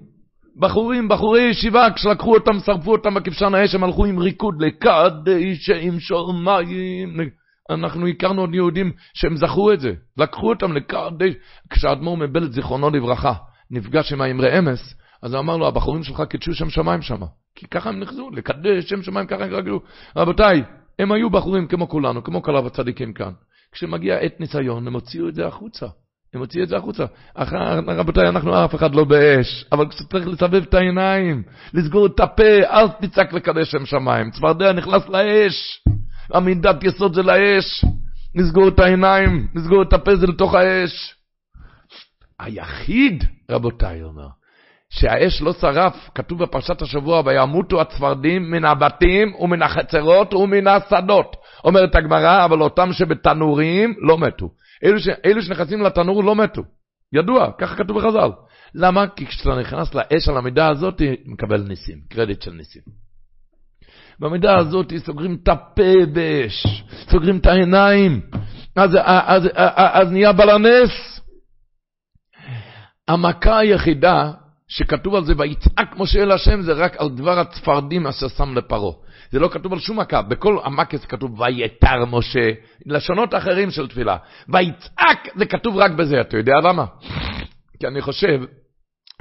[0.59, 5.99] בחורים, בחורי ישיבה, כשלקחו אותם, שרפו אותם בכבשן האש, הם הלכו עם ריקוד לקדש עם
[5.99, 6.33] שור.
[7.69, 9.93] אנחנו הכרנו עוד יהודים שהם זכרו את זה.
[10.17, 11.33] לקחו אותם לקדש.
[11.69, 13.33] כשאדמו"ר מבלת, זיכרונו לברכה,
[13.71, 17.21] נפגש עם האמרי אמס, אז הוא אמר לו, הבחורים שלך קידשו שם שמיים שם.
[17.55, 19.79] כי ככה הם נחזו, לקדש שם שמיים, ככה הם רגלו.
[20.15, 20.63] רבותיי,
[20.99, 23.31] הם היו בחורים כמו כולנו, כמו כל הצדיקים כאן.
[23.71, 25.87] כשמגיע עת ניסיון, הם הוציאו את זה החוצה.
[26.33, 27.05] הם הוציאו את זה החוצה.
[27.33, 31.43] אחר, רבותיי, אנחנו אף אחד לא באש, אבל צריך לסבב את העיניים,
[31.73, 34.31] לסגור את הפה, אל תצעק לקדש שם שמיים.
[34.31, 35.83] צפרדע נכנס לאש,
[36.33, 37.85] עמידת יסוד זה לאש,
[38.35, 41.15] לסגור את העיניים, לסגור את הפה זה לתוך האש.
[42.39, 44.27] היחיד, רבותיי, אומר,
[44.89, 51.35] שהאש לא שרף, כתוב בפרשת השבוע, וימותו הצפרדים מן הבתים ומן החצרות ומן השדות.
[51.63, 54.49] אומרת הגמרא, אבל אותם שבתנורים לא מתו.
[54.83, 55.07] אלו, ש...
[55.25, 56.63] אלו שנכנסים לתנור לא מתו.
[57.13, 58.31] ידוע, ככה כתוב בחז"ל.
[58.75, 59.07] למה?
[59.07, 63.02] כי כשאתה נכנס לאש על המידה הזאת, מקבל ניסים, קרדיט של ניסים.
[64.19, 68.21] במידה הזאת סוגרים את הפה באש, סוגרים את העיניים,
[68.75, 71.19] אז, אז, אז, אז, נהיה בלנס.
[73.07, 74.31] המכה היחידה
[74.67, 78.93] שכתוב על זה, ויצעק משה אל השם, זה רק על דבר הצפרדים אשר שם לפרעה.
[79.31, 82.49] זה לא כתוב על שום מכה, בכל המקס כתוב ויתר משה,
[82.85, 84.17] לשונות אחרים של תפילה.
[84.49, 86.85] ויצעק, זה כתוב רק בזה, אתה יודע למה?
[87.79, 88.39] כי אני חושב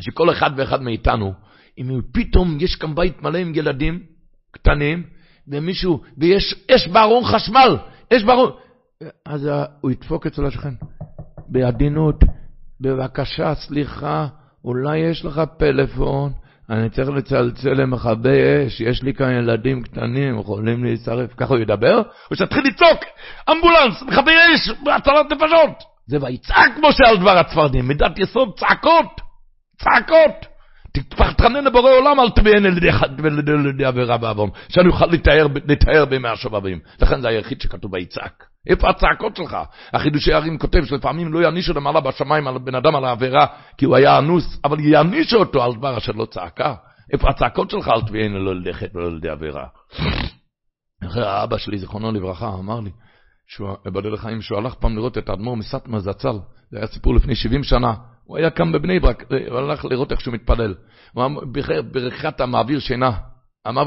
[0.01, 1.32] שכל אחד ואחד מאיתנו,
[1.78, 4.11] אם פתאום יש כאן בית מלא עם ילדים
[4.52, 5.02] קטנים,
[5.48, 7.76] ומישהו, ויש אש בארון חשמל,
[8.12, 8.50] אש בארון,
[9.26, 9.48] אז
[9.80, 10.74] הוא ידפוק אצל השכן,
[11.48, 12.24] בעדינות,
[12.80, 14.26] בבקשה, סליחה,
[14.64, 16.32] אולי יש לך פלאפון,
[16.70, 21.34] אני צריך לצלצל למכבי אש, יש לי כאן ילדים קטנים, יכולים להישרף.
[21.36, 22.02] ככה הוא ידבר?
[22.30, 23.00] או שתתחיל לצעוק,
[23.50, 25.82] אמבולנס, מכבי אש, הצלת נפשות.
[26.06, 29.20] זה ויצעק משה על דבר הצפרדים, מידת יסוד, צעקות,
[29.78, 30.51] צעקות.
[30.93, 35.06] תתחנן לבורא עולם, אל תביאן על ידי עבירה בעוון, שאני אוכל
[35.66, 36.78] לתאר בימי השובבים.
[37.02, 38.44] לכן זה היחיד שכתוב ויצעק.
[38.66, 39.56] איפה הצעקות שלך?
[39.93, 43.47] החידושי ערים כותב שלפעמים לא יענישו למעלה בשמיים על בן אדם על העבירה,
[43.78, 46.74] כי הוא היה אנוס, אבל יענישו אותו על דבר אשר לא צעקה.
[47.12, 47.89] איפה הצעקות שלך?
[47.89, 49.66] אל תביאן לא לידי לידי עבירה.
[51.06, 52.90] אחרי האבא שלי, זיכרונו לברכה, אמר לי,
[53.47, 56.36] שהוא, בדל החיים, שהוא הלך פעם לראות את האדמו"ר מסטמה זצ"ל,
[56.70, 60.20] זה היה סיפור לפני 70 שנה, הוא היה קם בבני ברק, הוא הלך לראות איך
[60.20, 60.74] שהוא מתפלל.
[61.12, 61.40] הוא אמר,
[61.92, 63.10] ברכת המעביר שינה.
[63.68, 63.82] אמר,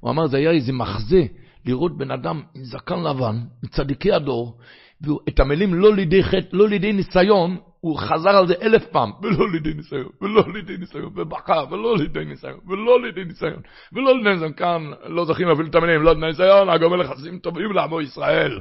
[0.00, 1.22] הוא אמר, זה היה איזה מחזה,
[1.66, 4.58] לראות בן אדם עם זקן לבן, מצדיקי הדור,
[5.00, 9.52] ואת המילים לא לידי חטא, לא לידי ניסיון, הוא חזר על זה אלף פעם, ולא
[9.52, 13.60] לידי ניסיון, ולא לידי ניסיון, ובכה, ולא לידי ניסיון, ולא לידי ניסיון,
[13.92, 17.72] ולא לידי ניסיון, כאן לא זוכים אפילו את המילים, לא לידי ניסיון, הגומל לחסים טובים
[17.72, 18.60] לעמו ישראל.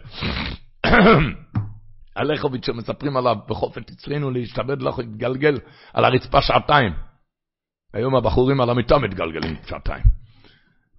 [2.16, 5.60] הלכוביץ' שמספרים עליו בחופת אצלנו להשתבד לך להתגלגל
[5.94, 6.94] על הרצפה שעתיים.
[7.94, 10.04] היום הבחורים על המיטה מתגלגלים שעתיים.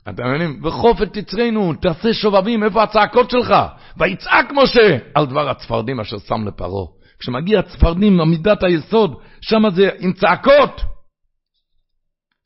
[0.09, 0.62] אתם מבינים?
[0.62, 3.55] בחופת תצרנו, תעשה שובבים, איפה הצעקות שלך?
[3.97, 6.86] ויצעק משה על דבר הצפרדים אשר שם לפרעה.
[7.19, 10.81] כשמגיע הצפרדים, עמידת היסוד, שמה זה עם צעקות.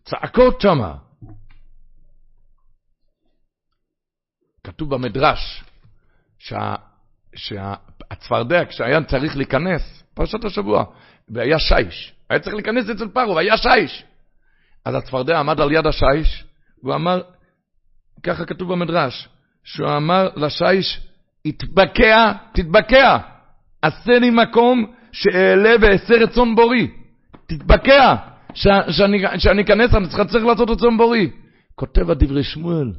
[0.05, 0.95] צעקות שמה.
[4.65, 5.65] כתוב במדרש,
[6.39, 6.75] שה,
[8.13, 10.85] שהצפרדע, כשהיה צריך להיכנס, פרשת השבוע,
[11.29, 14.05] והיה שיש, היה צריך להיכנס אצל פרעה, והיה שיש.
[14.85, 16.45] אז הצפרדע עמד על יד השיש,
[16.83, 17.21] והוא אמר,
[18.23, 19.29] ככה כתוב במדרש,
[19.65, 21.01] שהוא אמר לשיש,
[21.47, 23.19] התבקע, תתבקע,
[23.83, 26.91] עשה לי מקום שאעלה ואעשה רצון בורי.
[27.47, 28.15] תתבקע,
[28.55, 31.31] שאני אכנס, אני צריך לעשות רצון בורי.
[31.75, 32.93] כותב הדברי שמואל,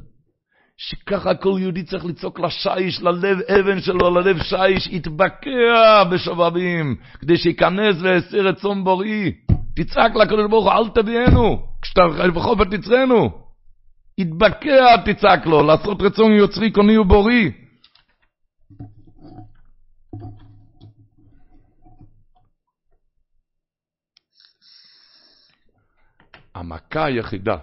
[0.82, 7.96] שככה כל יהודי צריך לצעוק לשיש, ללב אבן שלו, ללב שיש, יתבקע בשובבים, כדי שייכנס
[8.02, 9.32] ויעשה רצון בורי.
[9.76, 12.02] תצעק לקדוש ברוך הוא, אל תביאנו, כשאתה
[12.34, 13.30] בכל זאת תצרנו.
[14.18, 17.52] יתבקע, תצעק לו, לעשות רצון יוצרי, קוני ובורי.
[26.54, 27.56] המכה היחידה,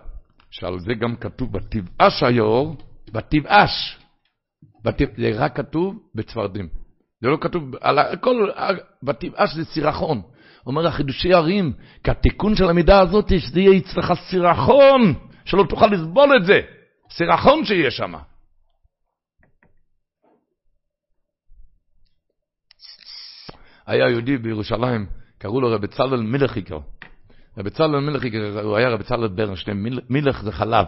[0.52, 4.00] שעל זה גם כתוב בתבאש היאור, בתבאש,
[5.18, 6.70] זה רק כתוב בצפרדים.
[7.22, 8.50] זה לא כתוב, על הכל,
[9.04, 10.22] בתבאש זה סירחון.
[10.68, 11.74] אומר החידושי ערים,
[12.04, 15.14] כי התיקון של המידה הזאת, שזה יהיה אצלך סירחון,
[15.46, 16.62] שלא תוכל לסבול את זה.
[17.12, 18.14] סירחון שיהיה שם.
[23.88, 25.06] היה יהודי בירושלים,
[25.38, 26.80] קראו לו רבי צלאל מילכיקר.
[27.58, 30.88] רבי צלאל מילכיקר, הוא היה רבי צלאל ברנשטיין, מילך זה חלב.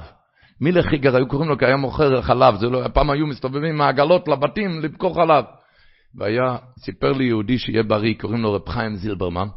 [0.62, 4.28] מילכיקר, היו קוראים לו כי היה מוכר חלב, זה לא, פעם היו מסתובבים עם העגלות
[4.28, 5.46] לבתים למכור חלב.
[6.16, 9.48] והיה, סיפר לי יהודי שיהיה בריא, קוראים לו רב חיים זילברמן.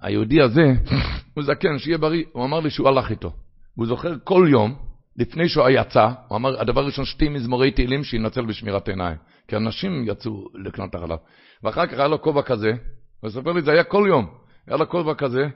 [0.00, 0.72] היהודי הזה,
[1.34, 3.32] הוא זקן, שיהיה בריא, הוא אמר לי שהוא הלך איתו.
[3.74, 4.74] הוא זוכר כל יום,
[5.16, 9.16] לפני שהוא יצא, הוא אמר, הדבר הראשון, שתי מזמורי תהילים שינצל בשמירת עיניים.
[9.48, 11.18] כי אנשים יצאו לקנות את החלב.
[11.62, 12.72] ואחר כך היה לו כובע כזה,
[13.20, 14.26] הוא ספר לי, זה היה כל יום.
[14.66, 15.48] היה לו כובע כזה,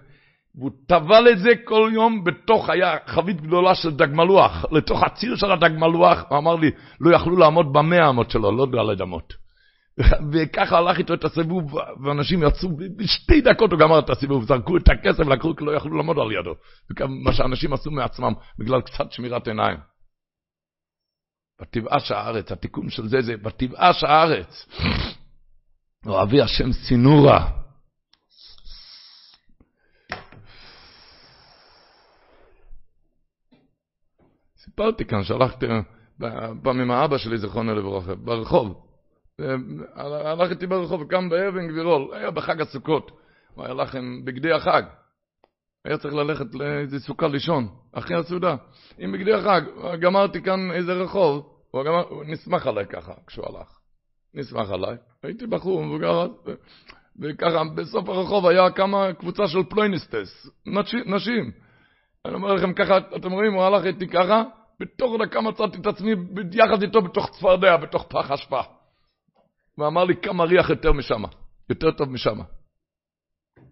[0.55, 5.37] והוא טבל את זה כל יום בתוך, היה חבית גדולה של דג מלוח, לתוך הציר
[5.37, 6.71] של הדג מלוח, הוא אמר לי,
[7.01, 9.33] לא יכלו לעמוד במאה אמות שלו, לא דלת אמות.
[10.33, 11.75] וככה הלך איתו את הסיבוב,
[12.05, 15.97] ואנשים יצאו, בשתי דקות הוא גמר את הסיבוב, זרקו את הכסף, לקחו, כי לא יכלו
[15.97, 16.55] לעמוד על ידו.
[17.25, 19.79] מה שאנשים עשו מעצמם, בגלל קצת שמירת עיניים.
[21.61, 24.67] בתבאש הארץ, התיקון של זה זה בתבאש הארץ.
[26.07, 27.62] אוהבי השם סינורה.
[34.65, 35.67] סיפרתי כאן, שלחתי
[36.63, 38.87] פעם עם האבא שלי, זכרונו לברכה, ברחוב.
[39.95, 43.11] הלך איתי ברחוב, קם באבן גבירול, היה בחג הסוכות,
[43.55, 44.83] הוא הלך עם בגדי החג.
[45.85, 48.57] היה צריך ללכת לאיזה סוכה לישון, אחרי הסעודה,
[48.99, 49.61] עם בגדי החג.
[50.01, 53.79] גמרתי כאן איזה רחוב, הוא, גמר, נסמך עליי ככה, כשהוא הלך.
[54.35, 54.97] נסמך עליי.
[55.23, 56.27] הייתי בחור מבוגר
[57.21, 60.51] וככה, בסוף הרחוב היה כמה קבוצה של פלויניסטס,
[61.07, 61.51] נשים.
[62.25, 64.43] אני אומר לכם ככה, אתם רואים, הוא הלך איתי ככה,
[64.81, 66.11] בתוך דקה מצאתי את עצמי
[66.53, 68.61] יחד איתו בתוך צפרדע, בתוך פח אשפה.
[69.79, 71.23] ואמר לי כמה ריח יותר משם,
[71.71, 72.39] יותר טוב משם.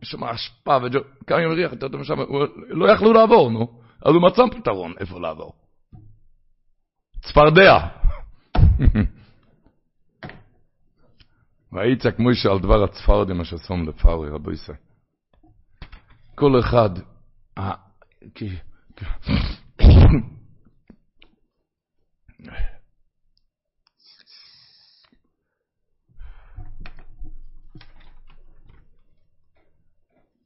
[0.02, 2.18] יש שם אשפה וכמה ריח יותר טוב משם,
[2.68, 3.80] לא יכלו לעבור, נו.
[4.02, 5.52] אז הוא מצא פתרון איפה לעבור.
[7.22, 7.78] צפרדע.
[11.72, 14.78] ויצעק מוישה על דבר הצפרדים אשר שום לפאורי, רבו ישראל.
[16.34, 16.90] כל אחד,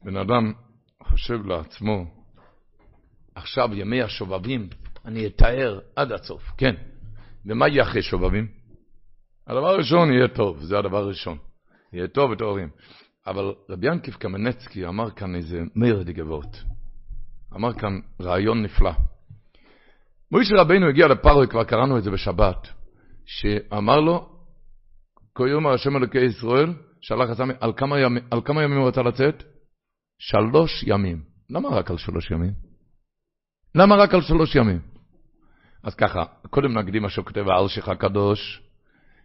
[0.04, 0.52] בן אדם
[1.02, 2.04] חושב לעצמו,
[3.34, 4.68] עכשיו ימי השובבים,
[5.04, 6.74] אני אתאר עד הסוף, כן.
[7.46, 8.48] ומה יהיה אחרי שובבים?
[9.46, 11.38] הדבר הראשון יהיה טוב, זה הדבר הראשון.
[11.92, 12.68] יהיה טוב וטובים.
[13.26, 16.73] אבל רבי ינקיף קמנצקי אמר כאן איזה מאיר דגבות.
[17.56, 18.92] אמר כאן רעיון נפלא.
[20.30, 22.68] מוישה רבינו הגיע לפרוי, כבר קראנו את זה בשבת,
[23.26, 24.28] שאמר לו,
[25.34, 27.72] כה יאמר השם אלוקי ישראל, שלח את על
[28.30, 29.42] על כמה ימים הוא רצה לצאת?
[30.18, 31.22] שלוש ימים.
[31.50, 32.52] למה רק על שלוש ימים?
[33.74, 34.80] למה רק על שלוש ימים?
[35.82, 38.62] אז ככה, קודם נקדים מה שכותב האלשיך הקדוש,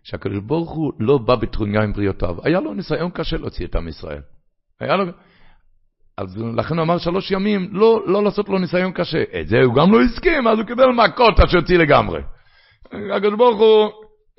[0.04, 2.36] שהקדוש ברוך הוא לא בא בטרוניה עם בריאותיו.
[2.44, 4.22] היה לו ניסיון קשה להוציא את עם ישראל.
[4.80, 5.06] היה לו...
[6.20, 9.24] אז לכן הוא אמר שלוש ימים, לא, לא לעשות לו ניסיון קשה.
[9.42, 12.22] את זה הוא גם לא הסכים, אז הוא קיבל מכות עד שהוציא לגמרי.
[13.16, 13.90] הקדוש ברוך הוא,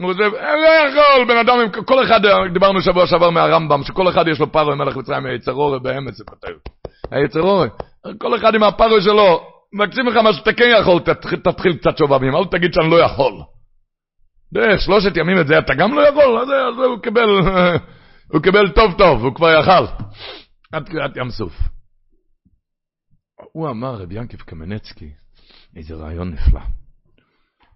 [0.00, 2.20] הוא זה, לא יכול, בן אדם, כל אחד,
[2.52, 6.24] דיברנו שבוע שעבר מהרמב"ם, שכל אחד יש לו פרוי מלך מצרים, היצר אורי באמץ, זה
[6.24, 6.52] כותב.
[7.10, 7.68] היצר אורי,
[8.18, 9.40] כל אחד עם הפרוי שלו,
[9.72, 11.00] מבקשים לך מה שאתה כן יכול,
[11.44, 13.32] תתחיל קצת שובבים, אל תגיד שאני לא יכול.
[14.52, 16.48] דרך שלושת ימים את זה אתה גם לא יכול, אז
[16.86, 17.30] הוא קיבל,
[18.32, 19.84] הוא קיבל טוב טוב, הוא כבר יכל.
[20.72, 21.52] עד קריאת ים סוף.
[23.52, 25.12] הוא אמר, רבי ינקף קמנצקי,
[25.76, 26.60] איזה רעיון נפלא.
[26.60, 26.66] הוא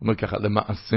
[0.00, 0.96] אומר ככה, למעשה,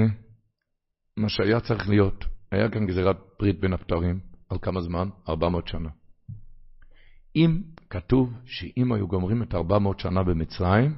[1.17, 4.19] מה שהיה צריך להיות, היה כאן גזירת ברית בין הפטרים,
[4.49, 5.09] על כמה זמן?
[5.29, 5.89] 400 שנה.
[7.35, 10.95] אם כתוב שאם היו גומרים את 400 שנה במצרים,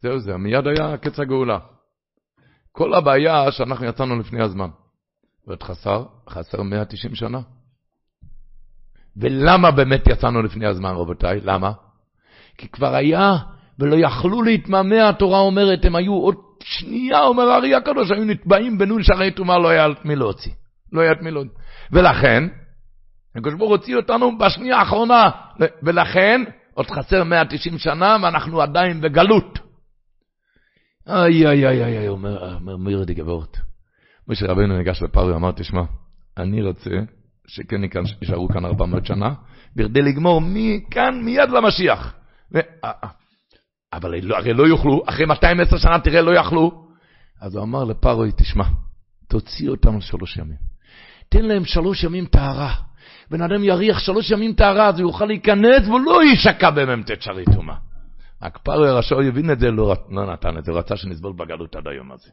[0.00, 1.58] זהו זה, מיד היה קץ הגאולה.
[2.72, 4.68] כל הבעיה שאנחנו יצאנו לפני הזמן.
[5.46, 7.40] ועוד חסר, חסר 190 שנה.
[9.16, 11.40] ולמה באמת יצאנו לפני הזמן, רבותיי?
[11.44, 11.72] למה?
[12.58, 13.36] כי כבר היה,
[13.78, 16.34] ולא יכלו להתמהמה, התורה אומרת, הם היו עוד
[16.64, 20.52] שנייה, אומר הארי הקדוש, היו נתבעים בנון שערי טומאה, לא היה את מי להוציא.
[20.92, 21.52] לא היה את מי להוציא.
[21.92, 22.44] ולכן,
[23.36, 25.30] הקדוש ברוך הוציא אותנו בשנייה האחרונה,
[25.82, 26.40] ולכן,
[26.74, 29.58] עוד חסר 190 שנה, ואנחנו עדיין בגלות.
[31.08, 33.56] איי, איי, איי, איי, אומר, די גבורת.
[34.28, 35.82] משה רבנו ניגש לפרעה, אמר, תשמע,
[36.38, 36.90] אני רוצה
[37.46, 37.80] שכן
[38.20, 39.34] יישארו כאן 400 שנה,
[39.76, 42.14] בכדי לגמור מכאן מיד למשיח.
[42.54, 42.58] ו...
[43.92, 46.86] אבל לא, הרי לא יוכלו, אחרי 210 שנה תראה, לא יכלו.
[47.40, 48.64] אז הוא אמר לפרעה, תשמע,
[49.28, 50.56] תוציא אותם שלוש ימים.
[51.28, 52.74] תן להם שלוש ימים טהרה.
[53.30, 57.44] בן אדם יריח שלוש ימים טהרה, אז הוא יוכל להיכנס והוא לא יישקע במ"ט שרי
[57.54, 57.76] טומאה.
[58.42, 61.76] רק פרעה הרשע הבין את זה, לא, לא נתן את זה, הוא רצה שנסבול בגלות
[61.76, 62.30] עד היום הזה.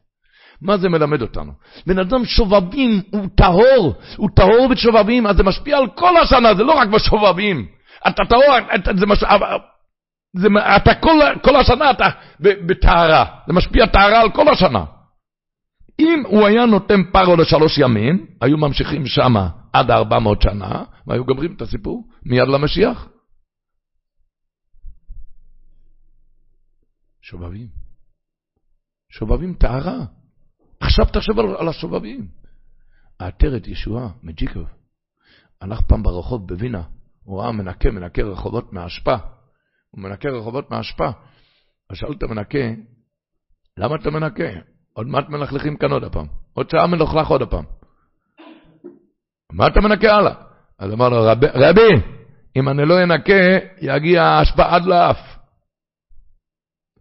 [0.61, 1.51] מה זה מלמד אותנו?
[1.87, 6.63] בן אדם שובבים הוא טהור, הוא טהור בשובבים, אז זה משפיע על כל השנה, זה
[6.63, 7.67] לא רק בשובבים.
[8.07, 8.43] אתה טהור,
[8.99, 9.23] זה מש...
[10.33, 12.09] זה, אתה כל, כל השנה אתה
[12.39, 14.85] בטהרה, זה משפיע טהרה על כל השנה.
[15.99, 21.25] אם הוא היה נותן פרו לשלוש ימים, היו ממשיכים שמה עד ארבע מאות שנה, והיו
[21.25, 23.07] גומרים את הסיפור מיד למשיח.
[27.21, 27.67] שובבים.
[29.11, 30.18] שובבים טהרה.
[30.89, 32.27] עכשיו תחשוב על, על השובבים.
[33.19, 34.67] העטרת ישועה מג'יקוב
[35.61, 36.81] הלך פעם ברחוב בווינה,
[37.23, 39.15] הוא ראה מנקה, מנקה רחובות מהאשפה.
[39.91, 41.09] הוא מנקה רחובות מהאשפה.
[41.89, 42.57] אז שאל את המנקה,
[43.77, 44.43] למה אתה מנקה?
[44.93, 46.27] עוד מעט מלכלכים כאן עוד הפעם.
[46.53, 47.65] עוד שעה מלוכלך עוד הפעם.
[49.51, 50.33] מה אתה מנקה הלאה?
[50.79, 51.89] אז אמר לו, רבי, רבי,
[52.55, 55.17] אם אני לא אנקה, יגיע האשפה עד לאף.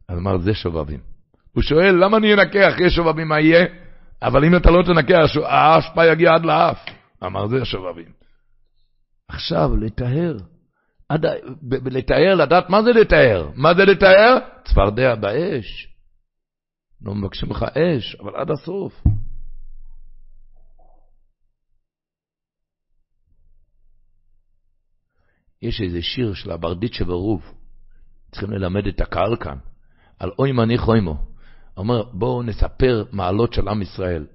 [0.09, 1.08] אז אמר, זה שובבים.
[1.59, 3.67] הוא שואל, למה אני אנקה אחרי שובבים מה יהיה?
[4.23, 6.79] אבל אם אתה לא תנקה, האשפה יגיע עד לאף.
[7.25, 8.13] אמר, זה שובבים.
[9.29, 10.37] עכשיו, לטהר.
[11.09, 11.27] עד,
[11.87, 13.51] לטהר, לדעת מה זה לטהר.
[13.55, 14.39] מה זה לטהר?
[14.65, 15.89] צפרדע באש.
[17.03, 19.03] לא מבקשים לך אש, אבל עד הסוף.
[25.63, 27.43] יש איזה שיר של הברדיצ'ה ברוב.
[28.31, 29.59] צריכים ללמד את הקהל כאן.
[30.19, 31.38] על אוי מני חוימו.
[31.79, 34.27] אומר, בואו נספר מעלות של עם ישראל.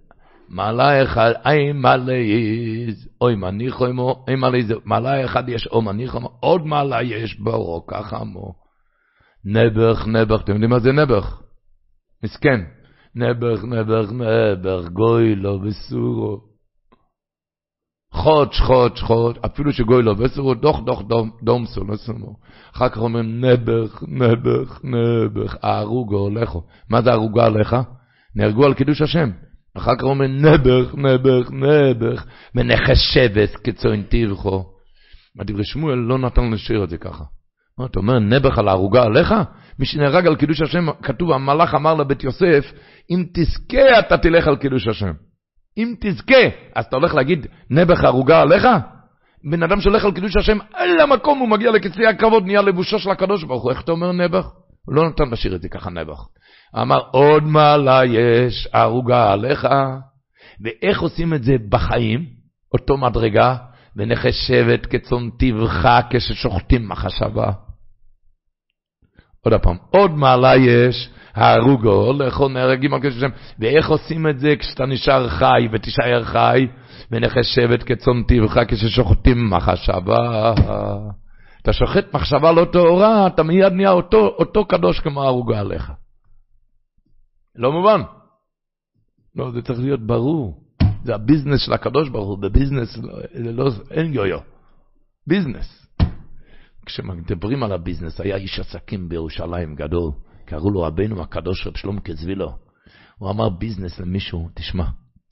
[0.50, 5.86] מעלה אחד, אי מלא יש, אוי מני חוימו, אי מלא זה, מעלה אחד יש, אוי
[5.86, 8.54] מני חוימו, עוד מעלה יש בורו, ככה מו.
[9.46, 11.42] נבח, נבח, אתם יודעים מה זה נבח?
[12.24, 12.62] מסכן.
[13.16, 16.53] נבח, נבח, נבח, גוי לא בסורו.
[18.14, 21.02] חודש, חודש, חודש, אפילו שגוי לא בסורו, דוח, דוח,
[21.44, 22.36] דומסו, לא סומו.
[22.76, 26.64] אחר כך אומרים נבח, נבח, נבח, ההרוגו הולכו.
[26.90, 27.76] מה זה הרוגה עליך?
[28.36, 29.30] נהרגו על קידוש השם.
[29.78, 30.96] אחר כך אומרים נבח,
[31.52, 32.26] נבח,
[32.56, 34.66] מנכס שבס כצוין תיבכו.
[35.40, 37.24] הדברי שמואל לא נתן לשיר את זה ככה.
[37.80, 39.34] מה אתה אומר, נבח על ההרוגה עליך?
[39.80, 42.74] מי שנהרג על קידוש השם, כתוב, המלאך אמר לבית יוסף,
[43.12, 45.12] אם תזכה אתה תלך על קידוש השם.
[45.78, 46.44] אם תזכה,
[46.76, 48.68] אז אתה הולך להגיד, נבח הרוגה עליך?
[49.52, 53.00] בן אדם שהולך על קידוש השם, אין לה מקום, הוא מגיע לכיסא הכבוד, נהיה לבושו
[53.00, 53.72] של הקדוש ברוך הוא.
[53.72, 54.46] איך אתה אומר נבח?
[54.86, 56.28] הוא לא נתן לשיר את זה ככה נבח.
[56.82, 59.68] אמר, עוד מעלה יש ערוגה עליך,
[60.64, 62.26] ואיך עושים את זה בחיים,
[62.74, 63.56] אותו מדרגה,
[63.96, 67.52] ונחשבת כצאן טבעך כששוחטים מחשבה.
[69.46, 73.30] עוד פעם, עוד מעלה יש הרוגו, לאכול נהרגים על כשם,
[73.60, 76.68] ואיך עושים את זה כשאתה נשאר חי ותישאר חי,
[77.12, 80.54] ונחשבת כצאן טבעך כששוחטים מחשבה.
[81.62, 85.92] אתה שוחט מחשבה לא טהורה, אתה מיד נהיה אותו, אותו קדוש כמו הרוגה עליך.
[87.56, 88.02] לא מובן.
[89.36, 90.64] לא, זה צריך להיות ברור.
[91.04, 92.98] זה הביזנס של הקדוש ברוך הוא, בביזנס
[93.34, 94.40] לא, לא, אין יו-יו.
[95.28, 95.88] ביזנס.
[96.86, 100.12] כשמדברים על הביזנס, היה איש עסקים בירושלים גדול,
[100.46, 102.52] קראו לו רבנו הקדוש רב שלום כזבילו.
[103.18, 104.86] הוא אמר ביזנס למישהו, תשמע,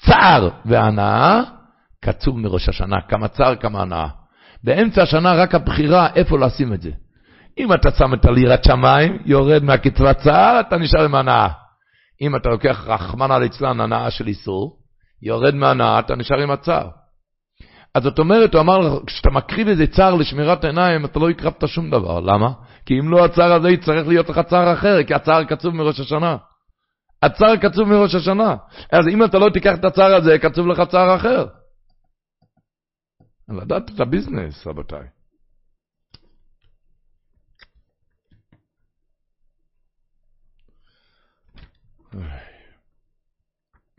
[0.06, 1.42] צער והנאה
[2.02, 4.08] קצוב מראש השנה, כמה צער, כמה הנאה.
[4.64, 6.92] באמצע השנה רק הבחירה איפה לשים את זה.
[7.58, 11.48] אם אתה שם את הלירת שמיים, יורד מהקצבת צער, אתה נשאר עם הנאה.
[12.22, 14.78] אם אתה לוקח רחמנא ליצלן הנאה של איסור,
[15.22, 16.90] יורד מהנאה, אתה נשאר עם הצער.
[17.96, 21.68] אז זאת אומרת, הוא אמר לך, כשאתה מקריב איזה צער לשמירת עיניים, אתה לא הקרבת
[21.68, 22.20] שום דבר.
[22.20, 22.52] למה?
[22.86, 26.38] כי אם לא הצער הזה, יצטרך להיות לך צער אחר, כי הצער קצוב מראש השנה.
[27.22, 28.56] הצער קצוב מראש השנה.
[28.92, 31.46] אז אם אתה לא תיקח את הצער הזה, קצוב לך צער אחר.
[33.50, 35.08] לדעת את הביזנס, רבותיי.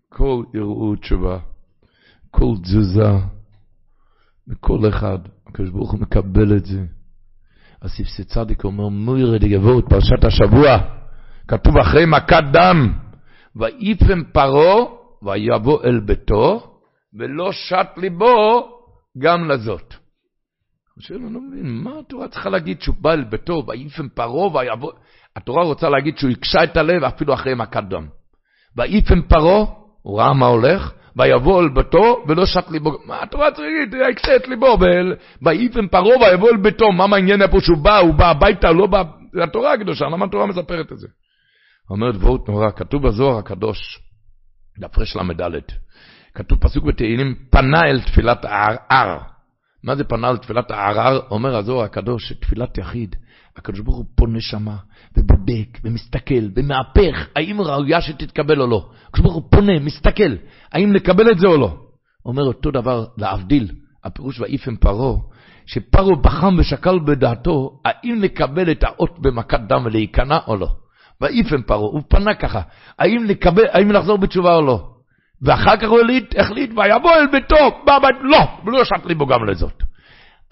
[0.09, 1.39] כל ערעור תשובה,
[2.31, 3.41] כל תזוזה,
[4.52, 6.84] וכל אחד, הקדוש ברוך הוא מקבל את זה.
[7.82, 10.78] הסיפסי צדיק אומר, מוירי דגבור את פרשת השבוע,
[11.48, 12.92] כתוב אחרי מכת דם,
[13.56, 14.84] ויפם פרעה
[15.22, 16.76] ויבוא אל ביתו,
[17.14, 18.68] ולא שט ליבו
[19.18, 19.94] גם לזאת.
[20.96, 24.56] אני שואל, אני לא מבין, מה התורה צריכה להגיד שהוא בא אל ביתו, ויפם פרעה
[24.56, 24.92] ויבוא...
[25.36, 28.06] התורה רוצה להגיד שהוא הקשה את הלב אפילו אחרי מכת דם.
[28.76, 29.64] ויפם פרעה,
[30.02, 32.98] הוא ראה מה הולך, ויבוא אל ביתו ולא שט ליבו.
[33.06, 33.94] מה התורה להגיד?
[34.10, 34.78] יקשה את ליבו,
[35.43, 36.93] ויפם פרעה ויבוא אל ביתו.
[36.93, 37.98] מה מעניין איפה שהוא בא?
[37.98, 39.02] הוא בא הביתה, לא בא...
[39.32, 41.09] זה התורה הקדושה, למה התורה מספרת את זה?
[41.90, 43.78] אומרת דברות נורא, כתוב בזוהר הקדוש,
[44.78, 45.62] דף רל"ד,
[46.34, 49.18] כתוב פסוק בתהילים, פנה אל תפילת הערער.
[49.84, 51.20] מה זה פנה אל תפילת הערער?
[51.30, 53.16] אומר הזוהר הקדוש, שתפילת יחיד,
[53.56, 54.76] הקדוש ברוך הוא פונה שמה,
[55.16, 58.90] ובודק, ומסתכל, ומהפך, האם ראויה שתתקבל או לא.
[59.08, 60.36] הקדוש ברוך הוא פונה, מסתכל,
[60.72, 61.76] האם לקבל את זה או לא.
[62.26, 63.70] אומר אותו דבר, להבדיל,
[64.04, 65.16] הפירוש ואיפם פרעה,
[65.66, 70.68] שפרעה בחם ושקל בדעתו, האם לקבל את האות במכת דם ולהיכנע או לא.
[71.20, 72.60] ואיפם פרעה, הוא פנה ככה,
[72.98, 74.88] האם, לקבל, האם לחזור בתשובה או לא.
[75.42, 79.44] ואחר כך הוא החליט, החליט, ויבוא אל ביתו, בא בית, לא, ולא ישת ליבו גם
[79.44, 79.82] לזאת.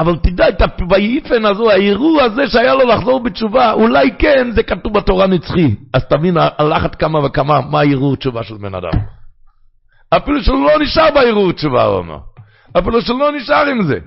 [0.01, 4.95] אבל תדע את הויפן הזו, האירוע הזה שהיה לו לחזור בתשובה, אולי כן, זה כתוב
[4.95, 5.75] בתורה נצחי.
[5.95, 8.91] אז תבין על אחת כמה וכמה, מה הערעור תשובה של בן אדם.
[10.17, 12.19] אפילו שהוא לא נשאר בערעור תשובה, הוא אומר.
[12.79, 13.99] אפילו שהוא לא נשאר עם זה.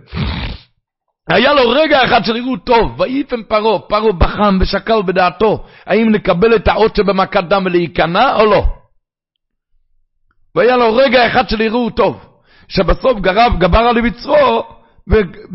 [1.29, 6.55] היה לו רגע אחד של ערעור טוב, ויפן פרעה, פרעה בחם ושקל בדעתו, האם לקבל
[6.55, 8.65] את האות שבמכת דם ולהיכנע או לא.
[10.55, 12.25] והיה לו רגע אחד של ערעור טוב,
[12.67, 14.63] שבסוף גרב, גבר על יצרו,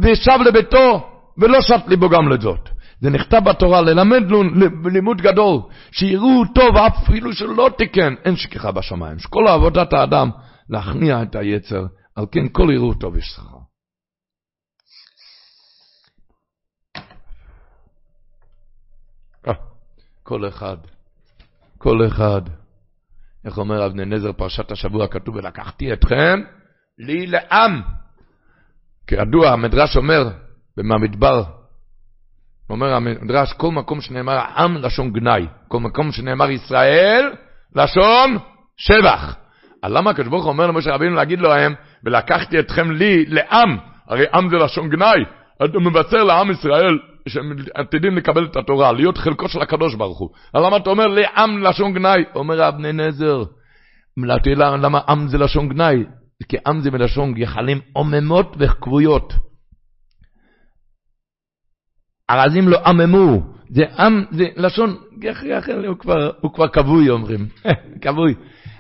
[0.03, 2.69] ושב לביתו, ולא שט ליבו גם לזאת.
[3.01, 4.23] זה נכתב בתורה, ללמד
[4.93, 5.61] לימוד גדול,
[5.93, 9.19] שיראו טוב אפילו שלא תיקן, אין שכחה בשמיים.
[9.19, 10.31] שכל עבודת האדם,
[10.69, 13.59] להכניע את היצר, על כן כל יראו טוב יש שכר.
[19.49, 19.55] אה,
[20.23, 20.77] כל אחד,
[21.79, 22.43] כל אחד,
[23.45, 26.41] איך אומר אבני נזר פרשת השבוע, כתוב, ולקחתי אתכם
[26.99, 27.83] לי לעם.
[29.09, 30.29] כידוע, המדרש אומר,
[30.77, 31.43] במדבר,
[32.71, 37.31] אומר המדרש, כל מקום שנאמר עם לשון גנאי, כל מקום שנאמר ישראל,
[37.77, 38.39] לשון
[38.77, 39.37] שבח.
[39.83, 41.75] אז למה הקדוש ברוך הוא אומר למשה רבינו להגיד להם,
[42.05, 43.79] ולקחתי אתכם לי לעם,
[44.09, 45.25] הרי עם זה לשון גנאי,
[45.65, 46.99] אתה מבשר לעם ישראל
[47.29, 50.31] שהם עתידים לקבל את התורה, להיות חלקו של הקדוש ברוך הוא.
[50.55, 52.25] אז למה אתה אומר לעם לשון גנאי?
[52.35, 53.43] אומר אבני נזר,
[54.59, 56.05] למה עם זה לשון גנאי?
[56.49, 59.33] כי עם זה מלשון גחלים עוממות וכבויות.
[62.31, 67.49] ארזים לא עממו, זה עם, זה לשון, גחל, הוא כבר, הוא כבר כבוי אומרים,
[68.03, 68.35] כבוי.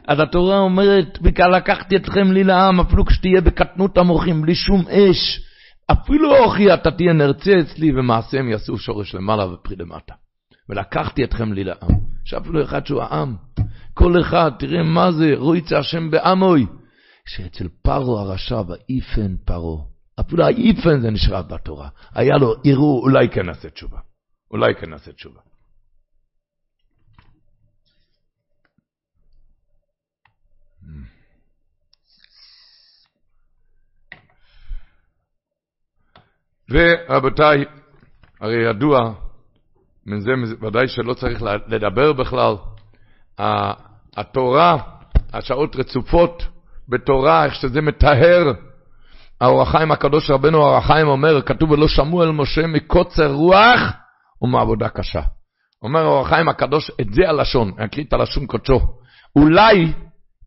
[0.09, 5.41] אז התורה אומרת, בגלל לקחתי אתכם לי לעם, אפילו כשתהיה בקטנות המוחים, בלי שום אש,
[5.91, 10.15] אפילו אוכי אתה תהיה נרצה אצלי, ומעשיהם יעשו שורש למעלה ופרי למטה.
[10.69, 11.99] ולקחתי אתכם לי לעם.
[12.25, 13.37] שאפילו אחד שהוא העם,
[13.95, 16.67] כל אחד, תראה מה זה, רויצה השם בעמוי.
[17.29, 19.85] שאצל פרעה הרשע, ואיפן פרעה,
[20.21, 21.89] אפילו האיפן זה נשאר בתורה.
[22.15, 23.99] היה לו, יראו, אולי כן נעשה תשובה.
[24.51, 25.41] אולי כן נעשה תשובה.
[36.71, 37.65] ורבותיי,
[38.41, 39.15] הרי ידוע,
[40.07, 40.31] מזה
[40.61, 42.55] ודאי שלא צריך לדבר בכלל,
[44.17, 44.77] התורה,
[45.33, 46.43] השעות רצופות,
[46.89, 48.53] בתורה, איך שזה מטהר,
[49.41, 53.81] האור החיים הקדוש רבנו האור החיים אומר, כתוב ולא שמעו אל משה מקוצר רוח
[54.43, 55.23] ומעבודה קשה.
[55.83, 58.81] אומר האור החיים הקדוש, את זה הלשון, אקריא את הלשון קודשו.
[59.37, 59.93] אולי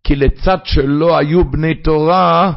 [0.03, 2.53] כי לצד שלא היו בני תורה,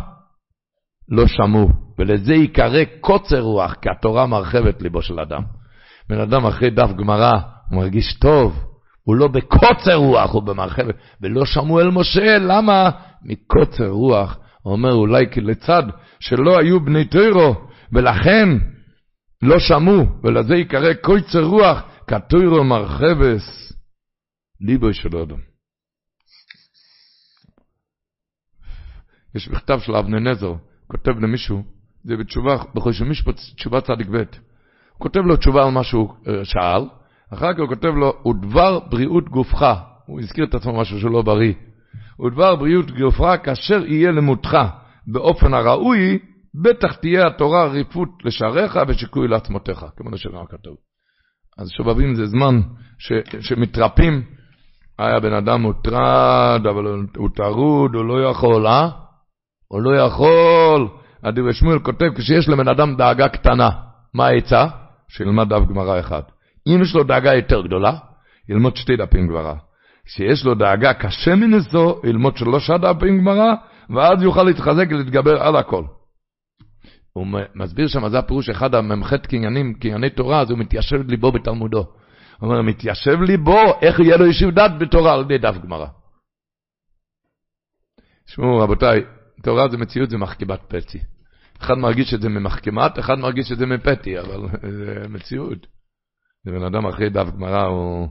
[1.08, 5.42] לא שמעו, ולזה ייקרא קוצר רוח, כי התורה מרחבת ליבו של אדם.
[6.08, 7.32] בן אדם אחרי דף גמרא,
[7.70, 8.64] הוא מרגיש טוב,
[9.04, 12.90] הוא לא בקוצר רוח, הוא במרחבת, ולא שמעו אל משה, למה?
[13.24, 14.38] מקוצר רוח.
[14.64, 15.82] אומר, אולי כי לצד
[16.20, 18.48] שלא היו בני תוירו, ולכן
[19.42, 23.72] לא שמעו, ולזה ייקרא קוצר רוח, כתוירו מרחבס,
[24.60, 25.38] ליבו של אדם.
[29.34, 30.54] יש מכתב של אבני נזר,
[30.86, 31.62] כותב למישהו,
[32.04, 34.26] זה בתשובה, בחושי משפט, תשובה צדיק ב', הוא
[34.98, 36.88] כותב לו תשובה על מה שהוא אה, שאל,
[37.30, 39.62] אחר כך הוא כותב לו, ודבר בריאות גופך,
[40.06, 41.52] הוא הזכיר את עצמו משהו שלא בריא,
[42.20, 44.58] ודבר בריאות גופך כאשר יהיה למותך
[45.06, 46.18] באופן הראוי,
[46.62, 50.76] בטח תהיה התורה ריפות לשעריך ושיקוי לעצמותיך, כמו שגם כתוב.
[51.58, 52.60] אז שובבים זה זמן
[52.98, 54.22] ש, שמתרפים,
[54.98, 56.84] היה בן אדם מוטרד, אבל
[57.16, 58.88] הוא טרוד, הוא לא יכול, אה?
[59.68, 60.88] הוא לא יכול.
[61.22, 63.70] אדיב שמואל כותב, כשיש לבן אדם דאגה קטנה,
[64.14, 64.66] מה העצה?
[65.08, 66.22] שילמד דף גמרא אחד.
[66.66, 67.92] אם יש לו דאגה יותר גדולה,
[68.48, 69.54] ילמוד שתי דפים גמרא.
[70.04, 73.54] כשיש לו דאגה קשה מנשוא, ילמוד שלושה דפים גמרא,
[73.90, 75.84] ואז יוכל להתחזק ולהתגבר על הכל.
[77.12, 81.86] הוא מסביר שם, זה הפירוש אחד המ"ח קניינים, קנייני תורה, אז הוא מתיישב ליבו בתלמודו.
[82.38, 85.86] הוא אומר, מתיישב ליבו, איך יהיה לו ישיב דת בתורה על ידי דף גמרא.
[88.26, 89.00] תשמעו, רבותיי,
[89.42, 90.98] תורה זה מציאות, זה מחכימת פצי.
[91.60, 94.40] אחד מרגיש שזה ממחכמת, אחד מרגיש שזה מפתי, אבל
[94.78, 95.66] זה מציאות.
[96.44, 98.08] זה בן אדם אחרי דף גמרא, הוא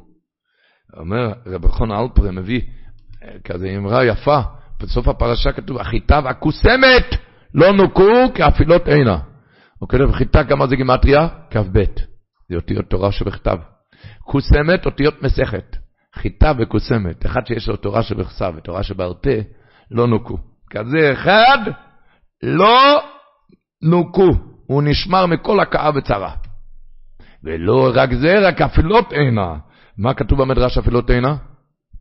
[0.98, 2.61] אומר, רבי חון אלפרה מביא
[3.44, 4.40] כזה אמרה יפה,
[4.80, 7.15] בסוף הפרשה כתוב, החיטה והקוסמת
[7.53, 9.20] לא נוקו כאפילות עינה.
[9.80, 11.28] הוא כתב חיטה, כמה זה גימטריה?
[11.52, 11.84] כ"ב.
[12.49, 13.57] זה אותיות תורה שבכתב.
[14.24, 15.76] קוסמת, אותיות מסכת.
[16.15, 17.26] חיטה וקוסמת.
[17.26, 19.30] אחד שיש לו תורה שבכסף ותורה שבעל פה,
[19.91, 20.38] לא נוקו.
[20.70, 21.57] כזה אחד,
[22.44, 23.02] לא
[23.82, 24.32] נוקו.
[24.68, 26.32] הוא נשמר מכל הכאה וצרה.
[27.44, 29.56] ולא רק זה, רק אפילות עינה.
[29.98, 31.38] מה כתוב במדרש אפילות עינה?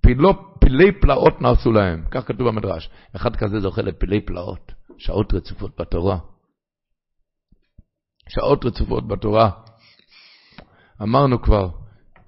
[0.00, 2.04] פילו, פילי פלאות נעשו להם.
[2.10, 2.90] כך כתוב במדרש.
[3.16, 4.72] אחד כזה זוכה לפילי פלאות.
[4.98, 6.18] שעות רצופות בתורה.
[8.28, 9.50] שעות רצופות בתורה.
[11.02, 11.68] אמרנו כבר,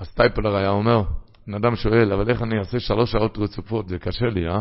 [0.01, 1.03] הסטייפלר היה אומר,
[1.47, 3.89] בן אדם שואל, אבל איך אני אעשה שלוש שעות רצופות?
[3.89, 4.61] זה קשה לי, אה?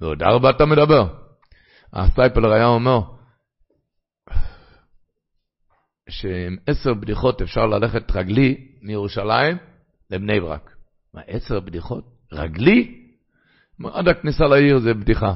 [0.00, 1.06] ועוד ארבע אתה מדבר.
[1.92, 3.00] הסטייפלר היה אומר,
[6.08, 9.56] שעם עשר בדיחות אפשר ללכת רגלי מירושלים
[10.12, 10.76] לבני ברק.
[11.14, 12.04] מה, עשר בדיחות?
[12.32, 13.08] רגלי?
[13.92, 15.34] עד הכניסה לעיר זה בדיחה.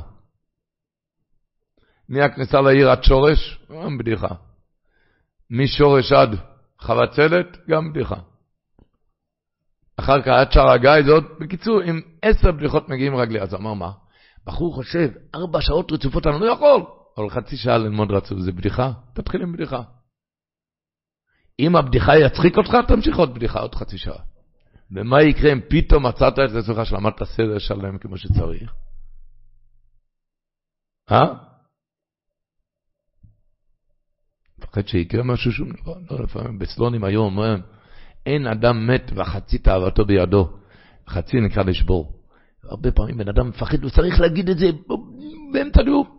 [2.09, 4.35] מהכניסה לעיר עד שורש, גם בדיחה.
[5.51, 6.31] משורש עד
[6.79, 8.17] חבצלת, גם בדיחה.
[9.97, 13.41] אחר כך עד שער הגיא, עוד, בקיצור, עם עשר בדיחות מגיעים רגלי.
[13.41, 13.91] אז אמר, מה?
[14.47, 16.85] בחור חושב, ארבע שעות רצופות אני לא יכול,
[17.19, 18.93] אבל חצי שעה ללמוד רצוף, זה בדיחה?
[19.15, 19.83] תתחיל עם בדיחה.
[21.61, 24.36] אם הבדיחה יצחיק אותך, תמשיך עוד בדיחה, עוד חצי שעה.
[24.91, 28.73] ומה יקרה אם פתאום מצאת את עצמך שלמדת סדר שלם כמו שצריך?
[31.11, 31.35] אה?
[34.59, 37.63] מפחד שיקרה משהו שום דבר, לא לפעמים, בסלונים היום אומרים,
[38.27, 40.49] אין אדם מת וחצי תאוותו בידו,
[41.09, 42.13] חצי נקרא לשבור.
[42.65, 44.67] הרבה פעמים בן אדם מפחד, הוא צריך להגיד את זה
[45.53, 46.19] באמצע נאום.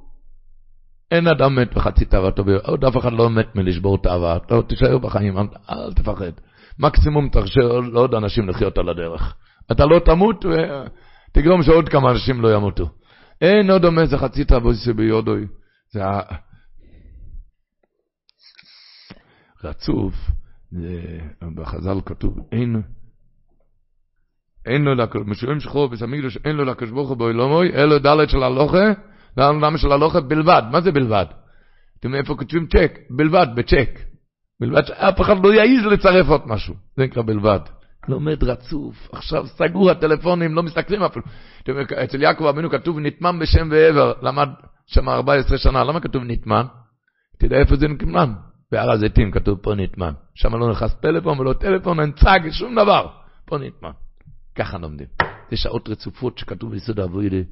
[1.11, 4.97] אין אדם מת וחצי תאוותו בידו, עוד אף אחד לא מת מלשבור תאווה, לא, תישאר
[4.97, 5.37] בחיים,
[5.69, 6.31] אל תפחד.
[6.79, 7.61] מקסימום תרשה
[7.93, 9.35] לעוד אנשים לחיות על הדרך.
[9.71, 12.89] אתה לא תמות ותגרום שעוד כמה אנשים לא ימותו.
[13.41, 15.45] אין עוד דומה זה חצי תאוותו בידוי.
[15.91, 16.01] זה
[19.63, 20.13] רצוף,
[21.55, 22.81] בחז"ל כתוב, אין,
[24.65, 24.93] אין לו,
[25.25, 28.91] משולים שחור בסמיגדוש, אין לו לקדוש ברוך הוא באילומוי, אלו דלת של הלוכה,
[29.37, 31.25] למה של הלוכה בלבד, מה זה בלבד?
[31.99, 32.99] אתם איפה כותבים צ'ק?
[33.09, 33.99] בלבד, בצ'ק.
[34.59, 37.59] בלבד שאף אחד לא יעז לצרף עוד משהו, זה נקרא בלבד.
[38.07, 41.25] לומד רצוף, עכשיו סגור הטלפונים, לא מסתכלים אפילו.
[42.03, 44.49] אצל יעקב אבינו כתוב נטמן בשם ועבר, למד
[44.85, 46.65] שם 14 שנה, למה כתוב נטמן?
[47.37, 48.33] תדע איפה זה נטמן.
[48.71, 50.13] בהר הזיתים כתוב פה נטמן.
[50.35, 53.07] שם לא נכנס פלאפון ולא טלפון, אין צג, שום דבר.
[53.45, 53.91] פה נטמן.
[54.55, 55.07] ככה לומדים.
[55.51, 57.43] זה שעות רצופות שכתוב ביסוד אבוידי,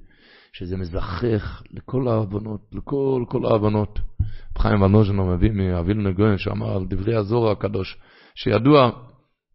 [0.58, 4.00] שזה מזכך לכל ההבנות, לכל כל ההבנות.
[4.58, 7.98] חיים ונוז'נו מביא מאביל נגוין שאמר על דברי הזוהר הקדוש,
[8.36, 8.90] שידוע,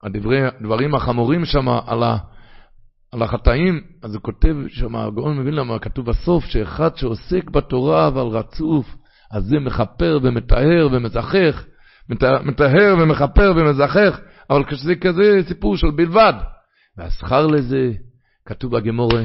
[0.02, 2.16] הדברי, הדברים החמורים שם על, ה,
[3.12, 8.26] על החטאים, אז הוא כותב שם, הגאון מבין למה כתוב בסוף, שאחד שעוסק בתורה אבל
[8.26, 8.96] רצוף,
[9.32, 11.66] אז זה מכפר ומטהר ומזכך,
[12.44, 14.20] מטהר ומכפר ומזכך,
[14.50, 16.34] אבל כשזה כזה סיפור של בלבד.
[16.96, 17.92] והשכר לזה,
[18.46, 19.22] כתוב בגמורה,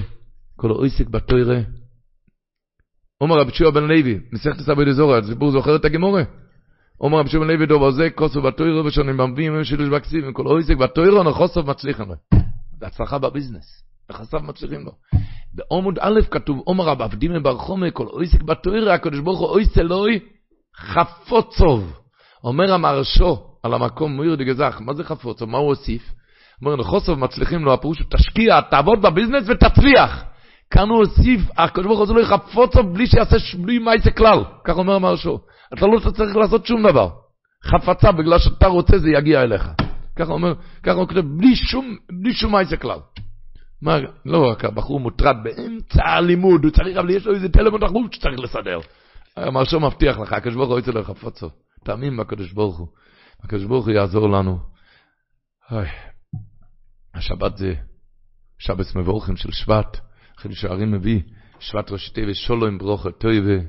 [0.56, 1.60] כל העסק בתוירה.
[3.22, 6.24] אומר רבי שיוע בן לוי, מסכת סבא דזורה, הציבור זוכר את הגמורה?
[7.02, 10.78] אומר רבי שיוע בן לוי דובר זה, כוסו בתוירה ושונים במביאים, שילוש בכסיבים, כל העסק
[10.78, 12.16] בתוירה נחוסף מצליחים לו.
[12.80, 14.92] זה הצלחה בביזנס, נכסיו מצליחים לו.
[15.54, 20.20] בעמוד א' כתוב, אומר רב עבדים ברחומי, כל עסק בתוירה, הקדוש ברוך הוא אויס אלוהי,
[20.78, 21.94] חפוצוב.
[22.44, 25.50] אומר המרשו על המקום מויר דגזך, מה זה חפוצוב?
[25.50, 26.14] מה הוא הוסיף?
[26.62, 30.24] אומר, נחוסוב מצליחים לו, הפירוש הוא תשקיע, תעבוד בביזנס ותצליח.
[30.70, 34.44] כאן הוא הוסיף, הקדוש ברוך הוא לא יחפוץ בלי שיעשה, בלי מעשה כלל.
[34.64, 35.40] כך אומר המרשו.
[35.74, 37.10] אתה לא צריך לעשות שום דבר.
[37.64, 39.70] חפצה, בגלל שאתה רוצה, זה יגיע אליך.
[40.16, 43.00] ככה אומר, ככה הוא כותב, בלי שום, בלי שום מעשה כלל.
[43.82, 48.14] מה, לא רק הבחור מוטרד באמצע הלימוד, הוא צריך, אבל יש לו איזה טלפון דחוף
[48.14, 48.80] שצריך לסדר.
[49.38, 51.50] המרשו מבטיח לך, הקדוש ברוך הוא לך חפצו.
[51.84, 52.88] תאמין בקדוש ברוך הוא.
[53.44, 54.60] הקדוש ברוך הוא יעזור לנו.
[55.72, 55.88] אוי,
[57.16, 57.74] השבת זה
[58.60, 60.05] שבס מבורכים של שבט.
[60.46, 61.20] חידוש הערים מביא,
[61.60, 63.64] שבט ראשי תיבס, שולוים ברוכה טויבה,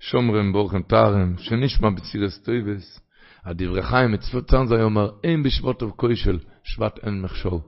[0.00, 3.00] שומרם בורכים טרם, שנשמע בצירס טויבס.
[3.44, 7.58] הדברי חיים, מצוות צנזה אומר, אין בשבט טוב של שבט אין מכשול.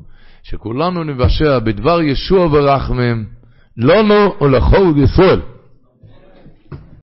[0.43, 3.25] שכולנו נבשע בדבר ישוע ורחמם,
[3.77, 5.41] לנו ולכל ישראל.